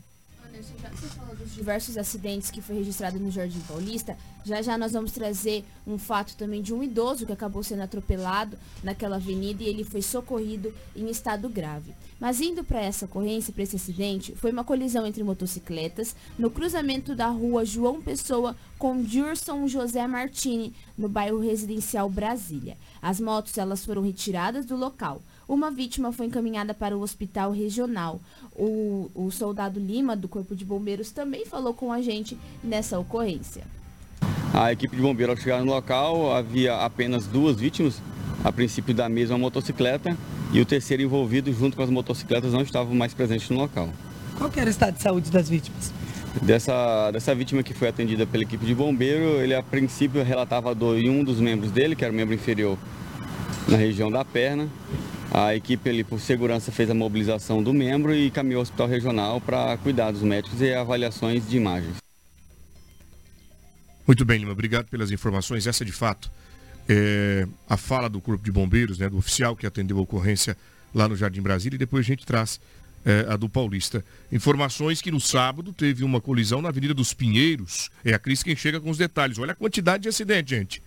Diversos 1.56 1.98
acidentes 1.98 2.52
que 2.52 2.62
foi 2.62 2.76
registrado 2.76 3.18
no 3.18 3.32
Jardim 3.32 3.60
Paulista, 3.62 4.18
já 4.44 4.62
já 4.62 4.78
nós 4.78 4.92
vamos 4.92 5.14
trazer 5.14 5.64
um 5.88 5.98
fato 5.98 6.36
também 6.36 6.62
de 6.62 6.74
um 6.74 6.84
idoso 6.84 7.26
que 7.26 7.32
acabou 7.32 7.64
sendo 7.64 7.84
atropelado 7.84 8.58
naquela 8.84 9.16
avenida 9.16 9.64
e 9.64 9.68
ele 9.68 9.86
foi 9.86 10.02
socorrido 10.02 10.74
em 10.96 11.10
estado 11.10 11.48
grave. 11.48 11.94
Mas 12.20 12.42
indo 12.42 12.64
para 12.64 12.82
essa 12.82 13.06
ocorrência, 13.06 13.54
para 13.54 13.64
esse 13.64 13.78
acidente, 13.78 14.36
foi 14.36 14.52
uma 14.52 14.64
colisão 14.64 15.08
entre 15.08 15.24
motocicletas 15.24 16.16
no 16.38 16.50
cruzamento 16.50 17.16
da 17.16 17.28
rua 17.28 17.64
João 17.64 18.02
Pessoa 18.02 18.56
com 18.78 19.02
Dirson 19.02 19.68
José 19.68 20.06
Martini, 20.08 20.74
no 20.98 21.08
bairro 21.08 21.40
residencial 21.40 22.10
Brasília. 22.10 22.78
As 23.02 23.20
motos 23.20 23.58
elas 23.58 23.86
foram 23.86 24.02
retiradas 24.02 24.66
do 24.66 24.76
local. 24.76 25.22
Uma 25.48 25.70
vítima 25.70 26.12
foi 26.12 26.28
encaminhada 26.28 26.74
para 26.74 26.98
o 26.98 27.02
hospital 27.02 27.52
regional. 27.52 28.22
O, 28.56 29.12
o 29.14 29.30
soldado 29.32 29.80
Lima, 29.80 30.16
do 30.16 30.28
Corpo 30.28 30.56
de 30.56 30.64
Bombeiros, 30.64 31.12
também 31.12 31.46
falou 31.46 31.74
com 31.74 31.92
a 31.92 32.02
gente 32.02 32.38
nessa 32.64 32.98
ocorrência. 32.98 33.64
A 34.54 34.72
equipe 34.72 34.96
de 34.96 35.02
bombeiros, 35.02 35.36
ao 35.36 35.42
chegar 35.42 35.60
no 35.60 35.72
local, 35.72 36.34
havia 36.34 36.78
apenas 36.78 37.26
duas 37.26 37.60
vítimas, 37.60 38.02
a 38.44 38.52
princípio 38.52 38.94
da 38.94 39.10
mesma 39.10 39.38
motocicleta, 39.38 40.16
e 40.54 40.62
o 40.62 40.66
terceiro 40.66 41.02
envolvido, 41.02 41.52
junto 41.52 41.76
com 41.76 41.84
as 41.84 41.90
motocicletas, 41.90 42.54
não 42.54 42.62
estava 42.62 42.94
mais 42.94 43.14
presente 43.14 43.52
no 43.52 43.60
local. 43.60 43.90
Qual 44.38 44.52
era 44.56 44.68
o 44.68 44.70
estado 44.70 44.96
de 44.96 45.02
saúde 45.02 45.32
das 45.32 45.50
vítimas? 45.50 45.92
Dessa, 46.42 47.12
dessa 47.12 47.36
vítima 47.36 47.64
que 47.64 47.74
foi 47.74 47.88
atendida 47.90 48.26
pela 48.26 48.44
equipe 48.44 48.66
de 48.66 48.74
bombeiro, 48.74 49.42
ele 49.42 49.56
a 49.56 49.62
princípio 49.62 50.24
relatava 50.24 50.74
dor 50.74 50.98
em 50.98 51.10
um 51.10 51.24
dos 51.24 51.40
membros 51.40 51.72
dele, 51.72 51.96
que 51.96 52.04
era 52.04 52.14
o 52.14 52.16
membro 52.16 52.34
inferior, 52.34 52.78
na 53.68 53.78
região 53.78 54.12
da 54.12 54.24
perna. 54.24 54.70
A 55.34 55.56
equipe 55.56 55.90
ali, 55.90 56.04
por 56.04 56.20
segurança, 56.20 56.72
fez 56.72 56.92
a 56.92 56.94
mobilização 56.94 57.64
do 57.64 57.74
membro 57.74 58.14
e 58.14 58.30
caminhou 58.30 58.60
ao 58.60 58.62
hospital 58.62 58.88
regional 58.88 59.42
para 59.42 59.76
cuidar 59.78 60.12
dos 60.12 60.22
médicos 60.22 60.62
e 60.62 60.72
avaliações 60.72 61.50
de 61.50 61.58
imagens. 61.58 61.98
Muito 64.06 64.24
bem, 64.24 64.38
Lima, 64.38 64.52
obrigado 64.52 64.86
pelas 64.90 65.10
informações. 65.10 65.66
Essa, 65.66 65.84
de 65.84 65.92
fato, 65.92 66.30
é 66.88 67.48
a 67.68 67.76
fala 67.76 68.08
do 68.08 68.22
Corpo 68.22 68.44
de 68.44 68.52
Bombeiros, 68.52 69.00
né, 69.00 69.10
do 69.10 69.18
oficial 69.18 69.56
que 69.56 69.66
atendeu 69.66 69.98
a 69.98 70.02
ocorrência 70.02 70.56
lá 70.94 71.08
no 71.08 71.16
Jardim 71.16 71.42
Brasília, 71.42 71.78
e 71.78 71.80
depois 71.80 72.06
a 72.06 72.08
gente 72.08 72.28
traz 72.28 72.60
é, 73.04 73.26
a 73.28 73.36
do 73.36 73.50
Paulista. 73.50 74.06
Informações 74.32 75.02
que 75.02 75.10
no 75.10 75.20
sábado 75.20 75.74
teve 75.74 76.04
uma 76.04 76.22
colisão 76.22 76.62
na 76.62 76.70
Avenida 76.70 76.94
dos 76.94 77.12
Pinheiros. 77.12 77.90
É 78.06 78.14
a 78.14 78.20
Cris 78.20 78.44
quem 78.44 78.56
chega 78.56 78.80
com 78.80 78.92
os 78.92 79.00
detalhes. 79.00 79.40
Olha 79.40 79.54
a 79.54 79.56
quantidade 79.56 80.04
de 80.04 80.10
acidente, 80.10 80.52
gente. 80.52 80.84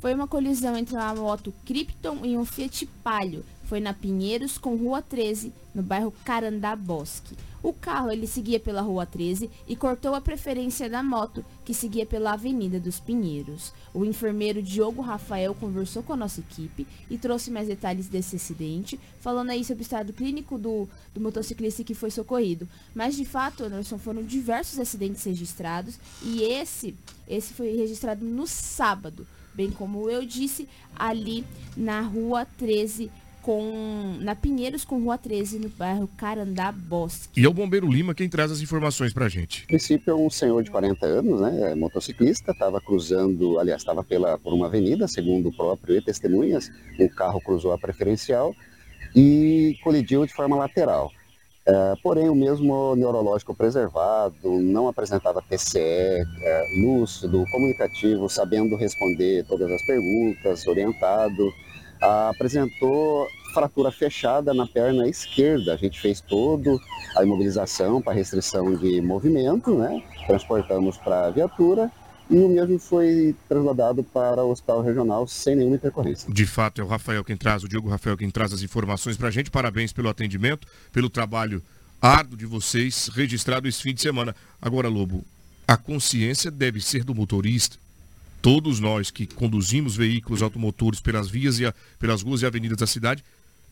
Foi 0.00 0.12
uma 0.12 0.28
colisão 0.28 0.76
entre 0.76 0.94
uma 0.94 1.14
moto 1.14 1.54
Krypton 1.64 2.20
e 2.24 2.36
um 2.36 2.44
Fiat 2.44 2.86
Palio. 3.02 3.42
Foi 3.66 3.80
na 3.80 3.92
Pinheiros 3.92 4.58
com 4.58 4.76
Rua 4.76 5.02
13, 5.02 5.52
no 5.74 5.82
bairro 5.82 6.14
Carandá 6.24 6.76
Bosque. 6.76 7.36
O 7.60 7.72
carro 7.72 8.12
ele 8.12 8.28
seguia 8.28 8.60
pela 8.60 8.80
Rua 8.80 9.04
13 9.04 9.50
e 9.66 9.74
cortou 9.74 10.14
a 10.14 10.20
preferência 10.20 10.88
da 10.88 11.02
moto, 11.02 11.44
que 11.64 11.74
seguia 11.74 12.06
pela 12.06 12.34
Avenida 12.34 12.78
dos 12.78 13.00
Pinheiros. 13.00 13.72
O 13.92 14.04
enfermeiro 14.04 14.62
Diogo 14.62 15.02
Rafael 15.02 15.52
conversou 15.52 16.00
com 16.04 16.12
a 16.12 16.16
nossa 16.16 16.38
equipe 16.38 16.86
e 17.10 17.18
trouxe 17.18 17.50
mais 17.50 17.66
detalhes 17.66 18.06
desse 18.06 18.36
acidente, 18.36 19.00
falando 19.20 19.50
aí 19.50 19.64
sobre 19.64 19.82
o 19.82 19.82
estado 19.82 20.12
clínico 20.12 20.56
do, 20.56 20.88
do 21.12 21.20
motociclista 21.20 21.82
que 21.82 21.92
foi 21.92 22.12
socorrido. 22.12 22.68
Mas 22.94 23.16
de 23.16 23.24
fato, 23.24 23.64
Anderson, 23.64 23.98
foram 23.98 24.22
diversos 24.22 24.78
acidentes 24.78 25.24
registrados 25.24 25.98
e 26.22 26.44
esse, 26.44 26.94
esse 27.26 27.52
foi 27.52 27.74
registrado 27.74 28.24
no 28.24 28.46
sábado 28.46 29.26
bem 29.56 29.70
como 29.70 30.10
eu 30.10 30.24
disse, 30.26 30.68
ali 30.94 31.42
na 31.74 32.02
rua 32.02 32.44
13 32.44 33.10
com 33.46 34.16
na 34.22 34.34
Pinheiros 34.34 34.84
com 34.84 34.98
Rua 34.98 35.16
13, 35.16 35.60
no 35.60 35.68
bairro 35.68 36.10
Carandá 36.16 36.72
Bosque. 36.72 37.40
E 37.40 37.44
é 37.44 37.48
o 37.48 37.54
Bombeiro 37.54 37.88
Lima 37.88 38.12
quem 38.12 38.28
traz 38.28 38.50
as 38.50 38.60
informações 38.60 39.12
pra 39.12 39.28
gente. 39.28 39.62
A 39.62 39.66
princípio, 39.68 40.10
é 40.10 40.14
um 40.16 40.28
senhor 40.28 40.64
de 40.64 40.70
40 40.72 41.06
anos, 41.06 41.40
né, 41.40 41.72
motociclista, 41.76 42.50
estava 42.50 42.80
cruzando, 42.80 43.60
aliás, 43.60 43.82
estava 43.82 44.02
pela 44.02 44.36
por 44.36 44.52
uma 44.52 44.66
avenida, 44.66 45.06
segundo 45.06 45.50
o 45.50 45.56
próprio 45.56 45.96
e 45.96 46.02
testemunhas, 46.02 46.68
um 46.98 47.06
carro 47.06 47.40
cruzou 47.40 47.72
a 47.72 47.78
preferencial 47.78 48.52
e 49.14 49.78
colidiu 49.84 50.26
de 50.26 50.34
forma 50.34 50.56
lateral. 50.56 51.12
É, 51.64 51.94
porém, 52.02 52.28
o 52.28 52.34
mesmo 52.34 52.96
neurológico 52.96 53.54
preservado, 53.54 54.58
não 54.58 54.88
apresentava 54.88 55.40
TCE, 55.40 55.78
é, 55.78 56.64
lúcido, 56.80 57.44
comunicativo, 57.52 58.28
sabendo 58.28 58.74
responder 58.74 59.44
todas 59.46 59.70
as 59.70 59.86
perguntas, 59.86 60.66
orientado, 60.66 61.52
apresentou 62.00 63.26
fratura 63.56 63.90
fechada 63.90 64.52
na 64.52 64.66
perna 64.66 65.08
esquerda. 65.08 65.72
A 65.72 65.76
gente 65.78 65.98
fez 65.98 66.20
todo 66.20 66.78
a 67.16 67.22
imobilização 67.22 68.02
para 68.02 68.12
restrição 68.12 68.74
de 68.74 69.00
movimento, 69.00 69.74
né? 69.74 70.02
Transportamos 70.26 70.98
para 70.98 71.28
a 71.28 71.30
viatura 71.30 71.90
e 72.28 72.36
o 72.36 72.48
mesmo 72.48 72.78
foi 72.78 73.34
trasladado 73.48 74.02
para 74.04 74.44
o 74.44 74.50
hospital 74.50 74.82
regional 74.82 75.26
sem 75.26 75.56
nenhuma 75.56 75.76
intercorrência. 75.76 76.30
De 76.30 76.44
fato, 76.44 76.82
é 76.82 76.84
o 76.84 76.86
Rafael 76.86 77.24
quem 77.24 77.36
traz, 77.36 77.64
o 77.64 77.68
Diogo 77.68 77.88
Rafael 77.88 78.16
quem 78.18 78.28
traz 78.28 78.52
as 78.52 78.60
informações 78.60 79.16
para 79.16 79.28
a 79.28 79.30
gente. 79.30 79.50
Parabéns 79.50 79.90
pelo 79.90 80.10
atendimento, 80.10 80.68
pelo 80.92 81.08
trabalho 81.08 81.62
árduo 82.02 82.36
de 82.36 82.44
vocês, 82.44 83.08
registrado 83.14 83.66
esse 83.66 83.82
fim 83.82 83.94
de 83.94 84.02
semana. 84.02 84.36
Agora, 84.60 84.88
Lobo, 84.88 85.24
a 85.66 85.78
consciência 85.78 86.50
deve 86.50 86.78
ser 86.82 87.04
do 87.04 87.14
motorista 87.14 87.78
todos 88.46 88.78
nós 88.78 89.10
que 89.10 89.26
conduzimos 89.26 89.96
veículos 89.96 90.40
automotores 90.40 91.00
pelas 91.00 91.28
vias 91.28 91.58
e 91.58 91.66
a, 91.66 91.74
pelas 91.98 92.22
ruas 92.22 92.42
e 92.42 92.46
avenidas 92.46 92.78
da 92.78 92.86
cidade, 92.86 93.24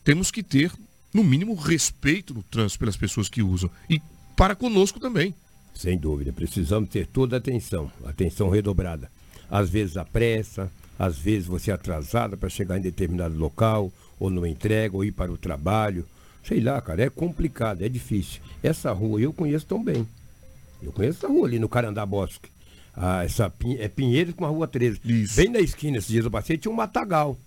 temos 0.05 0.31
que 0.31 0.41
ter, 0.41 0.71
no 1.13 1.23
mínimo, 1.23 1.53
respeito 1.53 2.33
no 2.33 2.43
trânsito 2.43 2.79
pelas 2.79 2.95
pessoas 2.95 3.27
que 3.27 3.43
usam. 3.43 3.69
E 3.89 4.01
para 4.37 4.55
conosco 4.55 4.99
também. 4.99 5.35
Sem 5.73 5.97
dúvida, 5.97 6.31
precisamos 6.31 6.89
ter 6.89 7.07
toda 7.07 7.35
a 7.35 7.39
atenção, 7.39 7.91
atenção 8.05 8.49
redobrada. 8.49 9.11
Às 9.51 9.69
vezes 9.69 9.97
a 9.97 10.05
pressa, 10.05 10.71
às 10.97 11.17
vezes 11.17 11.47
você 11.47 11.71
é 11.71 11.73
atrasada 11.73 12.37
para 12.37 12.47
chegar 12.47 12.77
em 12.77 12.81
determinado 12.81 13.35
local, 13.35 13.91
ou 14.17 14.29
não 14.29 14.45
entrega, 14.45 14.95
ou 14.95 15.03
ir 15.03 15.11
para 15.11 15.31
o 15.31 15.37
trabalho. 15.37 16.05
Sei 16.43 16.61
lá, 16.61 16.79
cara, 16.79 17.03
é 17.03 17.09
complicado, 17.09 17.81
é 17.81 17.89
difícil. 17.89 18.41
Essa 18.63 18.93
rua 18.93 19.19
eu 19.19 19.33
conheço 19.33 19.65
tão 19.65 19.83
bem. 19.83 20.07
Eu 20.81 20.93
conheço 20.93 21.17
essa 21.17 21.27
rua 21.27 21.47
ali 21.47 21.59
no 21.59 21.67
Carandá 21.67 22.05
Bosque 22.05 22.55
ah, 22.95 23.23
essa 23.23 23.51
é 23.77 23.87
Pinheiros 23.89 24.33
com 24.33 24.45
a 24.45 24.47
Rua 24.47 24.67
13. 24.67 25.01
Isso. 25.03 25.35
Bem 25.35 25.49
na 25.49 25.59
esquina, 25.59 25.97
esses 25.97 26.09
dias 26.09 26.25
eu 26.25 26.31
passei, 26.31 26.57
tinha 26.57 26.71
um 26.71 26.75
matagal. 26.75 27.37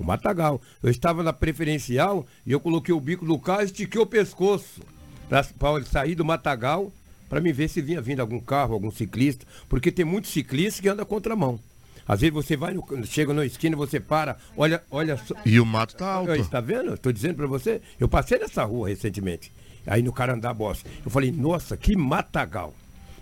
Um 0.00 0.04
matagal. 0.04 0.60
Eu 0.82 0.90
estava 0.90 1.22
na 1.22 1.32
preferencial 1.32 2.26
e 2.46 2.52
eu 2.52 2.58
coloquei 2.58 2.94
o 2.94 3.00
bico 3.00 3.26
do 3.26 3.38
carro 3.38 3.62
e 3.62 3.66
estiquei 3.66 4.00
o 4.00 4.06
pescoço 4.06 4.80
para 5.28 5.44
sair 5.84 6.14
do 6.14 6.24
matagal 6.24 6.90
para 7.28 7.40
me 7.40 7.52
ver 7.52 7.68
se 7.68 7.80
vinha 7.80 8.00
vindo 8.00 8.18
algum 8.18 8.40
carro, 8.40 8.74
algum 8.74 8.90
ciclista, 8.90 9.46
porque 9.68 9.92
tem 9.92 10.04
muitos 10.04 10.32
ciclistas 10.32 10.80
que 10.80 10.88
andam 10.88 11.06
contramão. 11.06 11.60
Às 12.08 12.22
vezes 12.22 12.34
você 12.34 12.56
vai, 12.56 12.74
no, 12.74 12.84
chega 13.06 13.32
na 13.32 13.46
esquina, 13.46 13.76
você 13.76 14.00
para, 14.00 14.36
olha, 14.56 14.82
olha 14.90 15.16
só. 15.16 15.36
E 15.46 15.60
o 15.60 15.64
mato 15.64 15.94
tá 15.94 16.12
alto. 16.12 16.34
Está 16.34 16.60
vendo? 16.60 16.94
Estou 16.94 17.12
dizendo 17.12 17.36
para 17.36 17.46
você. 17.46 17.80
Eu 18.00 18.08
passei 18.08 18.40
nessa 18.40 18.64
rua 18.64 18.88
recentemente, 18.88 19.52
aí 19.86 20.02
no 20.02 20.12
Carandá 20.12 20.52
Boss. 20.52 20.84
Eu 21.04 21.10
falei, 21.10 21.30
nossa, 21.30 21.76
que 21.76 21.94
matagal 21.94 22.74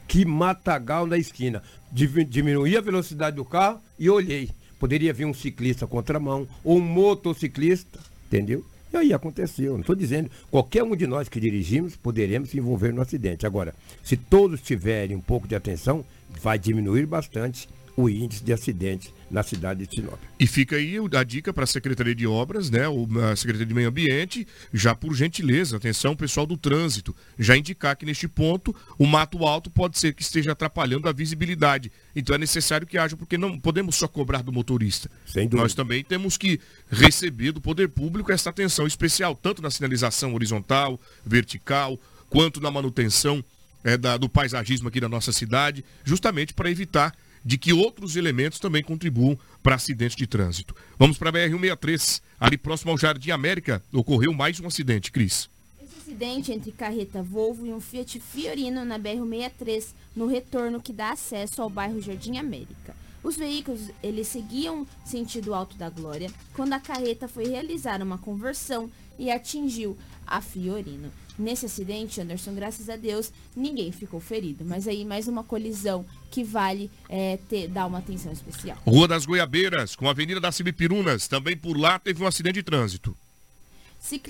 que 0.09 0.25
matagal 0.25 1.07
na 1.07 1.19
esquina. 1.19 1.63
Diminuí 1.93 2.77
a 2.77 2.81
velocidade 2.81 3.37
do 3.37 3.45
carro 3.45 3.81
e 3.99 4.09
olhei. 4.09 4.51
Poderia 4.79 5.13
vir 5.13 5.25
um 5.25 5.35
ciclista 5.35 5.87
contramão 5.87 6.47
ou 6.63 6.79
um 6.79 6.81
motociclista, 6.81 7.99
entendeu? 8.27 8.65
E 8.93 8.97
aí 8.97 9.13
aconteceu. 9.13 9.73
Não 9.73 9.81
estou 9.81 9.95
dizendo, 9.95 10.31
qualquer 10.51 10.83
um 10.83 10.97
de 10.97 11.07
nós 11.07 11.29
que 11.29 11.41
dirigimos 11.41 11.97
poderemos 11.97 12.51
se 12.51 12.59
envolver 12.59 12.93
no 12.93 13.03
acidente. 13.03 13.47
Agora, 13.47 13.75
se 14.03 14.17
todos 14.17 14.63
tiverem 14.63 15.17
um 15.17 15.21
pouco 15.21 15.47
de 15.47 15.55
atenção, 15.55 16.05
vai 16.41 16.59
diminuir 16.59 17.07
bastante 17.07 17.69
o 17.99 18.09
índice 18.09 18.45
de 18.45 18.53
acidentes 18.53 19.13
na 19.29 19.43
cidade 19.43 19.85
de 19.85 19.97
Sinop. 19.97 20.21
E 20.39 20.47
fica 20.47 20.77
aí 20.77 20.97
a 21.13 21.25
dica 21.25 21.53
para 21.53 21.65
a 21.65 21.67
Secretaria 21.67 22.15
de 22.15 22.29
Obras, 22.29 22.71
né, 22.71 22.83
a 23.29 23.35
Secretaria 23.35 23.67
de 23.67 23.75
Meio 23.75 23.89
Ambiente, 23.89 24.47
já 24.73 24.95
por 24.95 25.13
gentileza, 25.17 25.77
atenção 25.77 26.15
pessoal 26.15 26.47
do 26.47 26.57
trânsito, 26.57 27.15
já 27.37 27.57
indicar 27.57 27.97
que 27.97 28.07
neste 28.07 28.29
ponto 28.29 28.73
o 28.97 29.05
mato 29.05 29.45
alto 29.45 29.69
pode 29.69 29.99
ser 29.99 30.15
que 30.15 30.23
esteja 30.23 30.53
atrapalhando 30.53 31.09
a 31.09 31.13
visibilidade. 31.13 31.91
Então 32.15 32.37
é 32.37 32.39
necessário 32.39 32.87
que 32.87 32.97
haja, 32.97 33.17
porque 33.17 33.37
não 33.37 33.59
podemos 33.59 33.97
só 33.97 34.07
cobrar 34.07 34.43
do 34.43 34.53
motorista. 34.53 35.11
Nós 35.51 35.75
também 35.75 36.05
temos 36.05 36.37
que 36.37 36.61
receber 36.89 37.51
do 37.51 37.61
poder 37.61 37.89
público 37.89 38.31
essa 38.31 38.49
atenção 38.49 38.87
especial, 38.87 39.35
tanto 39.35 39.61
na 39.61 39.73
sinalização 39.73 40.35
horizontal, 40.35 41.01
vertical, 41.27 41.99
quanto 42.31 42.61
na 42.61 42.71
manutenção 42.71 43.45
é, 43.83 43.97
da, 43.97 44.17
do 44.17 44.29
paisagismo 44.29 44.87
aqui 44.87 45.01
da 45.01 45.09
nossa 45.09 45.33
cidade, 45.33 45.85
justamente 46.05 46.55
para 46.55 46.71
evitar 46.71 47.13
de 47.45 47.59
que 47.59 47.73
outros 47.73 48.17
elementos 48.17 48.59
também 48.59 48.83
contribuam 48.83 49.39
para 49.63 49.75
acidentes 49.75 50.17
de 50.17 50.27
trânsito. 50.27 50.75
Vamos 50.99 51.19
para 51.19 51.31
a 51.31 51.33
BR-163, 51.33 52.23
ali 52.39 52.57
próximo 52.57 52.91
ao 52.91 52.99
Jardim 52.99 53.31
América, 53.31 53.83
ocorreu 53.93 54.33
mais 54.33 54.61
um 54.61 54.67
acidente, 54.67 55.13
Cris. 55.13 55.49
Esse 55.83 55.97
acidente 55.97 56.53
entre 56.53 56.73
carreta 56.73 57.23
Volvo 57.23 57.67
e 57.67 57.73
um 57.73 57.81
Fiat 57.81 58.21
Fiorino 58.21 58.85
na 58.85 58.99
BR-163, 58.99 59.87
no 60.15 60.27
retorno 60.27 60.81
que 60.81 60.93
dá 60.93 61.13
acesso 61.13 61.63
ao 61.63 61.71
bairro 61.71 62.01
Jardim 62.01 62.39
América. 62.39 62.95
Os 63.23 63.37
veículos 63.37 63.91
eles 64.03 64.29
seguiam 64.29 64.87
sentido 65.05 65.53
Alto 65.53 65.77
da 65.77 65.91
Glória 65.91 66.31
quando 66.55 66.73
a 66.73 66.81
carreta 66.81 67.27
foi 67.27 67.49
realizar 67.49 68.01
uma 68.03 68.17
conversão 68.17 68.91
e 69.19 69.31
atingiu 69.31 69.99
a 70.27 70.41
Fiorino. 70.41 71.11
Nesse 71.39 71.67
acidente, 71.67 72.21
Anderson, 72.21 72.55
graças 72.55 72.89
a 72.89 72.97
Deus, 72.97 73.33
ninguém 73.55 73.93
ficou 73.93 74.21
ferido. 74.21 74.65
Mas 74.65 74.89
aí 74.89 75.05
mais 75.05 75.29
uma 75.29 75.45
colisão 75.45 76.05
que 76.31 76.43
vale 76.43 76.91
é, 77.09 77.39
ter, 77.49 77.69
dar 77.69 77.87
uma 77.87 77.99
atenção 77.99 78.33
especial. 78.33 78.77
Rua 78.87 79.07
das 79.07 79.25
Goiabeiras, 79.25 79.95
com 79.95 80.09
a 80.09 80.11
Avenida 80.11 80.41
das 80.41 80.57
Cibipirunas. 80.57 81.29
Também 81.29 81.57
por 81.57 81.77
lá 81.77 81.99
teve 81.99 82.23
um 82.23 82.27
acidente 82.27 82.55
de 82.55 82.63
trânsito. 82.63 83.17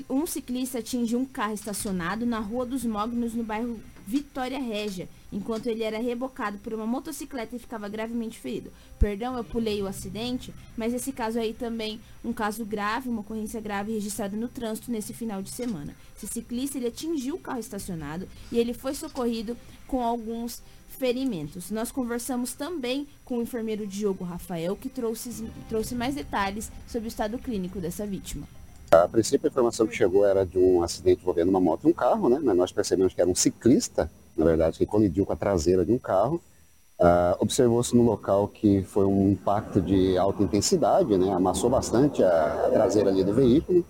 Um 0.08 0.26
ciclista 0.26 0.78
atingiu 0.78 1.18
um 1.18 1.24
carro 1.24 1.54
estacionado 1.54 2.24
na 2.26 2.40
Rua 2.40 2.66
dos 2.66 2.84
Mognos, 2.84 3.34
no 3.34 3.44
bairro 3.44 3.78
Vitória 4.06 4.58
Régia, 4.58 5.06
enquanto 5.30 5.66
ele 5.66 5.82
era 5.82 5.98
rebocado 5.98 6.56
por 6.58 6.72
uma 6.72 6.86
motocicleta 6.86 7.54
e 7.54 7.58
ficava 7.58 7.88
gravemente 7.88 8.38
ferido. 8.38 8.72
Perdão, 8.98 9.36
eu 9.36 9.44
pulei 9.44 9.82
o 9.82 9.86
acidente, 9.86 10.52
mas 10.76 10.94
esse 10.94 11.12
caso 11.12 11.38
aí 11.38 11.52
também, 11.52 12.00
um 12.24 12.32
caso 12.32 12.64
grave, 12.64 13.10
uma 13.10 13.20
ocorrência 13.20 13.60
grave 13.60 13.92
registrada 13.92 14.34
no 14.34 14.48
trânsito 14.48 14.90
nesse 14.90 15.12
final 15.12 15.42
de 15.42 15.50
semana. 15.50 15.94
Esse 16.16 16.26
ciclista, 16.26 16.78
ele 16.78 16.88
atingiu 16.88 17.34
o 17.34 17.38
carro 17.38 17.60
estacionado 17.60 18.26
e 18.50 18.58
ele 18.58 18.72
foi 18.72 18.94
socorrido 18.94 19.54
com 19.86 20.02
alguns 20.02 20.62
ferimentos. 20.88 21.70
Nós 21.70 21.92
conversamos 21.92 22.54
também 22.54 23.06
com 23.24 23.38
o 23.38 23.42
enfermeiro 23.42 23.86
Diogo 23.86 24.24
Rafael, 24.24 24.74
que 24.74 24.88
trouxe, 24.88 25.46
trouxe 25.68 25.94
mais 25.94 26.14
detalhes 26.14 26.72
sobre 26.86 27.06
o 27.06 27.10
estado 27.10 27.38
clínico 27.38 27.78
dessa 27.78 28.06
vítima. 28.06 28.48
A 28.90 29.06
princípio, 29.06 29.46
a 29.46 29.50
informação 29.50 29.86
que 29.86 29.94
chegou 29.94 30.24
era 30.24 30.46
de 30.46 30.58
um 30.58 30.82
acidente 30.82 31.20
envolvendo 31.20 31.50
uma 31.50 31.60
moto 31.60 31.86
e 31.86 31.90
um 31.90 31.92
carro, 31.92 32.28
né? 32.30 32.40
Mas 32.42 32.56
nós 32.56 32.72
percebemos 32.72 33.12
que 33.12 33.20
era 33.20 33.28
um 33.28 33.34
ciclista, 33.34 34.10
na 34.34 34.46
verdade, 34.46 34.78
que 34.78 34.86
colidiu 34.86 35.26
com 35.26 35.32
a 35.32 35.36
traseira 35.36 35.84
de 35.84 35.92
um 35.92 35.98
carro. 35.98 36.40
Uh, 36.98 37.36
Observou-se 37.38 37.94
no 37.94 38.02
local 38.02 38.48
que 38.48 38.82
foi 38.82 39.04
um 39.04 39.30
impacto 39.30 39.80
de 39.80 40.16
alta 40.16 40.42
intensidade, 40.42 41.18
né? 41.18 41.30
Amassou 41.30 41.68
bastante 41.68 42.22
a, 42.24 42.70
traseira 42.72 43.10
ali 43.10 43.22
do 43.22 43.34
veículo. 43.34 43.84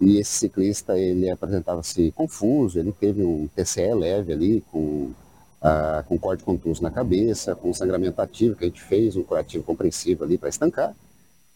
E 0.00 0.18
esse 0.18 0.30
ciclista, 0.30 0.96
ele 0.96 1.28
apresentava-se 1.28 2.12
confuso, 2.12 2.78
ele 2.78 2.92
teve 2.92 3.24
um 3.24 3.48
TCE 3.48 3.94
leve 3.94 4.32
ali, 4.32 4.64
com, 4.70 5.10
uh, 5.60 6.04
com 6.06 6.16
corte 6.18 6.44
contuso 6.44 6.82
na 6.82 6.90
cabeça, 6.90 7.56
com 7.56 7.74
sangramento 7.74 8.22
ativo, 8.22 8.54
que 8.54 8.64
a 8.64 8.68
gente 8.68 8.82
fez, 8.82 9.16
um 9.16 9.24
curativo 9.24 9.64
compreensivo 9.64 10.22
ali 10.22 10.38
para 10.38 10.50
estancar 10.50 10.94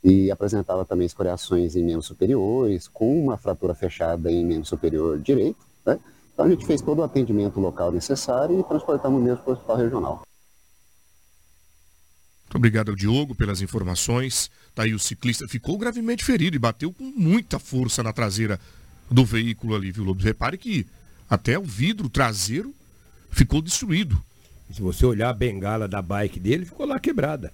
e 0.03 0.31
apresentava 0.31 0.85
também 0.85 1.07
escoriações 1.07 1.77
em 1.77 1.85
membros 1.85 2.07
superiores, 2.07 2.89
com 2.89 3.25
uma 3.25 3.37
fratura 3.37 3.75
fechada 3.75 4.31
em 4.31 4.45
membro 4.45 4.65
superior 4.65 5.19
direito. 5.19 5.59
Né? 5.85 5.99
Então 6.33 6.47
a 6.47 6.49
gente 6.49 6.65
fez 6.65 6.81
todo 6.81 7.01
o 7.01 7.03
atendimento 7.03 7.61
local 7.61 7.93
necessário 7.93 8.59
e 8.59 8.65
transportamos 8.65 9.23
mesmo 9.23 9.45
para 9.45 9.51
o 9.51 9.55
hospital 9.55 9.77
regional. 9.77 10.23
Muito 12.45 12.57
obrigado 12.57 12.89
ao 12.89 12.97
Diogo 12.97 13.35
pelas 13.35 13.61
informações. 13.61 14.51
Tá 14.75 14.83
aí 14.83 14.93
o 14.93 14.99
ciclista 14.99 15.47
ficou 15.47 15.79
gravemente 15.79 16.25
ferido 16.25 16.57
e 16.57 16.59
bateu 16.59 16.93
com 16.93 17.05
muita 17.05 17.59
força 17.59 18.03
na 18.03 18.13
traseira 18.13 18.59
do 19.11 19.25
veículo 19.25 19.75
ali, 19.75 19.93
viu, 19.93 20.05
Lobo? 20.05 20.23
Repare 20.23 20.59
que 20.59 20.87
até 21.29 21.59
o 21.59 21.63
vidro 21.63 22.09
traseiro 22.09 22.75
ficou 23.31 23.63
destruído. 23.63 24.21
Se 24.73 24.81
você 24.81 25.05
olhar 25.05 25.31
a 25.31 25.35
bengala 25.35 25.87
da 25.87 26.01
bike 26.01 26.41
dele, 26.41 26.65
ficou 26.65 26.87
lá 26.87 26.99
quebrada. 26.99 27.53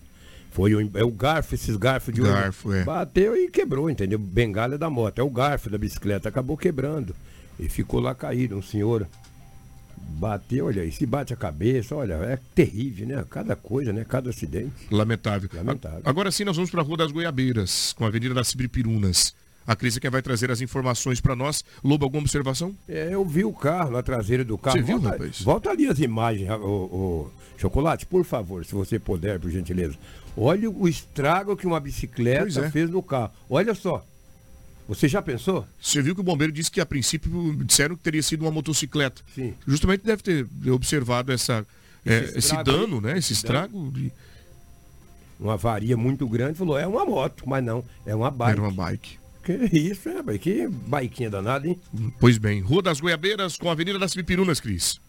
Foi 0.56 0.74
o, 0.74 0.90
é 0.94 1.04
o 1.04 1.10
garfo, 1.10 1.54
esses 1.54 1.76
garfos 1.76 2.14
de 2.14 2.22
garfo, 2.22 2.72
é. 2.72 2.82
Bateu 2.82 3.36
e 3.36 3.50
quebrou, 3.50 3.90
entendeu? 3.90 4.18
Bengala 4.18 4.78
da 4.78 4.88
moto. 4.88 5.18
É 5.18 5.22
o 5.22 5.28
garfo 5.28 5.68
da 5.68 5.76
bicicleta, 5.76 6.30
acabou 6.30 6.56
quebrando. 6.56 7.14
E 7.60 7.68
ficou 7.68 8.00
lá 8.00 8.14
caído, 8.14 8.56
um 8.56 8.62
senhor. 8.62 9.06
Bateu, 10.18 10.64
olha 10.64 10.80
aí, 10.80 10.90
se 10.90 11.04
bate 11.04 11.34
a 11.34 11.36
cabeça, 11.36 11.94
olha, 11.94 12.14
é 12.14 12.38
terrível, 12.54 13.06
né? 13.06 13.22
Cada 13.28 13.54
coisa, 13.54 13.92
né? 13.92 14.02
Cada 14.08 14.30
acidente. 14.30 14.72
Lamentável. 14.90 15.50
Lamentável. 15.52 16.00
Agora 16.02 16.30
sim, 16.30 16.44
nós 16.44 16.56
vamos 16.56 16.70
para 16.70 16.80
a 16.80 16.84
Rua 16.84 16.96
das 16.96 17.12
Goiabeiras, 17.12 17.92
com 17.92 18.06
a 18.06 18.08
Avenida 18.08 18.32
das 18.32 18.48
Cibripirunas. 18.48 19.34
A 19.66 19.76
Cris 19.76 19.98
é 19.98 20.00
quem 20.00 20.08
vai 20.08 20.22
trazer 20.22 20.50
as 20.50 20.62
informações 20.62 21.20
para 21.20 21.36
nós. 21.36 21.62
Lobo, 21.84 22.06
alguma 22.06 22.22
observação? 22.22 22.74
É, 22.88 23.12
eu 23.12 23.26
vi 23.26 23.44
o 23.44 23.52
carro 23.52 23.90
na 23.90 24.02
traseira 24.02 24.42
do 24.42 24.56
carro. 24.56 24.78
Você 24.78 24.82
viu, 24.82 24.98
volta, 24.98 25.18
rapaz? 25.18 25.42
Volta 25.42 25.68
ali 25.68 25.86
as 25.86 25.98
imagens, 25.98 26.48
o, 26.50 26.64
o 26.64 27.30
Chocolate, 27.58 28.06
por 28.06 28.24
favor, 28.24 28.64
se 28.64 28.74
você 28.74 28.98
puder, 28.98 29.38
por 29.38 29.50
gentileza. 29.50 29.98
Olha 30.36 30.70
o 30.70 30.86
estrago 30.86 31.56
que 31.56 31.66
uma 31.66 31.80
bicicleta 31.80 32.66
é. 32.66 32.70
fez 32.70 32.90
no 32.90 33.02
carro. 33.02 33.32
Olha 33.48 33.74
só. 33.74 34.04
Você 34.88 35.08
já 35.08 35.20
pensou? 35.20 35.66
Você 35.80 36.00
viu 36.00 36.14
que 36.14 36.20
o 36.20 36.24
bombeiro 36.24 36.52
disse 36.52 36.70
que 36.70 36.80
a 36.80 36.86
princípio 36.86 37.56
disseram 37.64 37.96
que 37.96 38.02
teria 38.02 38.22
sido 38.22 38.42
uma 38.42 38.50
motocicleta. 38.50 39.22
Sim. 39.34 39.54
Justamente 39.66 40.04
deve 40.04 40.22
ter 40.22 40.46
observado 40.70 41.32
essa, 41.32 41.66
é, 42.04 42.18
Esse 42.18 42.24
esse, 42.24 42.38
estrago 42.38 42.64
dano, 42.64 42.96
aí, 42.96 43.02
né? 43.02 43.10
Esse 43.12 43.18
esse 43.18 43.32
estrago. 43.32 43.90
De... 43.90 44.12
Uma 45.40 45.54
avaria 45.54 45.96
muito 45.96 46.26
grande, 46.28 46.56
falou, 46.56 46.78
é 46.78 46.86
uma 46.86 47.04
moto, 47.04 47.48
mas 47.48 47.64
não, 47.64 47.84
é 48.06 48.14
uma 48.14 48.30
bike. 48.30 48.52
Era 48.52 48.62
uma 48.62 48.70
bike. 48.70 49.18
Que 49.42 49.52
isso, 49.72 50.08
é, 50.08 50.38
que 50.38 50.68
biquinha 50.68 51.30
danada, 51.30 51.68
hein? 51.68 51.78
Pois 52.18 52.38
bem, 52.38 52.60
Rua 52.60 52.82
das 52.82 53.00
Goiabeiras 53.00 53.56
com 53.56 53.68
a 53.68 53.72
Avenida 53.72 53.98
das 53.98 54.12
Cibripirunas, 54.12 54.60
Cris. 54.60 55.00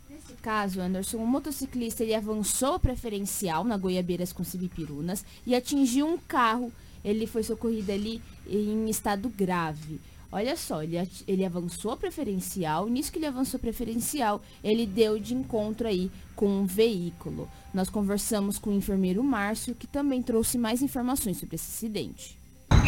Caso, 0.47 0.79
Anderson, 0.79 1.17
um 1.17 1.25
motociclista 1.25 2.03
ele 2.03 2.15
avançou 2.15 2.79
preferencial 2.79 3.65
na 3.65 3.75
Goiabeiras 3.75 4.31
com 4.31 4.45
Cibipirunas 4.45 5.25
e 5.45 5.53
atingiu 5.53 6.07
um 6.07 6.17
carro. 6.17 6.71
Ele 7.03 7.27
foi 7.27 7.43
socorrido 7.43 7.91
ali 7.91 8.21
em 8.49 8.89
estado 8.89 9.27
grave. 9.27 9.99
Olha 10.31 10.55
só, 10.55 10.81
ele, 10.81 10.95
ele 11.27 11.43
avançou 11.43 11.97
preferencial, 11.97 12.87
nisso 12.87 13.11
que 13.11 13.19
ele 13.19 13.25
avançou 13.25 13.59
preferencial, 13.59 14.41
ele 14.63 14.85
deu 14.85 15.19
de 15.19 15.33
encontro 15.33 15.85
aí 15.85 16.09
com 16.33 16.47
um 16.47 16.65
veículo. 16.65 17.49
Nós 17.73 17.89
conversamos 17.89 18.57
com 18.57 18.69
o 18.69 18.73
enfermeiro 18.73 19.21
Márcio, 19.21 19.75
que 19.75 19.85
também 19.85 20.23
trouxe 20.23 20.57
mais 20.57 20.81
informações 20.81 21.39
sobre 21.39 21.55
esse 21.55 21.69
acidente. 21.69 22.39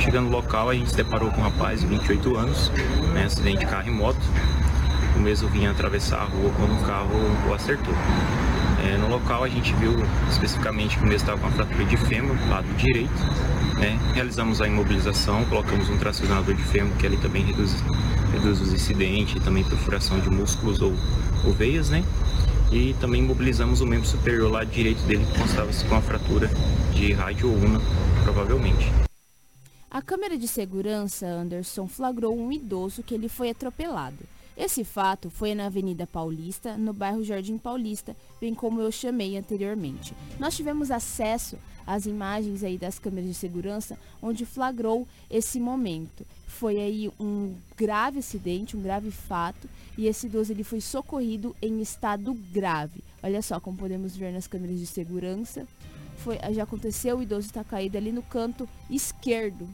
Chegando 0.02 0.30
no 0.30 0.32
local, 0.38 0.70
a 0.70 0.74
gente 0.74 0.92
se 0.92 0.96
deparou 0.96 1.30
com 1.30 1.42
um 1.42 1.44
rapaz 1.44 1.82
de 1.82 1.88
28 1.88 2.38
anos, 2.38 2.70
né, 3.14 3.26
acidente 3.26 3.60
de 3.60 3.66
carro 3.66 3.90
e 3.90 3.92
moto. 3.92 4.22
O 5.20 5.22
mesmo 5.22 5.50
vinha 5.50 5.72
atravessar 5.72 6.22
a 6.22 6.24
rua 6.24 6.50
quando 6.56 6.82
o 6.82 6.86
carro 6.86 7.10
o 7.50 7.54
acertou. 7.54 7.94
É, 8.88 8.96
no 8.96 9.10
local, 9.10 9.44
a 9.44 9.50
gente 9.50 9.74
viu 9.74 9.94
especificamente 10.30 10.98
que 10.98 11.04
o 11.04 11.08
mesmo 11.08 11.18
estava 11.18 11.38
com 11.38 11.48
a 11.48 11.52
fratura 11.52 11.84
de 11.84 11.98
fêmur, 11.98 12.38
lado 12.50 12.66
direito. 12.78 13.12
Né. 13.78 14.00
Realizamos 14.14 14.62
a 14.62 14.68
imobilização, 14.68 15.44
colocamos 15.46 15.90
um 15.90 15.98
tracionador 15.98 16.56
de 16.56 16.64
fêmur, 16.64 16.96
que 16.96 17.06
ali 17.06 17.18
também 17.18 17.44
reduz, 17.44 17.76
reduz 18.32 18.62
os 18.62 18.72
incidentes, 18.72 19.44
também 19.44 19.66
perfuração 19.66 20.22
de 20.22 20.30
músculos 20.30 20.82
ou, 20.82 20.94
ou 21.46 21.52
veias, 21.52 21.90
né? 21.90 22.02
E 22.72 22.96
também 23.02 23.22
imobilizamos 23.22 23.82
o 23.82 23.86
membro 23.86 24.08
superior 24.08 24.50
lado 24.50 24.72
direito 24.72 25.02
dele, 25.02 25.26
que 25.26 25.38
constava-se 25.38 25.84
com 25.84 25.96
a 25.96 26.02
fratura 26.02 26.50
de 26.94 27.12
rádio 27.12 27.52
una, 27.52 27.82
provavelmente. 28.24 28.90
A 29.92 30.02
câmera 30.02 30.38
de 30.38 30.48
segurança, 30.48 31.26
Anderson, 31.26 31.90
flagrou 31.90 32.40
um 32.40 32.54
idoso 32.54 33.04
que 33.04 33.14
ele 33.14 33.28
foi 33.28 33.50
atropelado. 33.50 34.39
Esse 34.60 34.84
fato 34.84 35.30
foi 35.30 35.56
na 35.56 35.68
Avenida 35.68 36.06
Paulista, 36.06 36.76
no 36.76 36.92
bairro 36.92 37.24
Jardim 37.24 37.58
Paulista, 37.58 38.14
bem 38.42 38.54
como 38.54 38.82
eu 38.82 38.92
chamei 38.92 39.38
anteriormente. 39.38 40.14
Nós 40.38 40.54
tivemos 40.54 40.92
acesso 40.92 41.58
às 41.88 42.06
imagens 42.06 42.62
aí 42.62 42.78
das 42.78 43.00
câmeras 43.00 43.30
de 43.30 43.36
segurança, 43.36 43.98
onde 44.22 44.46
flagrou 44.46 45.08
esse 45.32 45.62
momento. 45.62 46.28
Foi 46.46 46.78
aí 46.78 47.10
um 47.18 47.56
grave 47.78 48.20
acidente, 48.20 48.76
um 48.76 48.82
grave 48.82 49.12
fato, 49.12 49.70
e 49.98 50.08
esse 50.08 50.28
idoso 50.28 50.52
ele 50.52 50.66
foi 50.66 50.82
socorrido 50.82 51.56
em 51.62 51.80
estado 51.82 52.34
grave. 52.52 53.02
Olha 53.24 53.42
só 53.42 53.62
como 53.62 53.78
podemos 53.78 54.18
ver 54.18 54.34
nas 54.34 54.46
câmeras 54.46 54.78
de 54.78 54.88
segurança. 54.88 55.66
Foi, 56.18 56.38
já 56.52 56.64
aconteceu, 56.64 57.20
o 57.20 57.24
idoso 57.24 57.48
está 57.48 57.64
caído 57.64 57.98
ali 57.98 58.12
no 58.12 58.24
canto 58.24 58.68
esquerdo. 58.90 59.70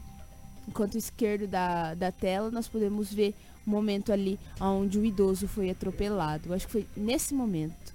No 0.68 0.74
canto 0.74 0.96
esquerdo 0.96 1.48
da, 1.48 1.96
da 1.96 2.12
tela, 2.12 2.52
nós 2.52 2.68
podemos 2.68 3.12
ver 3.12 3.34
momento 3.70 4.12
ali 4.12 4.40
onde 4.60 4.98
o 4.98 5.06
idoso 5.06 5.48
foi 5.48 5.70
atropelado. 5.70 6.54
Acho 6.54 6.66
que 6.66 6.72
foi 6.72 6.88
nesse 6.96 7.34
momento. 7.34 7.94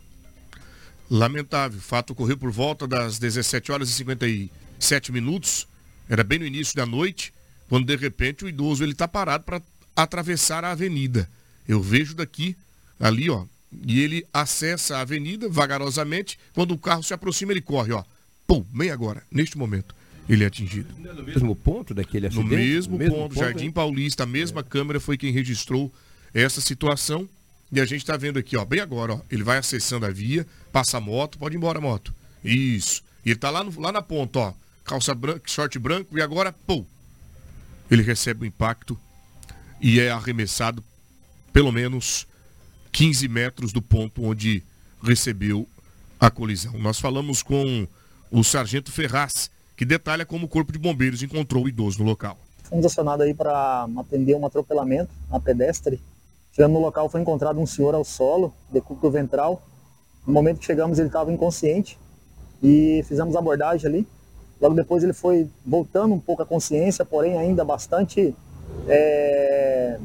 Lamentável. 1.11 1.79
O 1.79 1.83
fato 1.83 2.13
ocorreu 2.13 2.37
por 2.37 2.51
volta 2.51 2.87
das 2.87 3.19
17 3.19 3.73
horas 3.73 3.89
e 3.89 3.93
57 3.93 5.11
minutos. 5.13 5.67
Era 6.09 6.23
bem 6.23 6.39
no 6.39 6.47
início 6.47 6.77
da 6.77 6.87
noite, 6.87 7.33
quando 7.69 7.87
de 7.87 7.97
repente 7.97 8.45
o 8.45 8.49
idoso 8.49 8.83
ele 8.85 8.93
está 8.93 9.07
parado 9.07 9.45
para 9.45 9.63
atravessar 9.95 10.65
a 10.65 10.73
avenida. 10.73 11.29
Eu 11.69 11.81
vejo 11.81 12.15
daqui, 12.15 12.57
ali, 12.99 13.31
ó, 13.31 13.45
e 13.87 14.01
ele 14.01 14.27
acessa 14.33 14.97
a 14.97 15.01
avenida 15.01 15.49
vagarosamente. 15.49 16.39
Quando 16.53 16.73
o 16.73 16.79
carro 16.79 17.03
se 17.03 17.15
aproxima, 17.15 17.53
ele 17.53 17.61
corre, 17.61 17.93
ó. 17.93 18.03
Pum, 18.47 18.65
bem 18.73 18.91
agora, 18.91 19.23
neste 19.31 19.57
momento, 19.57 19.95
ele 20.33 20.45
é 20.45 20.47
atingido. 20.47 20.95
No 20.99 21.23
mesmo 21.25 21.57
ponto 21.57 21.93
daquele 21.93 22.29
No 22.29 22.41
acidente? 22.41 22.55
mesmo, 22.57 22.99
ponto, 22.99 23.35
Jardim 23.35 23.67
né? 23.67 23.73
Paulista, 23.73 24.23
a 24.23 24.27
mesma 24.27 24.63
câmera 24.63 25.01
foi 25.01 25.17
quem 25.19 25.33
registrou 25.33 25.93
essa 26.33 26.61
situação. 26.61 27.29
E 27.73 27.81
a 27.81 27.85
gente 27.85 28.01
está 28.03 28.17
vendo 28.17 28.39
aqui, 28.39 28.57
ó, 28.57 28.65
bem 28.65 28.81
agora, 28.81 29.15
ó, 29.15 29.21
ele 29.31 29.43
vai 29.45 29.59
acessando 29.59 30.05
a 30.07 30.11
via, 30.11 30.47
passa 30.73 30.99
a 30.99 31.01
moto, 31.01 31.39
pode 31.39 31.55
ir 31.55 31.59
embora, 31.59 31.81
moto. 31.81 32.13
Isso. 32.45 33.03
E 33.25 33.31
ele 33.31 33.39
tá 33.39 33.51
lá, 33.51 33.63
no- 33.63 33.81
lá 33.81 33.93
na 33.93 34.03
ponta, 34.03 34.39
ó, 34.41 34.55
calça 34.85 35.15
branca, 35.15 35.43
short 35.47 35.79
branco, 35.79 36.17
e 36.19 36.23
agora, 36.23 36.53
pum, 36.53 36.85
ele 37.91 38.03
recebe 38.03 38.43
o 38.45 38.47
impacto 38.47 38.99
e 39.81 40.01
é 40.01 40.11
arremessado 40.11 40.83
pelo 41.53 41.71
menos 41.73 42.27
15 42.93 43.27
metros 43.29 43.73
do 43.73 43.81
ponto 43.83 44.23
onde 44.25 44.63
recebeu 45.03 45.69
a 46.19 46.31
colisão. 46.31 46.77
Nós 46.79 46.99
falamos 47.01 47.43
com 47.43 47.87
o 48.33 48.43
sargento 48.45 48.91
Ferraz, 48.93 49.51
que 49.81 49.87
detalha 49.87 50.27
como 50.27 50.45
o 50.45 50.49
corpo 50.49 50.71
de 50.71 50.79
bombeiros 50.79 51.23
encontrou 51.23 51.65
o 51.65 51.69
idoso 51.69 52.01
no 52.01 52.05
local. 52.05 52.37
Fomos 52.65 52.85
acionados 52.85 53.25
aí 53.25 53.33
para 53.33 53.89
atender 53.97 54.37
um 54.37 54.45
atropelamento 54.45 55.11
a 55.31 55.41
pedestre. 55.41 55.99
Chegando 56.53 56.75
no 56.75 56.81
local 56.81 57.09
foi 57.09 57.23
encontrado 57.23 57.59
um 57.59 57.65
senhor 57.65 57.95
ao 57.95 58.05
solo, 58.05 58.53
decúbito 58.71 59.11
ventral. 59.11 59.63
No 60.27 60.35
momento 60.35 60.59
que 60.59 60.67
chegamos 60.67 60.99
ele 60.99 61.09
estava 61.09 61.33
inconsciente 61.33 61.99
e 62.63 63.03
fizemos 63.09 63.35
a 63.35 63.39
abordagem 63.39 63.89
ali. 63.89 64.09
Logo 64.61 64.75
depois 64.75 65.03
ele 65.03 65.15
foi 65.15 65.49
voltando 65.65 66.13
um 66.13 66.21
pouco 66.21 66.43
a 66.43 66.47
consciência, 66.47 67.03
porém 67.03 67.39
ainda 67.39 67.65
bastante 67.65 68.37
é, 68.87 69.99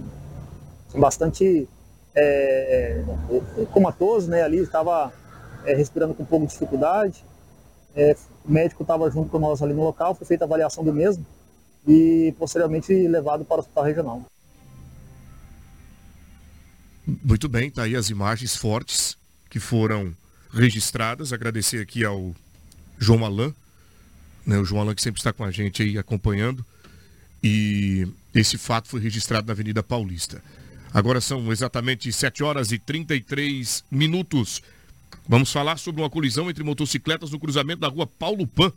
bastante 0.96 1.68
é, 2.16 3.04
é, 3.30 3.66
comatoso, 3.74 4.30
né? 4.30 4.42
Ali 4.42 4.60
estava 4.60 5.12
é, 5.66 5.76
respirando 5.76 6.14
com 6.14 6.24
um 6.24 6.26
pouco 6.26 6.46
de 6.46 6.54
dificuldade. 6.54 7.26
É, 7.96 8.16
o 8.44 8.52
médico 8.52 8.84
estava 8.84 9.10
junto 9.10 9.30
com 9.30 9.40
nós 9.40 9.62
ali 9.62 9.74
no 9.74 9.84
local, 9.84 10.14
foi 10.14 10.28
feita 10.28 10.44
a 10.44 10.48
avaliação 10.48 10.84
do 10.84 10.94
mesmo 10.94 11.26
e 11.88 12.34
posteriormente 12.38 12.94
levado 13.08 13.46
para 13.46 13.58
o 13.58 13.60
hospital 13.60 13.84
regional. 13.84 14.26
Muito 17.24 17.48
bem, 17.48 17.70
tá 17.70 17.84
aí 17.84 17.96
as 17.96 18.10
imagens 18.10 18.56
fortes 18.56 19.16
que 19.50 19.60
foram 19.60 20.16
registradas. 20.52 21.32
Agradecer 21.32 21.82
aqui 21.82 22.04
ao 22.04 22.36
João 22.98 23.24
Alain, 23.24 23.54
né, 24.46 24.58
o 24.58 24.66
João 24.66 24.82
Alain 24.82 24.96
que 24.96 25.02
sempre 25.02 25.20
está 25.20 25.32
com 25.32 25.44
a 25.44 25.52
gente 25.52 25.84
aí 25.84 25.98
acompanhando. 25.98 26.66
E 27.44 28.08
esse 28.34 28.58
fato 28.58 28.88
foi 28.88 29.00
registrado 29.00 29.46
na 29.46 29.54
Avenida 29.54 29.84
Paulista. 29.84 30.42
Agora 30.92 31.22
são 31.22 31.52
exatamente 31.52 32.12
7 32.12 32.44
horas 32.44 32.72
e 32.72 32.80
33 32.80 33.84
minutos. 33.92 34.64
Vamos 35.28 35.52
falar 35.52 35.78
sobre 35.78 36.02
uma 36.02 36.10
colisão 36.10 36.52
entre 36.52 36.64
motocicletas 36.64 37.32
no 37.32 37.40
cruzamento 37.40 37.80
da 37.80 37.88
rua 37.88 38.06
Paulo 38.06 38.46
Pan, 38.46 38.72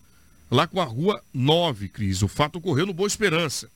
lá 0.51 0.67
com 0.67 0.81
a 0.81 0.85
rua 0.85 1.23
9, 1.33 1.91
Cris. 1.91 2.23
O 2.23 2.29
fato 2.29 2.57
ocorreu 2.57 2.87
no 2.87 2.95
Boa 2.95 3.07
Esperança. 3.07 3.71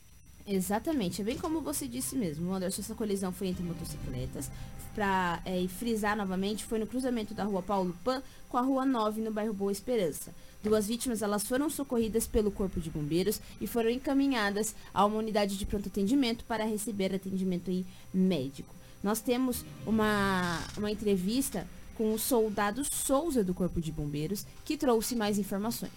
Exatamente, 0.46 1.20
é 1.20 1.24
bem 1.24 1.36
como 1.36 1.60
você 1.60 1.86
disse 1.86 2.16
mesmo, 2.16 2.52
Anderson, 2.52 2.80
essa 2.80 2.94
colisão 2.94 3.30
foi 3.30 3.48
entre 3.48 3.62
motocicletas. 3.62 4.50
Para 4.94 5.42
frisar 5.78 6.16
novamente, 6.16 6.64
foi 6.64 6.78
no 6.78 6.86
cruzamento 6.86 7.34
da 7.34 7.44
rua 7.44 7.62
Paulo 7.62 7.94
Pan 8.02 8.22
com 8.48 8.56
a 8.56 8.62
rua 8.62 8.86
9, 8.86 9.20
no 9.20 9.30
bairro 9.30 9.52
Boa 9.52 9.70
Esperança. 9.70 10.34
Duas 10.64 10.88
vítimas 10.88 11.20
elas 11.20 11.44
foram 11.44 11.68
socorridas 11.68 12.26
pelo 12.26 12.50
Corpo 12.50 12.80
de 12.80 12.88
Bombeiros 12.88 13.38
e 13.60 13.66
foram 13.66 13.90
encaminhadas 13.90 14.74
a 14.94 15.04
uma 15.04 15.18
unidade 15.18 15.58
de 15.58 15.66
pronto 15.66 15.88
atendimento 15.88 16.42
para 16.44 16.64
receber 16.64 17.14
atendimento 17.14 17.70
médico. 18.14 18.74
Nós 19.02 19.20
temos 19.20 19.64
uma, 19.84 20.58
uma 20.76 20.90
entrevista 20.90 21.66
com 21.96 22.12
o 22.12 22.18
soldado 22.18 22.82
Souza 22.84 23.42
do 23.44 23.54
Corpo 23.54 23.80
de 23.80 23.92
Bombeiros, 23.92 24.46
que 24.64 24.76
trouxe 24.76 25.14
mais 25.14 25.38
informações. 25.38 25.92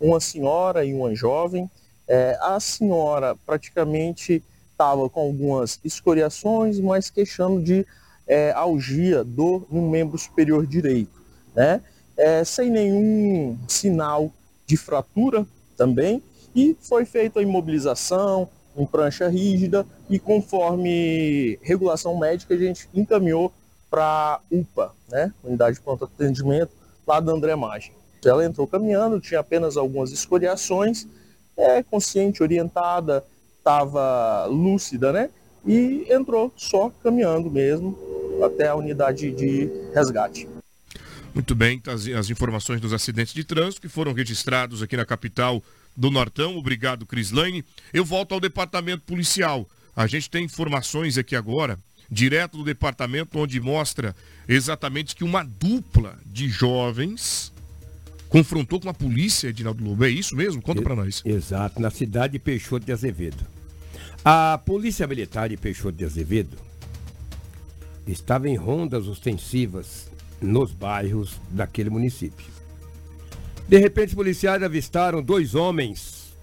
uma 0.00 0.20
senhora 0.20 0.84
e 0.84 0.94
uma 0.94 1.14
jovem. 1.14 1.70
É, 2.06 2.38
a 2.40 2.58
senhora 2.60 3.36
praticamente 3.44 4.42
estava 4.70 5.08
com 5.10 5.20
algumas 5.20 5.80
escoriações, 5.84 6.78
mas 6.78 7.10
queixando 7.10 7.62
de 7.62 7.84
é, 8.26 8.52
algia, 8.52 9.24
dor 9.24 9.66
no 9.70 9.90
membro 9.90 10.16
superior 10.16 10.66
direito, 10.66 11.20
né? 11.54 11.82
É, 12.16 12.44
sem 12.44 12.70
nenhum 12.70 13.58
sinal 13.68 14.32
de 14.66 14.76
fratura 14.76 15.46
também, 15.76 16.22
e 16.54 16.76
foi 16.80 17.04
feita 17.04 17.40
a 17.40 17.42
imobilização 17.42 18.48
em 18.76 18.86
prancha 18.86 19.28
rígida 19.28 19.86
e 20.08 20.18
conforme 20.18 21.58
regulação 21.62 22.16
médica 22.18 22.54
a 22.54 22.58
gente 22.58 22.88
encaminhou 22.94 23.52
para 23.90 24.40
UPA, 24.50 24.92
né? 25.08 25.32
Unidade 25.42 25.76
de 25.76 25.82
pronto 25.82 26.04
atendimento, 26.04 26.72
lá 27.06 27.20
da 27.20 27.32
André 27.32 27.54
Magem. 27.56 27.92
Ela 28.24 28.44
entrou 28.44 28.66
caminhando, 28.66 29.20
tinha 29.20 29.40
apenas 29.40 29.76
algumas 29.76 30.12
escoriações, 30.12 31.06
é, 31.56 31.82
consciente, 31.82 32.42
orientada, 32.42 33.24
estava 33.58 34.46
lúcida, 34.46 35.12
né? 35.12 35.30
E 35.66 36.06
entrou 36.10 36.52
só 36.56 36.90
caminhando 37.02 37.50
mesmo 37.50 37.98
até 38.44 38.68
a 38.68 38.74
unidade 38.74 39.30
de 39.32 39.70
resgate. 39.94 40.48
Muito 41.34 41.54
bem, 41.54 41.78
tá 41.78 41.92
as, 41.92 42.06
as 42.08 42.30
informações 42.30 42.80
dos 42.80 42.92
acidentes 42.92 43.34
de 43.34 43.44
trânsito 43.44 43.80
que 43.80 43.88
foram 43.88 44.12
registrados 44.12 44.82
aqui 44.82 44.96
na 44.96 45.04
capital 45.04 45.62
do 45.96 46.10
Nortão. 46.10 46.56
Obrigado, 46.56 47.04
Crislane. 47.04 47.64
Eu 47.92 48.04
volto 48.04 48.32
ao 48.32 48.40
departamento 48.40 49.02
policial. 49.04 49.68
A 49.94 50.06
gente 50.06 50.30
tem 50.30 50.44
informações 50.44 51.18
aqui 51.18 51.34
agora, 51.34 51.78
direto 52.10 52.58
do 52.58 52.64
departamento, 52.64 53.38
onde 53.38 53.60
mostra 53.60 54.14
exatamente 54.48 55.14
que 55.14 55.24
uma 55.24 55.42
dupla 55.42 56.18
de 56.24 56.48
jovens 56.48 57.52
confrontou 58.28 58.80
com 58.80 58.88
a 58.88 58.94
polícia, 58.94 59.48
Edinaldo 59.48 59.84
Lobo. 59.84 60.04
É 60.04 60.10
isso 60.10 60.36
mesmo? 60.36 60.62
Conta 60.62 60.82
para 60.82 60.94
nós. 60.94 61.22
Exato, 61.24 61.80
na 61.80 61.90
cidade 61.90 62.34
de 62.34 62.38
Peixoto 62.38 62.86
de 62.86 62.92
Azevedo. 62.92 63.44
A 64.24 64.60
Polícia 64.64 65.06
Militar 65.06 65.48
de 65.48 65.56
Peixoto 65.56 65.96
de 65.96 66.04
Azevedo 66.04 66.56
estava 68.06 68.48
em 68.48 68.56
rondas 68.56 69.06
ostensivas 69.06 70.10
nos 70.40 70.72
bairros 70.72 71.40
daquele 71.50 71.90
município. 71.90 72.46
De 73.68 73.78
repente, 73.78 74.08
os 74.08 74.14
policiais 74.14 74.62
avistaram 74.62 75.22
dois 75.22 75.54
homens 75.54 76.34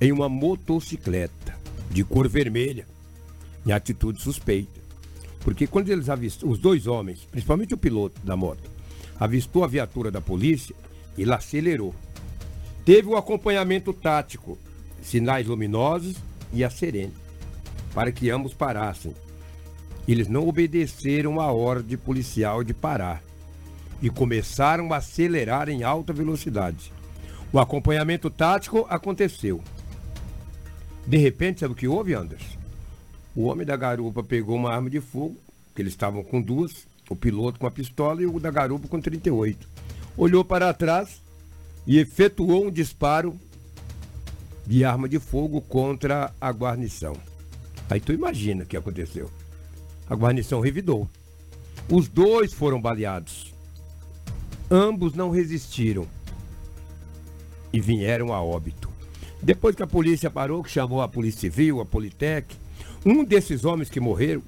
em 0.00 0.12
uma 0.12 0.28
motocicleta 0.28 1.56
de 1.90 2.04
cor 2.04 2.28
vermelha, 2.28 2.86
em 3.64 3.72
atitude 3.72 4.20
suspeita. 4.20 4.81
Porque 5.44 5.66
quando 5.66 5.88
eles 5.88 6.08
avistam, 6.08 6.48
os 6.48 6.58
dois 6.58 6.86
homens, 6.86 7.26
principalmente 7.30 7.74
o 7.74 7.78
piloto 7.78 8.20
da 8.24 8.36
moto, 8.36 8.70
avistou 9.18 9.64
a 9.64 9.68
viatura 9.68 10.10
da 10.10 10.20
polícia, 10.20 10.74
ele 11.16 11.32
acelerou. 11.32 11.94
Teve 12.84 13.08
o 13.08 13.16
acompanhamento 13.16 13.92
tático, 13.92 14.58
sinais 15.02 15.46
luminosos 15.46 16.16
e 16.52 16.64
a 16.64 16.70
serene, 16.70 17.12
para 17.94 18.12
que 18.12 18.30
ambos 18.30 18.54
parassem. 18.54 19.14
Eles 20.06 20.28
não 20.28 20.48
obedeceram 20.48 21.40
a 21.40 21.52
ordem 21.52 21.96
policial 21.96 22.64
de 22.64 22.74
parar 22.74 23.22
e 24.00 24.10
começaram 24.10 24.92
a 24.92 24.96
acelerar 24.96 25.68
em 25.68 25.84
alta 25.84 26.12
velocidade. 26.12 26.92
O 27.52 27.58
acompanhamento 27.58 28.28
tático 28.28 28.86
aconteceu. 28.88 29.62
De 31.06 31.16
repente, 31.18 31.60
sabe 31.60 31.72
o 31.72 31.76
que 31.76 31.86
houve, 31.86 32.14
Anderson? 32.14 32.61
O 33.34 33.44
homem 33.44 33.66
da 33.66 33.76
garupa 33.76 34.22
pegou 34.22 34.56
uma 34.56 34.70
arma 34.70 34.90
de 34.90 35.00
fogo, 35.00 35.36
que 35.74 35.80
eles 35.80 35.92
estavam 35.92 36.22
com 36.22 36.40
duas, 36.40 36.86
o 37.08 37.16
piloto 37.16 37.58
com 37.58 37.66
a 37.66 37.70
pistola 37.70 38.22
e 38.22 38.26
o 38.26 38.38
da 38.38 38.50
garupa 38.50 38.88
com 38.88 39.00
38. 39.00 39.68
Olhou 40.16 40.44
para 40.44 40.72
trás 40.74 41.22
e 41.86 41.98
efetuou 41.98 42.66
um 42.66 42.70
disparo 42.70 43.38
de 44.66 44.84
arma 44.84 45.08
de 45.08 45.18
fogo 45.18 45.60
contra 45.60 46.32
a 46.40 46.50
guarnição. 46.50 47.16
Aí 47.88 48.00
tu 48.00 48.12
imagina 48.12 48.64
o 48.64 48.66
que 48.66 48.76
aconteceu. 48.76 49.30
A 50.08 50.14
guarnição 50.14 50.60
revidou. 50.60 51.08
Os 51.90 52.08
dois 52.08 52.52
foram 52.52 52.80
baleados. 52.80 53.52
Ambos 54.70 55.14
não 55.14 55.30
resistiram 55.30 56.06
e 57.72 57.80
vieram 57.80 58.32
a 58.32 58.42
óbito. 58.42 58.90
Depois 59.42 59.74
que 59.74 59.82
a 59.82 59.86
polícia 59.86 60.30
parou, 60.30 60.62
que 60.62 60.70
chamou 60.70 61.02
a 61.02 61.08
Polícia 61.08 61.40
Civil, 61.40 61.80
a 61.80 61.84
Politec, 61.84 62.54
um 63.04 63.24
desses 63.24 63.64
homens 63.64 63.88
que 63.90 64.00
morreram, 64.00 64.42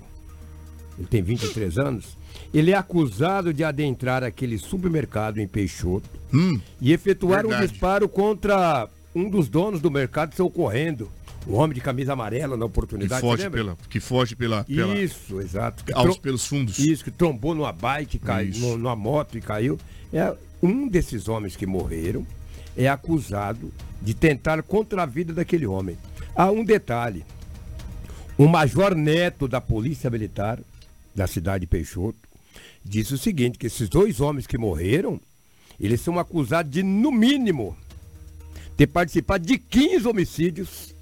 ele 0.98 1.06
tem 1.08 1.22
23 1.22 1.78
anos, 1.78 2.16
ele 2.52 2.70
é 2.70 2.76
acusado 2.76 3.52
de 3.52 3.64
adentrar 3.64 4.22
aquele 4.22 4.58
supermercado 4.58 5.38
em 5.38 5.46
Peixoto 5.46 6.08
hum, 6.32 6.60
e 6.80 6.92
efetuar 6.92 7.42
verdade. 7.42 7.64
um 7.64 7.66
disparo 7.66 8.08
contra 8.08 8.88
um 9.14 9.28
dos 9.28 9.48
donos 9.48 9.80
do 9.80 9.90
mercado 9.90 10.34
saiu 10.34 10.50
correndo. 10.50 11.08
Um 11.46 11.56
homem 11.56 11.74
de 11.74 11.80
camisa 11.82 12.14
amarela 12.14 12.56
na 12.56 12.64
Que 12.64 12.70
oportunidade. 12.70 13.20
foge 13.20 13.36
você 13.42 13.48
lembra? 13.48 13.58
pela, 13.60 13.76
que 13.90 14.00
foge 14.00 14.34
pela, 14.34 14.64
pela 14.64 14.96
Isso, 14.96 15.40
exato. 15.42 15.84
Que 15.84 15.92
aos, 15.92 16.16
pelos 16.16 16.46
fundos. 16.46 16.78
Isso, 16.78 17.04
que 17.04 17.10
trombou 17.10 17.54
numa 17.54 17.70
bike, 17.70 18.18
caiu, 18.18 18.54
no- 18.60 18.78
numa 18.78 18.96
moto 18.96 19.36
e 19.36 19.42
caiu. 19.42 19.78
É, 20.10 20.34
um 20.62 20.88
desses 20.88 21.28
homens 21.28 21.54
que 21.54 21.66
morreram 21.66 22.26
é 22.74 22.88
acusado 22.88 23.70
de 24.00 24.14
tentar 24.14 24.62
contra 24.62 25.02
a 25.02 25.06
vida 25.06 25.34
daquele 25.34 25.66
homem. 25.66 25.98
Há 26.34 26.50
um 26.50 26.64
detalhe. 26.64 27.26
O 28.36 28.48
major 28.48 28.96
neto 28.96 29.46
da 29.46 29.60
Polícia 29.60 30.10
Militar 30.10 30.58
da 31.14 31.24
cidade 31.24 31.60
de 31.60 31.66
Peixoto 31.68 32.18
disse 32.84 33.14
o 33.14 33.18
seguinte, 33.18 33.56
que 33.56 33.68
esses 33.68 33.88
dois 33.88 34.20
homens 34.20 34.44
que 34.44 34.58
morreram, 34.58 35.20
eles 35.78 36.00
são 36.00 36.18
acusados 36.18 36.70
de, 36.72 36.82
no 36.82 37.12
mínimo, 37.12 37.76
ter 38.76 38.88
participado 38.88 39.46
de 39.46 39.56
15 39.56 40.08
homicídios 40.08 40.94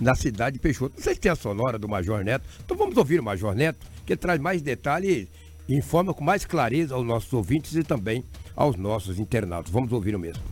na 0.00 0.14
cidade 0.14 0.54
de 0.54 0.60
Peixoto. 0.60 0.94
Não 0.96 1.02
sei 1.02 1.14
se 1.14 1.20
tem 1.20 1.32
a 1.32 1.36
sonora 1.36 1.80
do 1.80 1.88
Major 1.88 2.22
Neto. 2.22 2.44
Então 2.64 2.76
vamos 2.76 2.96
ouvir 2.96 3.18
o 3.18 3.24
Major 3.24 3.56
Neto, 3.56 3.84
que 4.06 4.16
traz 4.16 4.40
mais 4.40 4.62
detalhes 4.62 5.26
e 5.68 5.74
informa 5.74 6.14
com 6.14 6.22
mais 6.22 6.44
clareza 6.44 6.94
aos 6.94 7.04
nossos 7.04 7.32
ouvintes 7.32 7.74
e 7.74 7.82
também 7.82 8.22
aos 8.54 8.76
nossos 8.76 9.18
internautas. 9.18 9.72
Vamos 9.72 9.90
ouvir 9.90 10.14
o 10.14 10.18
mesmo. 10.18 10.44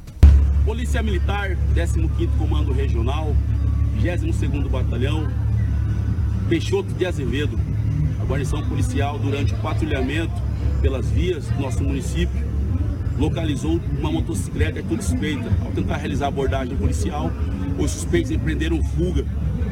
Polícia 0.64 1.01
Militar, 1.05 1.57
15º 1.72 2.37
Comando 2.37 2.72
Regional, 2.72 3.33
22º 4.03 4.68
Batalhão, 4.68 5.29
Peixoto 6.49 6.92
de 6.94 7.05
Azevedo. 7.05 7.59
A 8.20 8.24
guarnição 8.24 8.62
policial, 8.68 9.18
durante 9.18 9.53
o 9.53 9.57
patrulhamento 9.59 10.32
pelas 10.80 11.11
vias 11.11 11.47
do 11.47 11.61
nosso 11.61 11.82
município, 11.82 12.47
localizou 13.18 13.80
uma 13.99 14.12
motocicleta 14.12 14.80
com 14.82 14.97
suspeita. 15.01 15.51
Ao 15.64 15.72
tentar 15.72 15.97
realizar 15.97 16.26
a 16.26 16.28
abordagem 16.28 16.76
policial, 16.76 17.32
os 17.76 17.90
suspeitos 17.90 18.30
empreenderam 18.30 18.80
fuga 18.82 19.24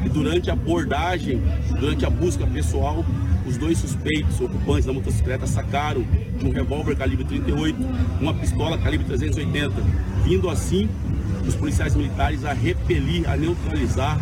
e 0.05 0.09
durante 0.09 0.49
a 0.49 0.53
abordagem, 0.53 1.41
durante 1.79 2.05
a 2.05 2.09
busca 2.09 2.45
pessoal, 2.45 3.05
os 3.47 3.57
dois 3.57 3.77
suspeitos 3.77 4.39
ocupantes 4.41 4.85
da 4.85 4.91
motocicleta 4.91 5.47
sacaram 5.47 6.03
de 6.37 6.45
um 6.45 6.51
revólver 6.51 6.97
calibre 6.97 7.23
38, 7.23 7.77
uma 8.19 8.33
pistola 8.33 8.77
calibre 8.77 9.05
380, 9.07 9.73
vindo 10.25 10.49
assim 10.49 10.89
os 11.47 11.55
policiais 11.55 11.95
militares 11.95 12.43
a 12.43 12.53
repelir, 12.53 13.29
a 13.29 13.35
neutralizar 13.35 14.19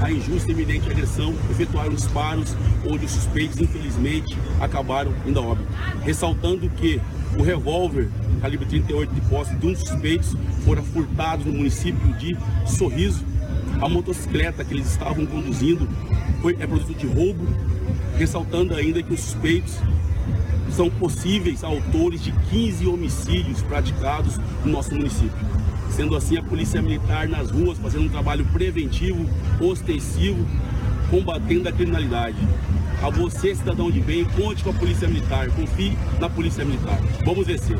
a 0.00 0.10
injusta 0.10 0.50
e 0.50 0.54
iminente 0.54 0.90
agressão, 0.90 1.34
efetuaram 1.50 1.94
disparos 1.94 2.54
onde 2.86 3.06
os 3.06 3.10
suspeitos, 3.10 3.60
infelizmente, 3.60 4.36
acabaram 4.60 5.12
indo 5.26 5.38
a 5.38 5.42
óbito. 5.42 5.68
Ressaltando 6.02 6.68
que 6.70 7.00
o 7.38 7.42
revólver 7.42 8.08
calibre 8.40 8.66
38 8.66 9.14
de 9.14 9.20
posse 9.22 9.54
de 9.54 9.66
um 9.66 9.72
dos 9.72 9.80
suspeitos 9.80 10.36
fora 10.64 10.82
furtado 10.82 11.44
no 11.44 11.52
município 11.52 12.12
de 12.14 12.36
Sorriso. 12.66 13.24
A 13.80 13.88
motocicleta 13.88 14.64
que 14.64 14.72
eles 14.72 14.90
estavam 14.90 15.26
conduzindo 15.26 15.86
foi, 16.40 16.56
é 16.58 16.66
produto 16.66 16.94
de 16.94 17.06
roubo, 17.06 17.46
ressaltando 18.16 18.74
ainda 18.74 19.02
que 19.02 19.12
os 19.12 19.20
suspeitos 19.20 19.74
são 20.70 20.90
possíveis 20.90 21.62
autores 21.62 22.22
de 22.22 22.32
15 22.32 22.86
homicídios 22.86 23.62
praticados 23.62 24.38
no 24.64 24.72
nosso 24.72 24.94
município. 24.94 25.46
Sendo 25.96 26.14
assim, 26.14 26.36
a 26.36 26.42
Polícia 26.42 26.82
Militar 26.82 27.26
nas 27.26 27.50
ruas 27.50 27.78
fazendo 27.78 28.04
um 28.04 28.08
trabalho 28.10 28.44
preventivo, 28.52 29.26
ostensivo, 29.58 30.46
combatendo 31.08 31.70
a 31.70 31.72
criminalidade. 31.72 32.36
A 33.02 33.08
você, 33.08 33.54
cidadão 33.54 33.90
de 33.90 34.02
bem, 34.02 34.22
conte 34.26 34.62
com 34.62 34.68
a 34.68 34.74
Polícia 34.74 35.08
Militar, 35.08 35.50
confie 35.52 35.96
na 36.20 36.28
Polícia 36.28 36.66
Militar. 36.66 36.98
Vamos 37.24 37.46
vencer. 37.46 37.78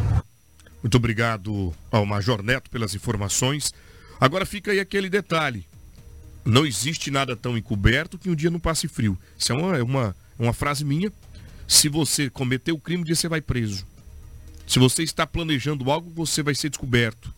Muito 0.83 0.97
obrigado 0.97 1.75
ao 1.91 2.07
Major 2.07 2.43
Neto 2.43 2.71
pelas 2.71 2.95
informações. 2.95 3.75
Agora 4.19 4.47
fica 4.47 4.71
aí 4.71 4.81
aquele 4.81 5.11
detalhe. 5.11 5.67
Não 6.43 6.65
existe 6.65 7.11
nada 7.11 7.37
tão 7.37 7.55
encoberto 7.55 8.17
que 8.17 8.31
um 8.31 8.35
dia 8.35 8.51
não 8.51 8.59
passe 8.59 8.89
frio. 8.89 9.19
Isso 9.37 9.53
é 9.53 9.55
uma, 9.55 9.77
é 9.77 9.83
uma, 9.83 10.17
uma 10.39 10.55
frase 10.55 10.87
minha. 10.87 11.13
Se 11.69 11.91
você 11.91 12.31
cometeu 12.31 12.77
o 12.77 12.81
crime, 12.81 13.03
um 13.03 13.05
dia 13.05 13.15
você 13.15 13.29
vai 13.29 13.43
preso. 13.43 13.87
Se 14.67 14.79
você 14.79 15.03
está 15.03 15.27
planejando 15.27 15.91
algo, 15.91 16.11
você 16.15 16.43
vai 16.43 16.55
ser 16.55 16.71
descoberto. 16.71 17.36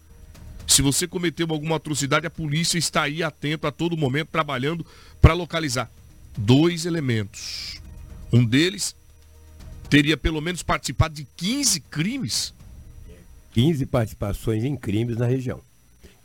Se 0.68 0.82
você 0.82 1.08
cometeu 1.08 1.46
alguma 1.50 1.76
atrocidade, 1.76 2.26
a 2.26 2.30
polícia 2.30 2.78
está 2.78 3.02
aí 3.02 3.22
atento 3.22 3.66
a 3.66 3.72
todo 3.72 3.96
momento, 3.96 4.28
trabalhando 4.28 4.86
para 5.20 5.32
localizar. 5.32 5.90
Dois 6.36 6.84
elementos. 6.84 7.80
Um 8.30 8.44
deles 8.44 8.94
teria 9.88 10.16
pelo 10.16 10.42
menos 10.42 10.62
participado 10.62 11.14
de 11.14 11.26
15 11.36 11.80
crimes. 11.80 12.54
15 13.54 13.86
participações 13.86 14.62
em 14.62 14.76
crimes 14.76 15.16
na 15.16 15.26
região. 15.26 15.60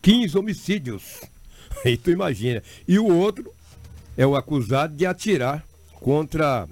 15 0.01 0.37
homicídios. 0.37 1.21
Aí 1.85 1.95
tu 1.97 2.11
imagina. 2.11 2.61
E 2.85 2.99
o 2.99 3.07
outro 3.07 3.51
é 4.17 4.27
o 4.27 4.35
acusado 4.35 4.93
de 4.93 5.05
atirar 5.05 5.65
contra 5.93 6.67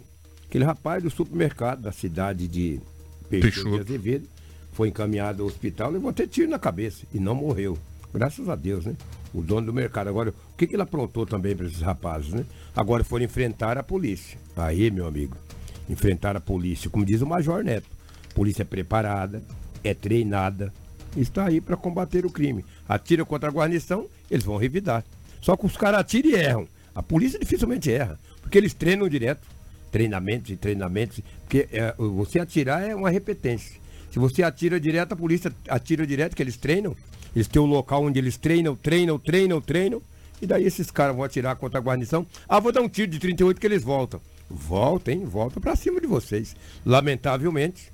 aquele 0.46 0.66
rapaz 0.66 1.02
do 1.02 1.10
supermercado 1.10 1.82
da 1.82 1.94
cidade 1.94 2.50
de 2.50 2.82
Peixoto, 3.30 3.64
Peixoto. 3.64 3.70
de 3.70 3.80
Azevedo. 3.80 4.30
Foi 4.82 4.88
encaminhado 4.88 5.44
ao 5.44 5.48
hospital, 5.48 5.92
levou 5.92 6.10
até 6.10 6.26
tiro 6.26 6.50
na 6.50 6.58
cabeça 6.58 7.06
e 7.14 7.20
não 7.20 7.36
morreu. 7.36 7.78
Graças 8.12 8.50
a 8.50 8.56
Deus, 8.56 8.84
né? 8.84 8.96
O 9.32 9.40
dono 9.40 9.68
do 9.68 9.72
mercado. 9.72 10.10
Agora, 10.10 10.32
o 10.32 10.58
que, 10.58 10.66
que 10.66 10.74
ele 10.74 10.82
aprontou 10.82 11.24
também 11.24 11.56
para 11.56 11.68
esses 11.68 11.82
rapazes, 11.82 12.34
né? 12.34 12.44
Agora 12.76 13.04
foram 13.04 13.24
enfrentar 13.24 13.78
a 13.78 13.84
polícia. 13.84 14.40
Aí, 14.58 14.90
meu 14.90 15.06
amigo, 15.06 15.38
enfrentar 15.88 16.36
a 16.36 16.40
polícia. 16.40 16.90
Como 16.90 17.06
diz 17.06 17.22
o 17.22 17.28
Major 17.28 17.64
Neto, 17.64 17.88
polícia 18.34 18.64
é 18.64 18.66
preparada, 18.66 19.44
é 19.84 19.94
treinada, 19.94 20.74
está 21.16 21.46
aí 21.46 21.62
para 21.62 21.78
combater 21.78 22.26
o 22.26 22.32
crime. 22.32 22.66
Atira 22.90 23.24
contra 23.24 23.50
a 23.50 23.54
guarnição, 23.54 24.08
eles 24.32 24.44
vão 24.44 24.58
revidar. 24.58 25.06
Só 25.42 25.56
que 25.56 25.68
os 25.68 25.78
caras 25.78 26.00
atiram 26.00 26.32
e 26.32 26.34
erram. 26.34 26.68
A 26.96 27.04
polícia 27.04 27.38
dificilmente 27.38 27.92
erra, 27.92 28.20
porque 28.42 28.58
eles 28.58 28.74
treinam 28.74 29.08
direto. 29.08 29.48
Treinamentos 29.92 30.50
e 30.50 30.56
treinamentos. 30.56 31.20
Porque 31.42 31.68
é, 31.72 31.94
você 32.00 32.40
atirar 32.40 32.82
é 32.82 32.96
uma 32.96 33.12
repetência. 33.12 33.81
Se 34.12 34.20
você 34.20 34.44
atira 34.44 34.80
direto, 34.80 35.14
a 35.14 35.16
polícia 35.16 35.54
atira 35.68 36.06
direto, 36.06 36.36
que 36.36 36.44
eles 36.44 36.58
treinam. 36.58 36.96
Eles 37.36 37.48
têm 37.48 37.62
um 37.62 37.66
local 37.66 38.04
onde 38.04 38.20
eles 38.20 38.38
treinam, 38.38 38.76
treinam, 38.76 39.18
treinam, 39.18 39.62
treinam. 39.62 40.02
E 40.42 40.46
daí 40.46 40.66
esses 40.66 40.92
caras 40.92 41.16
vão 41.16 41.24
atirar 41.24 41.56
contra 41.56 41.80
a 41.80 41.82
guarnição. 41.82 42.28
Ah, 42.48 42.60
vou 42.60 42.72
dar 42.72 42.82
um 42.82 42.90
tiro 42.90 43.10
de 43.10 43.20
38 43.20 43.60
que 43.60 43.66
eles 43.66 43.84
voltam. 43.84 44.20
Voltem, 44.50 45.24
voltam 45.24 45.62
para 45.62 45.76
cima 45.76 46.02
de 46.02 46.08
vocês. 46.08 46.56
Lamentavelmente, 46.86 47.92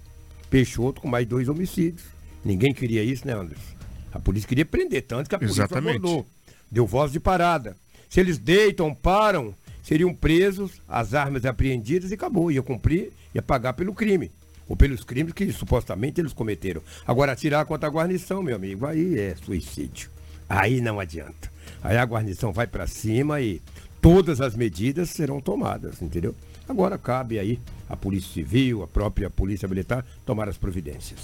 Peixoto 0.49 1.01
com 1.01 1.07
mais 1.07 1.27
dois 1.27 1.47
homicídios. 1.49 2.03
Ninguém 2.43 2.73
queria 2.73 3.03
isso, 3.03 3.27
né, 3.27 3.33
Anderson? 3.33 3.75
A 4.11 4.19
polícia 4.19 4.47
queria 4.47 4.65
prender, 4.65 5.03
tanto 5.03 5.29
que 5.29 5.35
a 5.35 5.39
polícia 5.39 5.61
Exatamente. 5.61 5.97
abordou. 5.97 6.25
Deu 6.71 6.87
voz 6.87 7.11
de 7.11 7.19
parada. 7.19 7.75
Se 8.09 8.19
eles 8.19 8.37
deitam, 8.37 8.93
param, 8.95 9.53
seriam 9.83 10.13
presos, 10.13 10.81
as 10.87 11.13
armas 11.13 11.45
apreendidas 11.45 12.11
e 12.11 12.13
acabou. 12.13 12.51
Ia 12.51 12.63
cumprir, 12.63 13.11
ia 13.35 13.41
pagar 13.41 13.73
pelo 13.73 13.93
crime. 13.93 14.31
Ou 14.67 14.75
pelos 14.75 15.03
crimes 15.03 15.33
que 15.33 15.51
supostamente 15.51 16.19
eles 16.19 16.33
cometeram. 16.33 16.81
Agora, 17.05 17.31
atirar 17.31 17.65
contra 17.65 17.87
a 17.87 17.91
guarnição, 17.91 18.43
meu 18.43 18.55
amigo, 18.55 18.85
aí 18.85 19.17
é 19.17 19.35
suicídio. 19.35 20.09
Aí 20.49 20.81
não 20.81 20.99
adianta. 20.99 21.51
Aí 21.81 21.97
a 21.97 22.03
guarnição 22.03 22.51
vai 22.51 22.67
para 22.67 22.87
cima 22.87 23.41
e 23.41 23.61
todas 24.01 24.41
as 24.41 24.55
medidas 24.55 25.09
serão 25.09 25.39
tomadas, 25.39 26.01
entendeu? 26.01 26.35
Agora 26.67 26.97
cabe 26.97 27.39
aí 27.39 27.59
a 27.89 27.95
Polícia 27.95 28.33
Civil, 28.33 28.83
a 28.83 28.87
própria 28.87 29.29
Polícia 29.29 29.67
Militar 29.67 30.05
tomar 30.25 30.49
as 30.49 30.57
providências. 30.57 31.19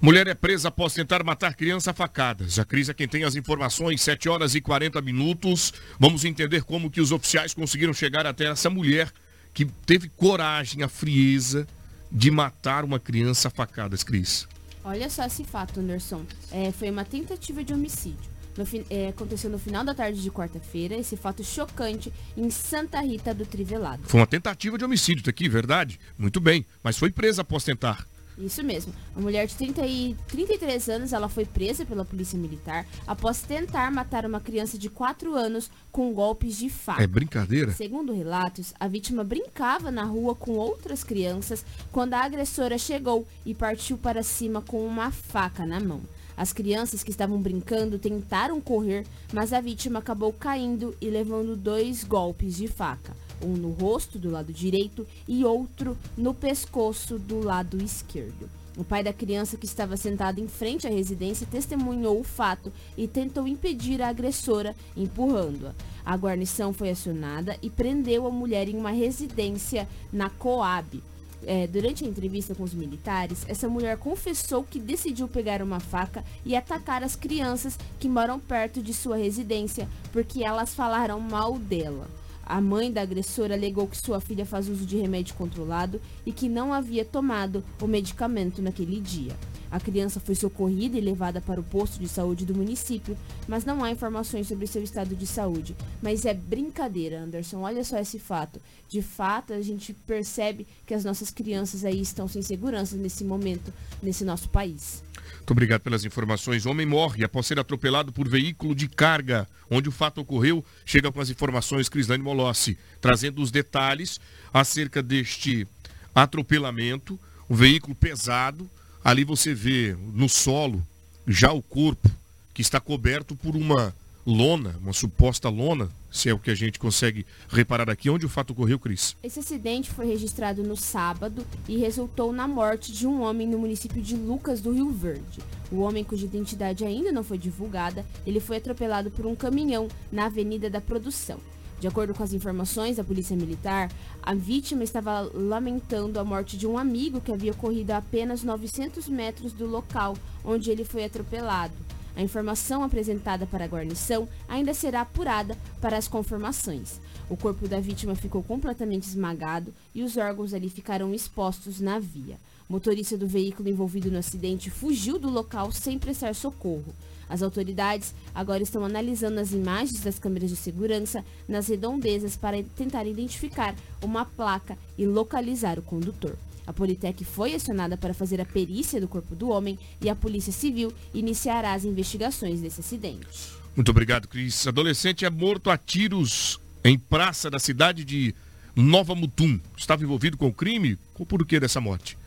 Mulher 0.00 0.28
é 0.28 0.34
presa 0.34 0.68
após 0.68 0.94
tentar 0.94 1.24
matar 1.24 1.54
criança 1.54 1.90
a 1.90 1.94
facadas. 1.94 2.58
A 2.58 2.64
Cris 2.64 2.88
é 2.88 2.94
quem 2.94 3.08
tem 3.08 3.24
as 3.24 3.34
informações, 3.34 4.00
7 4.00 4.28
horas 4.28 4.54
e 4.54 4.60
40 4.60 5.00
minutos. 5.00 5.72
Vamos 5.98 6.24
entender 6.24 6.62
como 6.62 6.90
que 6.90 7.00
os 7.00 7.10
oficiais 7.10 7.52
conseguiram 7.52 7.92
chegar 7.92 8.24
até 8.24 8.46
essa 8.46 8.70
mulher 8.70 9.10
que 9.52 9.64
teve 9.64 10.08
coragem, 10.10 10.84
a 10.84 10.88
frieza 10.88 11.66
de 12.10 12.30
matar 12.30 12.84
uma 12.84 12.98
criança 12.98 13.48
a 13.48 13.50
facadas, 13.50 14.02
Cris. 14.02 14.46
Olha 14.84 15.10
só 15.10 15.24
esse 15.24 15.44
fato, 15.44 15.80
Anderson. 15.80 16.24
É, 16.50 16.72
foi 16.72 16.90
uma 16.90 17.04
tentativa 17.04 17.62
de 17.62 17.72
homicídio. 17.72 18.38
No 18.56 18.64
é, 18.90 19.08
aconteceu 19.08 19.48
no 19.48 19.58
final 19.58 19.84
da 19.84 19.94
tarde 19.94 20.20
de 20.20 20.30
quarta-feira, 20.30 20.96
esse 20.96 21.16
fato 21.16 21.44
chocante 21.44 22.12
em 22.36 22.50
Santa 22.50 23.00
Rita 23.00 23.32
do 23.32 23.46
Trivelado. 23.46 24.02
Foi 24.04 24.18
uma 24.18 24.26
tentativa 24.26 24.76
de 24.76 24.84
homicídio, 24.84 25.22
tá 25.22 25.30
aqui, 25.30 25.48
verdade? 25.48 26.00
Muito 26.18 26.40
bem, 26.40 26.66
mas 26.82 26.98
foi 26.98 27.10
presa 27.10 27.42
após 27.42 27.62
tentar. 27.62 28.04
Isso 28.38 28.62
mesmo. 28.62 28.92
A 29.16 29.20
mulher 29.20 29.46
de 29.46 29.54
30 29.56 29.86
e 29.86 30.16
33 30.28 30.88
anos, 30.88 31.12
ela 31.12 31.28
foi 31.28 31.44
presa 31.44 31.84
pela 31.84 32.04
polícia 32.04 32.38
militar 32.38 32.86
após 33.06 33.42
tentar 33.42 33.90
matar 33.90 34.24
uma 34.24 34.40
criança 34.40 34.78
de 34.78 34.88
4 34.88 35.34
anos 35.34 35.70
com 35.90 36.12
golpes 36.12 36.56
de 36.56 36.70
faca. 36.70 37.02
É 37.02 37.06
brincadeira? 37.06 37.72
Segundo 37.72 38.12
relatos, 38.12 38.72
a 38.78 38.86
vítima 38.86 39.24
brincava 39.24 39.90
na 39.90 40.04
rua 40.04 40.34
com 40.34 40.52
outras 40.52 41.02
crianças 41.02 41.64
quando 41.90 42.14
a 42.14 42.22
agressora 42.22 42.78
chegou 42.78 43.26
e 43.44 43.54
partiu 43.54 43.98
para 43.98 44.22
cima 44.22 44.62
com 44.62 44.86
uma 44.86 45.10
faca 45.10 45.66
na 45.66 45.80
mão. 45.80 46.00
As 46.36 46.52
crianças 46.52 47.02
que 47.02 47.10
estavam 47.10 47.42
brincando 47.42 47.98
tentaram 47.98 48.60
correr, 48.60 49.04
mas 49.32 49.52
a 49.52 49.60
vítima 49.60 49.98
acabou 49.98 50.32
caindo 50.32 50.96
e 51.00 51.10
levando 51.10 51.56
dois 51.56 52.04
golpes 52.04 52.56
de 52.56 52.68
faca, 52.68 53.16
um 53.42 53.54
no 53.54 53.70
rosto 53.70 54.18
do 54.18 54.30
lado 54.30 54.52
direito 54.52 55.06
e 55.26 55.44
outro 55.44 55.96
no 56.16 56.34
pescoço 56.34 57.18
do 57.18 57.40
lado 57.40 57.82
esquerdo. 57.82 58.48
O 58.78 58.84
pai 58.84 59.02
da 59.02 59.12
criança 59.12 59.56
que 59.56 59.66
estava 59.66 59.96
sentado 59.96 60.38
em 60.38 60.46
frente 60.46 60.86
à 60.86 60.90
residência 60.90 61.48
testemunhou 61.50 62.20
o 62.20 62.24
fato 62.24 62.72
e 62.96 63.08
tentou 63.08 63.48
impedir 63.48 64.00
a 64.00 64.08
agressora, 64.08 64.74
empurrando-a. 64.96 65.74
A 66.06 66.16
guarnição 66.16 66.72
foi 66.72 66.90
acionada 66.90 67.58
e 67.60 67.68
prendeu 67.68 68.24
a 68.24 68.30
mulher 68.30 68.68
em 68.68 68.76
uma 68.76 68.92
residência 68.92 69.88
na 70.12 70.30
Coab. 70.30 71.02
É, 71.44 71.66
durante 71.66 72.04
a 72.04 72.06
entrevista 72.08 72.54
com 72.54 72.62
os 72.62 72.72
militares, 72.72 73.44
essa 73.48 73.68
mulher 73.68 73.96
confessou 73.96 74.62
que 74.62 74.78
decidiu 74.78 75.26
pegar 75.26 75.60
uma 75.60 75.80
faca 75.80 76.24
e 76.44 76.54
atacar 76.54 77.02
as 77.02 77.16
crianças 77.16 77.76
que 77.98 78.08
moram 78.08 78.38
perto 78.38 78.80
de 78.80 78.94
sua 78.94 79.16
residência 79.16 79.88
porque 80.12 80.44
elas 80.44 80.72
falaram 80.72 81.18
mal 81.18 81.58
dela. 81.58 82.08
A 82.48 82.62
mãe 82.62 82.90
da 82.90 83.02
agressora 83.02 83.52
alegou 83.52 83.86
que 83.86 83.98
sua 83.98 84.20
filha 84.20 84.46
faz 84.46 84.70
uso 84.70 84.86
de 84.86 84.96
remédio 84.96 85.34
controlado 85.34 86.00
e 86.24 86.32
que 86.32 86.48
não 86.48 86.72
havia 86.72 87.04
tomado 87.04 87.62
o 87.78 87.86
medicamento 87.86 88.62
naquele 88.62 89.02
dia. 89.02 89.36
A 89.70 89.78
criança 89.78 90.18
foi 90.18 90.34
socorrida 90.34 90.96
e 90.96 91.00
levada 91.02 91.42
para 91.42 91.60
o 91.60 91.62
posto 91.62 92.00
de 92.00 92.08
saúde 92.08 92.46
do 92.46 92.54
município, 92.54 93.18
mas 93.46 93.66
não 93.66 93.84
há 93.84 93.90
informações 93.90 94.48
sobre 94.48 94.66
seu 94.66 94.82
estado 94.82 95.14
de 95.14 95.26
saúde. 95.26 95.76
Mas 96.00 96.24
é 96.24 96.32
brincadeira, 96.32 97.20
Anderson. 97.20 97.60
Olha 97.60 97.84
só 97.84 97.98
esse 97.98 98.18
fato. 98.18 98.58
De 98.88 99.02
fato, 99.02 99.52
a 99.52 99.60
gente 99.60 99.92
percebe 99.92 100.66
que 100.86 100.94
as 100.94 101.04
nossas 101.04 101.30
crianças 101.30 101.84
aí 101.84 102.00
estão 102.00 102.26
sem 102.26 102.40
segurança 102.40 102.96
nesse 102.96 103.24
momento, 103.24 103.70
nesse 104.02 104.24
nosso 104.24 104.48
país. 104.48 105.02
Muito 105.48 105.56
obrigado 105.56 105.80
pelas 105.80 106.04
informações. 106.04 106.66
Homem 106.66 106.84
morre 106.84 107.24
após 107.24 107.46
ser 107.46 107.58
atropelado 107.58 108.12
por 108.12 108.28
veículo 108.28 108.74
de 108.74 108.86
carga. 108.86 109.48
Onde 109.70 109.88
o 109.88 109.92
fato 109.92 110.20
ocorreu, 110.20 110.62
chega 110.84 111.10
com 111.10 111.22
as 111.22 111.30
informações 111.30 111.88
Crislane 111.88 112.22
Molossi, 112.22 112.76
trazendo 113.00 113.40
os 113.40 113.50
detalhes 113.50 114.20
acerca 114.52 115.02
deste 115.02 115.66
atropelamento. 116.14 117.18
Um 117.48 117.54
veículo 117.54 117.94
pesado. 117.94 118.68
Ali 119.02 119.24
você 119.24 119.54
vê 119.54 119.96
no 120.12 120.28
solo 120.28 120.86
já 121.26 121.50
o 121.50 121.62
corpo 121.62 122.10
que 122.52 122.60
está 122.60 122.78
coberto 122.78 123.34
por 123.34 123.56
uma 123.56 123.94
lona, 124.26 124.76
uma 124.82 124.92
suposta 124.92 125.48
lona, 125.48 125.88
se 126.10 126.28
é 126.28 126.34
o 126.34 126.38
que 126.38 126.50
a 126.50 126.54
gente 126.54 126.78
consegue 126.78 127.24
reparar 127.48 127.88
aqui. 127.90 128.10
Onde 128.10 128.26
o 128.26 128.28
fato 128.28 128.50
ocorreu, 128.50 128.78
Cris? 128.78 129.16
Esse 129.22 129.40
acidente 129.40 129.90
foi 129.90 130.06
registrado 130.06 130.62
no 130.62 130.76
sábado 130.76 131.46
e 131.68 131.76
resultou 131.76 132.32
na 132.32 132.46
morte 132.46 132.92
de 132.92 133.06
um 133.06 133.22
homem 133.22 133.46
no 133.46 133.58
município 133.58 134.02
de 134.02 134.16
Lucas 134.16 134.60
do 134.60 134.72
Rio 134.72 134.90
Verde. 134.90 135.40
O 135.70 135.80
homem, 135.80 136.04
cuja 136.04 136.24
identidade 136.24 136.84
ainda 136.84 137.12
não 137.12 137.22
foi 137.22 137.38
divulgada, 137.38 138.04
ele 138.26 138.40
foi 138.40 138.56
atropelado 138.56 139.10
por 139.10 139.26
um 139.26 139.34
caminhão 139.34 139.88
na 140.10 140.26
Avenida 140.26 140.68
da 140.70 140.80
Produção. 140.80 141.38
De 141.80 141.86
acordo 141.86 142.12
com 142.12 142.24
as 142.24 142.32
informações 142.32 142.96
da 142.96 143.04
Polícia 143.04 143.36
Militar, 143.36 143.88
a 144.20 144.34
vítima 144.34 144.82
estava 144.82 145.30
lamentando 145.32 146.18
a 146.18 146.24
morte 146.24 146.56
de 146.56 146.66
um 146.66 146.76
amigo 146.76 147.20
que 147.20 147.30
havia 147.30 147.54
corrido 147.54 147.92
a 147.92 147.98
apenas 147.98 148.42
900 148.42 149.08
metros 149.08 149.52
do 149.52 149.64
local 149.64 150.16
onde 150.44 150.70
ele 150.72 150.84
foi 150.84 151.04
atropelado. 151.04 151.74
A 152.18 152.22
informação 152.22 152.82
apresentada 152.82 153.46
para 153.46 153.64
a 153.64 153.68
guarnição 153.68 154.28
ainda 154.48 154.74
será 154.74 155.02
apurada 155.02 155.56
para 155.80 155.96
as 155.96 156.08
confirmações. 156.08 156.98
O 157.30 157.36
corpo 157.36 157.68
da 157.68 157.78
vítima 157.78 158.16
ficou 158.16 158.42
completamente 158.42 159.04
esmagado 159.04 159.72
e 159.94 160.02
os 160.02 160.16
órgãos 160.16 160.52
ali 160.52 160.68
ficaram 160.68 161.14
expostos 161.14 161.78
na 161.78 162.00
via. 162.00 162.36
O 162.68 162.72
motorista 162.72 163.16
do 163.16 163.28
veículo 163.28 163.68
envolvido 163.68 164.10
no 164.10 164.18
acidente 164.18 164.68
fugiu 164.68 165.16
do 165.16 165.30
local 165.30 165.70
sem 165.70 165.96
prestar 165.96 166.34
socorro. 166.34 166.92
As 167.28 167.40
autoridades 167.40 168.12
agora 168.34 168.64
estão 168.64 168.84
analisando 168.84 169.38
as 169.38 169.52
imagens 169.52 170.00
das 170.00 170.18
câmeras 170.18 170.50
de 170.50 170.56
segurança 170.56 171.24
nas 171.46 171.68
redondezas 171.68 172.36
para 172.36 172.60
tentar 172.74 173.06
identificar 173.06 173.76
uma 174.02 174.24
placa 174.24 174.76
e 174.98 175.06
localizar 175.06 175.78
o 175.78 175.82
condutor. 175.82 176.36
A 176.68 176.72
Politec 176.74 177.24
foi 177.24 177.54
acionada 177.54 177.96
para 177.96 178.12
fazer 178.12 178.42
a 178.42 178.44
perícia 178.44 179.00
do 179.00 179.08
corpo 179.08 179.34
do 179.34 179.48
homem 179.48 179.78
e 180.02 180.10
a 180.10 180.14
Polícia 180.14 180.52
Civil 180.52 180.92
iniciará 181.14 181.72
as 181.72 181.82
investigações 181.82 182.60
desse 182.60 182.80
acidente. 182.80 183.54
Muito 183.74 183.90
obrigado, 183.90 184.28
Cris. 184.28 184.66
Adolescente 184.66 185.24
é 185.24 185.30
morto 185.30 185.70
a 185.70 185.78
tiros 185.78 186.60
em 186.84 186.98
praça 186.98 187.48
da 187.48 187.58
cidade 187.58 188.04
de 188.04 188.34
Nova 188.76 189.14
Mutum. 189.14 189.58
Estava 189.78 190.04
envolvido 190.04 190.36
com 190.36 190.48
o 190.48 190.52
crime? 190.52 190.98
Qual 191.14 191.22
o 191.22 191.26
porquê 191.26 191.58
dessa 191.58 191.80
morte? 191.80 192.18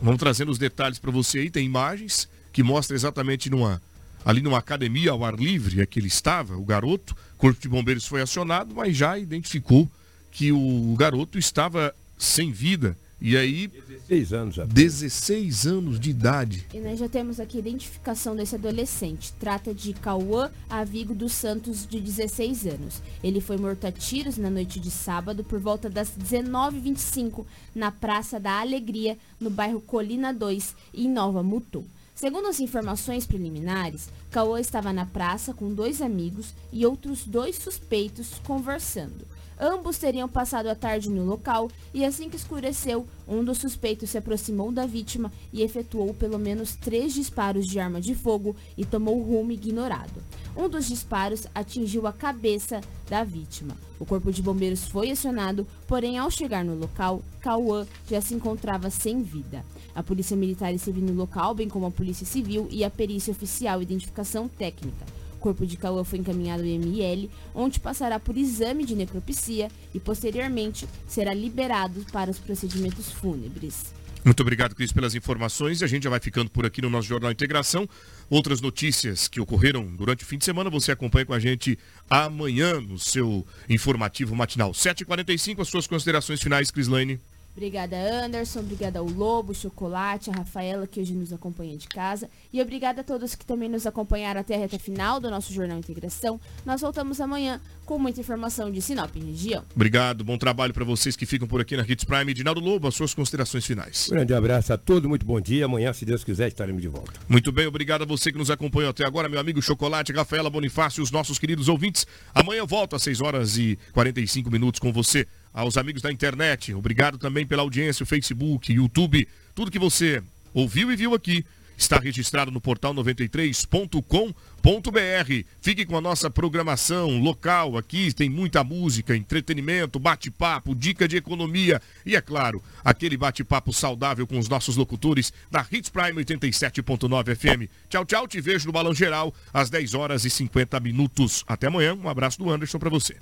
Vamos 0.00 0.18
trazendo 0.18 0.50
os 0.50 0.56
detalhes 0.56 0.98
para 0.98 1.10
você 1.10 1.40
aí. 1.40 1.50
Tem 1.50 1.66
imagens 1.66 2.26
que 2.54 2.62
mostram 2.62 2.94
exatamente 2.94 3.50
numa, 3.50 3.82
ali 4.24 4.40
numa 4.40 4.56
academia 4.56 5.10
ao 5.10 5.22
ar 5.22 5.34
livre 5.34 5.82
é 5.82 5.84
que 5.84 6.00
ele 6.00 6.08
estava, 6.08 6.56
o 6.56 6.64
garoto. 6.64 7.14
O 7.34 7.36
Corpo 7.36 7.60
de 7.60 7.68
Bombeiros 7.68 8.06
foi 8.06 8.22
acionado, 8.22 8.74
mas 8.74 8.96
já 8.96 9.18
identificou 9.18 9.86
que 10.32 10.52
o 10.52 10.96
garoto 10.96 11.38
estava 11.38 11.94
sem 12.16 12.50
vida. 12.50 12.96
E 13.20 13.36
aí. 13.36 13.66
16 13.66 14.32
anos 14.32 14.54
já. 14.54 14.64
16 14.64 15.66
anos 15.66 15.98
de 15.98 16.10
idade. 16.10 16.66
E 16.72 16.78
nós 16.78 16.98
já 16.98 17.08
temos 17.08 17.40
aqui 17.40 17.56
a 17.56 17.60
identificação 17.60 18.36
desse 18.36 18.54
adolescente. 18.54 19.32
Trata 19.40 19.72
de 19.74 19.92
Cauã 19.94 20.50
Avigo 20.68 21.14
dos 21.14 21.32
Santos, 21.32 21.86
de 21.86 22.00
16 22.00 22.66
anos. 22.66 23.02
Ele 23.22 23.40
foi 23.40 23.56
morto 23.56 23.86
a 23.86 23.92
tiros 23.92 24.36
na 24.36 24.50
noite 24.50 24.78
de 24.78 24.90
sábado, 24.90 25.42
por 25.42 25.58
volta 25.58 25.88
das 25.88 26.10
19h25, 26.10 27.44
na 27.74 27.90
Praça 27.90 28.38
da 28.38 28.60
Alegria, 28.60 29.16
no 29.40 29.50
bairro 29.50 29.80
Colina 29.80 30.32
2, 30.32 30.74
em 30.94 31.08
Nova 31.08 31.42
Mutum. 31.42 31.84
Segundo 32.14 32.48
as 32.48 32.60
informações 32.60 33.26
preliminares, 33.26 34.08
Cauã 34.30 34.60
estava 34.60 34.92
na 34.92 35.06
praça 35.06 35.54
com 35.54 35.72
dois 35.72 36.02
amigos 36.02 36.54
e 36.72 36.84
outros 36.84 37.24
dois 37.24 37.56
suspeitos 37.56 38.40
conversando. 38.46 39.26
Ambos 39.58 39.96
teriam 39.96 40.28
passado 40.28 40.66
a 40.66 40.74
tarde 40.74 41.08
no 41.08 41.24
local 41.24 41.70
e 41.94 42.04
assim 42.04 42.28
que 42.28 42.36
escureceu, 42.36 43.06
um 43.26 43.42
dos 43.42 43.56
suspeitos 43.56 44.10
se 44.10 44.18
aproximou 44.18 44.70
da 44.70 44.84
vítima 44.84 45.32
e 45.50 45.62
efetuou 45.62 46.12
pelo 46.12 46.38
menos 46.38 46.76
três 46.76 47.14
disparos 47.14 47.66
de 47.66 47.80
arma 47.80 47.98
de 47.98 48.14
fogo 48.14 48.54
e 48.76 48.84
tomou 48.84 49.22
rumo 49.22 49.52
ignorado. 49.52 50.22
Um 50.54 50.68
dos 50.68 50.86
disparos 50.86 51.46
atingiu 51.54 52.06
a 52.06 52.12
cabeça 52.12 52.82
da 53.08 53.24
vítima. 53.24 53.76
O 53.98 54.04
corpo 54.04 54.30
de 54.30 54.42
bombeiros 54.42 54.84
foi 54.84 55.10
acionado, 55.10 55.66
porém 55.86 56.18
ao 56.18 56.30
chegar 56.30 56.64
no 56.64 56.74
local, 56.74 57.22
Cauã 57.40 57.86
já 58.08 58.20
se 58.20 58.34
encontrava 58.34 58.90
sem 58.90 59.22
vida. 59.22 59.64
A 59.94 60.02
Polícia 60.02 60.36
Militar 60.36 60.74
esteve 60.74 61.00
no 61.00 61.14
local, 61.14 61.54
bem 61.54 61.68
como 61.68 61.86
a 61.86 61.90
Polícia 61.90 62.26
Civil 62.26 62.68
e 62.70 62.84
a 62.84 62.90
Perícia 62.90 63.32
Oficial 63.32 63.80
Identificação 64.16 64.48
Técnica. 64.48 65.04
O 65.34 65.38
corpo 65.38 65.66
de 65.66 65.76
Cauã 65.76 66.02
foi 66.02 66.18
encaminhado 66.18 66.62
ao 66.62 66.68
ML, 66.68 67.30
onde 67.54 67.78
passará 67.78 68.18
por 68.18 68.36
exame 68.36 68.84
de 68.84 68.94
necropsia 68.94 69.70
e 69.94 70.00
posteriormente 70.00 70.88
será 71.06 71.34
liberado 71.34 72.04
para 72.10 72.30
os 72.30 72.38
procedimentos 72.38 73.12
fúnebres. 73.12 73.94
Muito 74.24 74.40
obrigado, 74.40 74.74
Cris, 74.74 74.90
pelas 74.90 75.14
informações. 75.14 75.80
E 75.80 75.84
a 75.84 75.86
gente 75.86 76.04
já 76.04 76.10
vai 76.10 76.18
ficando 76.18 76.50
por 76.50 76.66
aqui 76.66 76.82
no 76.82 76.90
nosso 76.90 77.06
Jornal 77.06 77.30
Integração. 77.30 77.88
Outras 78.28 78.60
notícias 78.60 79.28
que 79.28 79.40
ocorreram 79.40 79.86
durante 79.94 80.24
o 80.24 80.26
fim 80.26 80.38
de 80.38 80.44
semana, 80.44 80.68
você 80.68 80.90
acompanha 80.90 81.26
com 81.26 81.34
a 81.34 81.38
gente 81.38 81.78
amanhã 82.10 82.80
no 82.80 82.98
seu 82.98 83.46
informativo 83.68 84.34
matinal. 84.34 84.72
7h45, 84.72 85.60
as 85.60 85.68
suas 85.68 85.86
considerações 85.86 86.42
finais, 86.42 86.72
Cris 86.72 86.88
Lane. 86.88 87.20
Obrigada, 87.56 87.96
Anderson. 87.96 88.60
Obrigada 88.60 88.98
ao 88.98 89.06
Lobo, 89.06 89.54
Chocolate, 89.54 90.28
a 90.28 90.34
Rafaela, 90.34 90.86
que 90.86 91.00
hoje 91.00 91.14
nos 91.14 91.32
acompanha 91.32 91.74
de 91.74 91.88
casa. 91.88 92.28
E 92.52 92.60
obrigada 92.60 93.00
a 93.00 93.04
todos 93.04 93.34
que 93.34 93.46
também 93.46 93.66
nos 93.66 93.86
acompanharam 93.86 94.42
até 94.42 94.56
a 94.56 94.58
reta 94.58 94.78
final 94.78 95.18
do 95.18 95.30
nosso 95.30 95.54
Jornal 95.54 95.78
Integração. 95.78 96.38
Nós 96.66 96.82
voltamos 96.82 97.18
amanhã 97.18 97.58
com 97.86 97.98
muita 97.98 98.20
informação 98.20 98.70
de 98.70 98.82
Sinop 98.82 99.16
e 99.16 99.20
região. 99.20 99.64
Obrigado, 99.74 100.22
bom 100.22 100.36
trabalho 100.36 100.74
para 100.74 100.84
vocês 100.84 101.16
que 101.16 101.24
ficam 101.24 101.48
por 101.48 101.58
aqui 101.58 101.78
na 101.78 101.82
Hits 101.82 102.04
Prime. 102.04 102.34
Dinaldo 102.34 102.60
Lobo, 102.60 102.88
as 102.88 102.94
suas 102.94 103.14
considerações 103.14 103.64
finais. 103.64 104.08
Grande 104.10 104.34
abraço 104.34 104.74
a 104.74 104.76
todos, 104.76 105.08
muito 105.08 105.24
bom 105.24 105.40
dia. 105.40 105.64
Amanhã, 105.64 105.94
se 105.94 106.04
Deus 106.04 106.22
quiser, 106.22 106.48
estaremos 106.48 106.82
de 106.82 106.88
volta. 106.88 107.14
Muito 107.26 107.50
bem, 107.50 107.66
obrigado 107.66 108.02
a 108.02 108.06
você 108.06 108.30
que 108.30 108.36
nos 108.36 108.50
acompanhou 108.50 108.90
até 108.90 109.06
agora, 109.06 109.30
meu 109.30 109.40
amigo 109.40 109.62
Chocolate, 109.62 110.12
Rafaela 110.12 110.50
Bonifácio, 110.50 111.02
os 111.02 111.10
nossos 111.10 111.38
queridos 111.38 111.68
ouvintes. 111.68 112.06
Amanhã 112.34 112.58
eu 112.58 112.66
volto 112.66 112.94
às 112.94 113.02
6 113.02 113.22
horas 113.22 113.56
e 113.56 113.78
45 113.94 114.50
minutos 114.50 114.78
com 114.78 114.92
você 114.92 115.26
aos 115.56 115.78
amigos 115.78 116.02
da 116.02 116.12
internet. 116.12 116.74
Obrigado 116.74 117.16
também 117.16 117.46
pela 117.46 117.62
audiência, 117.62 118.04
o 118.04 118.06
Facebook, 118.06 118.70
YouTube, 118.70 119.26
tudo 119.54 119.70
que 119.70 119.78
você 119.78 120.22
ouviu 120.52 120.92
e 120.92 120.96
viu 120.96 121.14
aqui. 121.14 121.42
Está 121.78 121.98
registrado 121.98 122.50
no 122.50 122.58
portal 122.58 122.94
93.com.br. 122.94 125.46
Fique 125.60 125.84
com 125.84 125.96
a 125.96 126.00
nossa 126.00 126.30
programação 126.30 127.18
local 127.18 127.76
aqui. 127.76 128.14
Tem 128.14 128.30
muita 128.30 128.64
música, 128.64 129.14
entretenimento, 129.14 129.98
bate-papo, 129.98 130.74
dica 130.74 131.06
de 131.06 131.18
economia 131.18 131.80
e, 132.04 132.16
é 132.16 132.20
claro, 132.22 132.62
aquele 132.82 133.18
bate-papo 133.18 133.74
saudável 133.74 134.26
com 134.26 134.38
os 134.38 134.48
nossos 134.48 134.76
locutores 134.76 135.34
da 135.50 135.66
Hits 135.70 135.90
Prime 135.90 136.24
87.9 136.24 137.36
FM. 137.36 137.70
Tchau, 137.90 138.06
tchau. 138.06 138.26
Te 138.26 138.40
vejo 138.40 138.66
no 138.66 138.72
Balão 138.72 138.94
Geral 138.94 139.34
às 139.52 139.68
10 139.68 139.92
horas 139.92 140.24
e 140.24 140.30
50 140.30 140.80
minutos. 140.80 141.44
Até 141.46 141.66
amanhã. 141.66 141.94
Um 141.94 142.08
abraço 142.08 142.38
do 142.38 142.50
Anderson 142.50 142.78
para 142.78 142.88
você. 142.88 143.16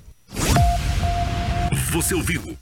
Você 1.95 2.12
ouviu 2.12 2.59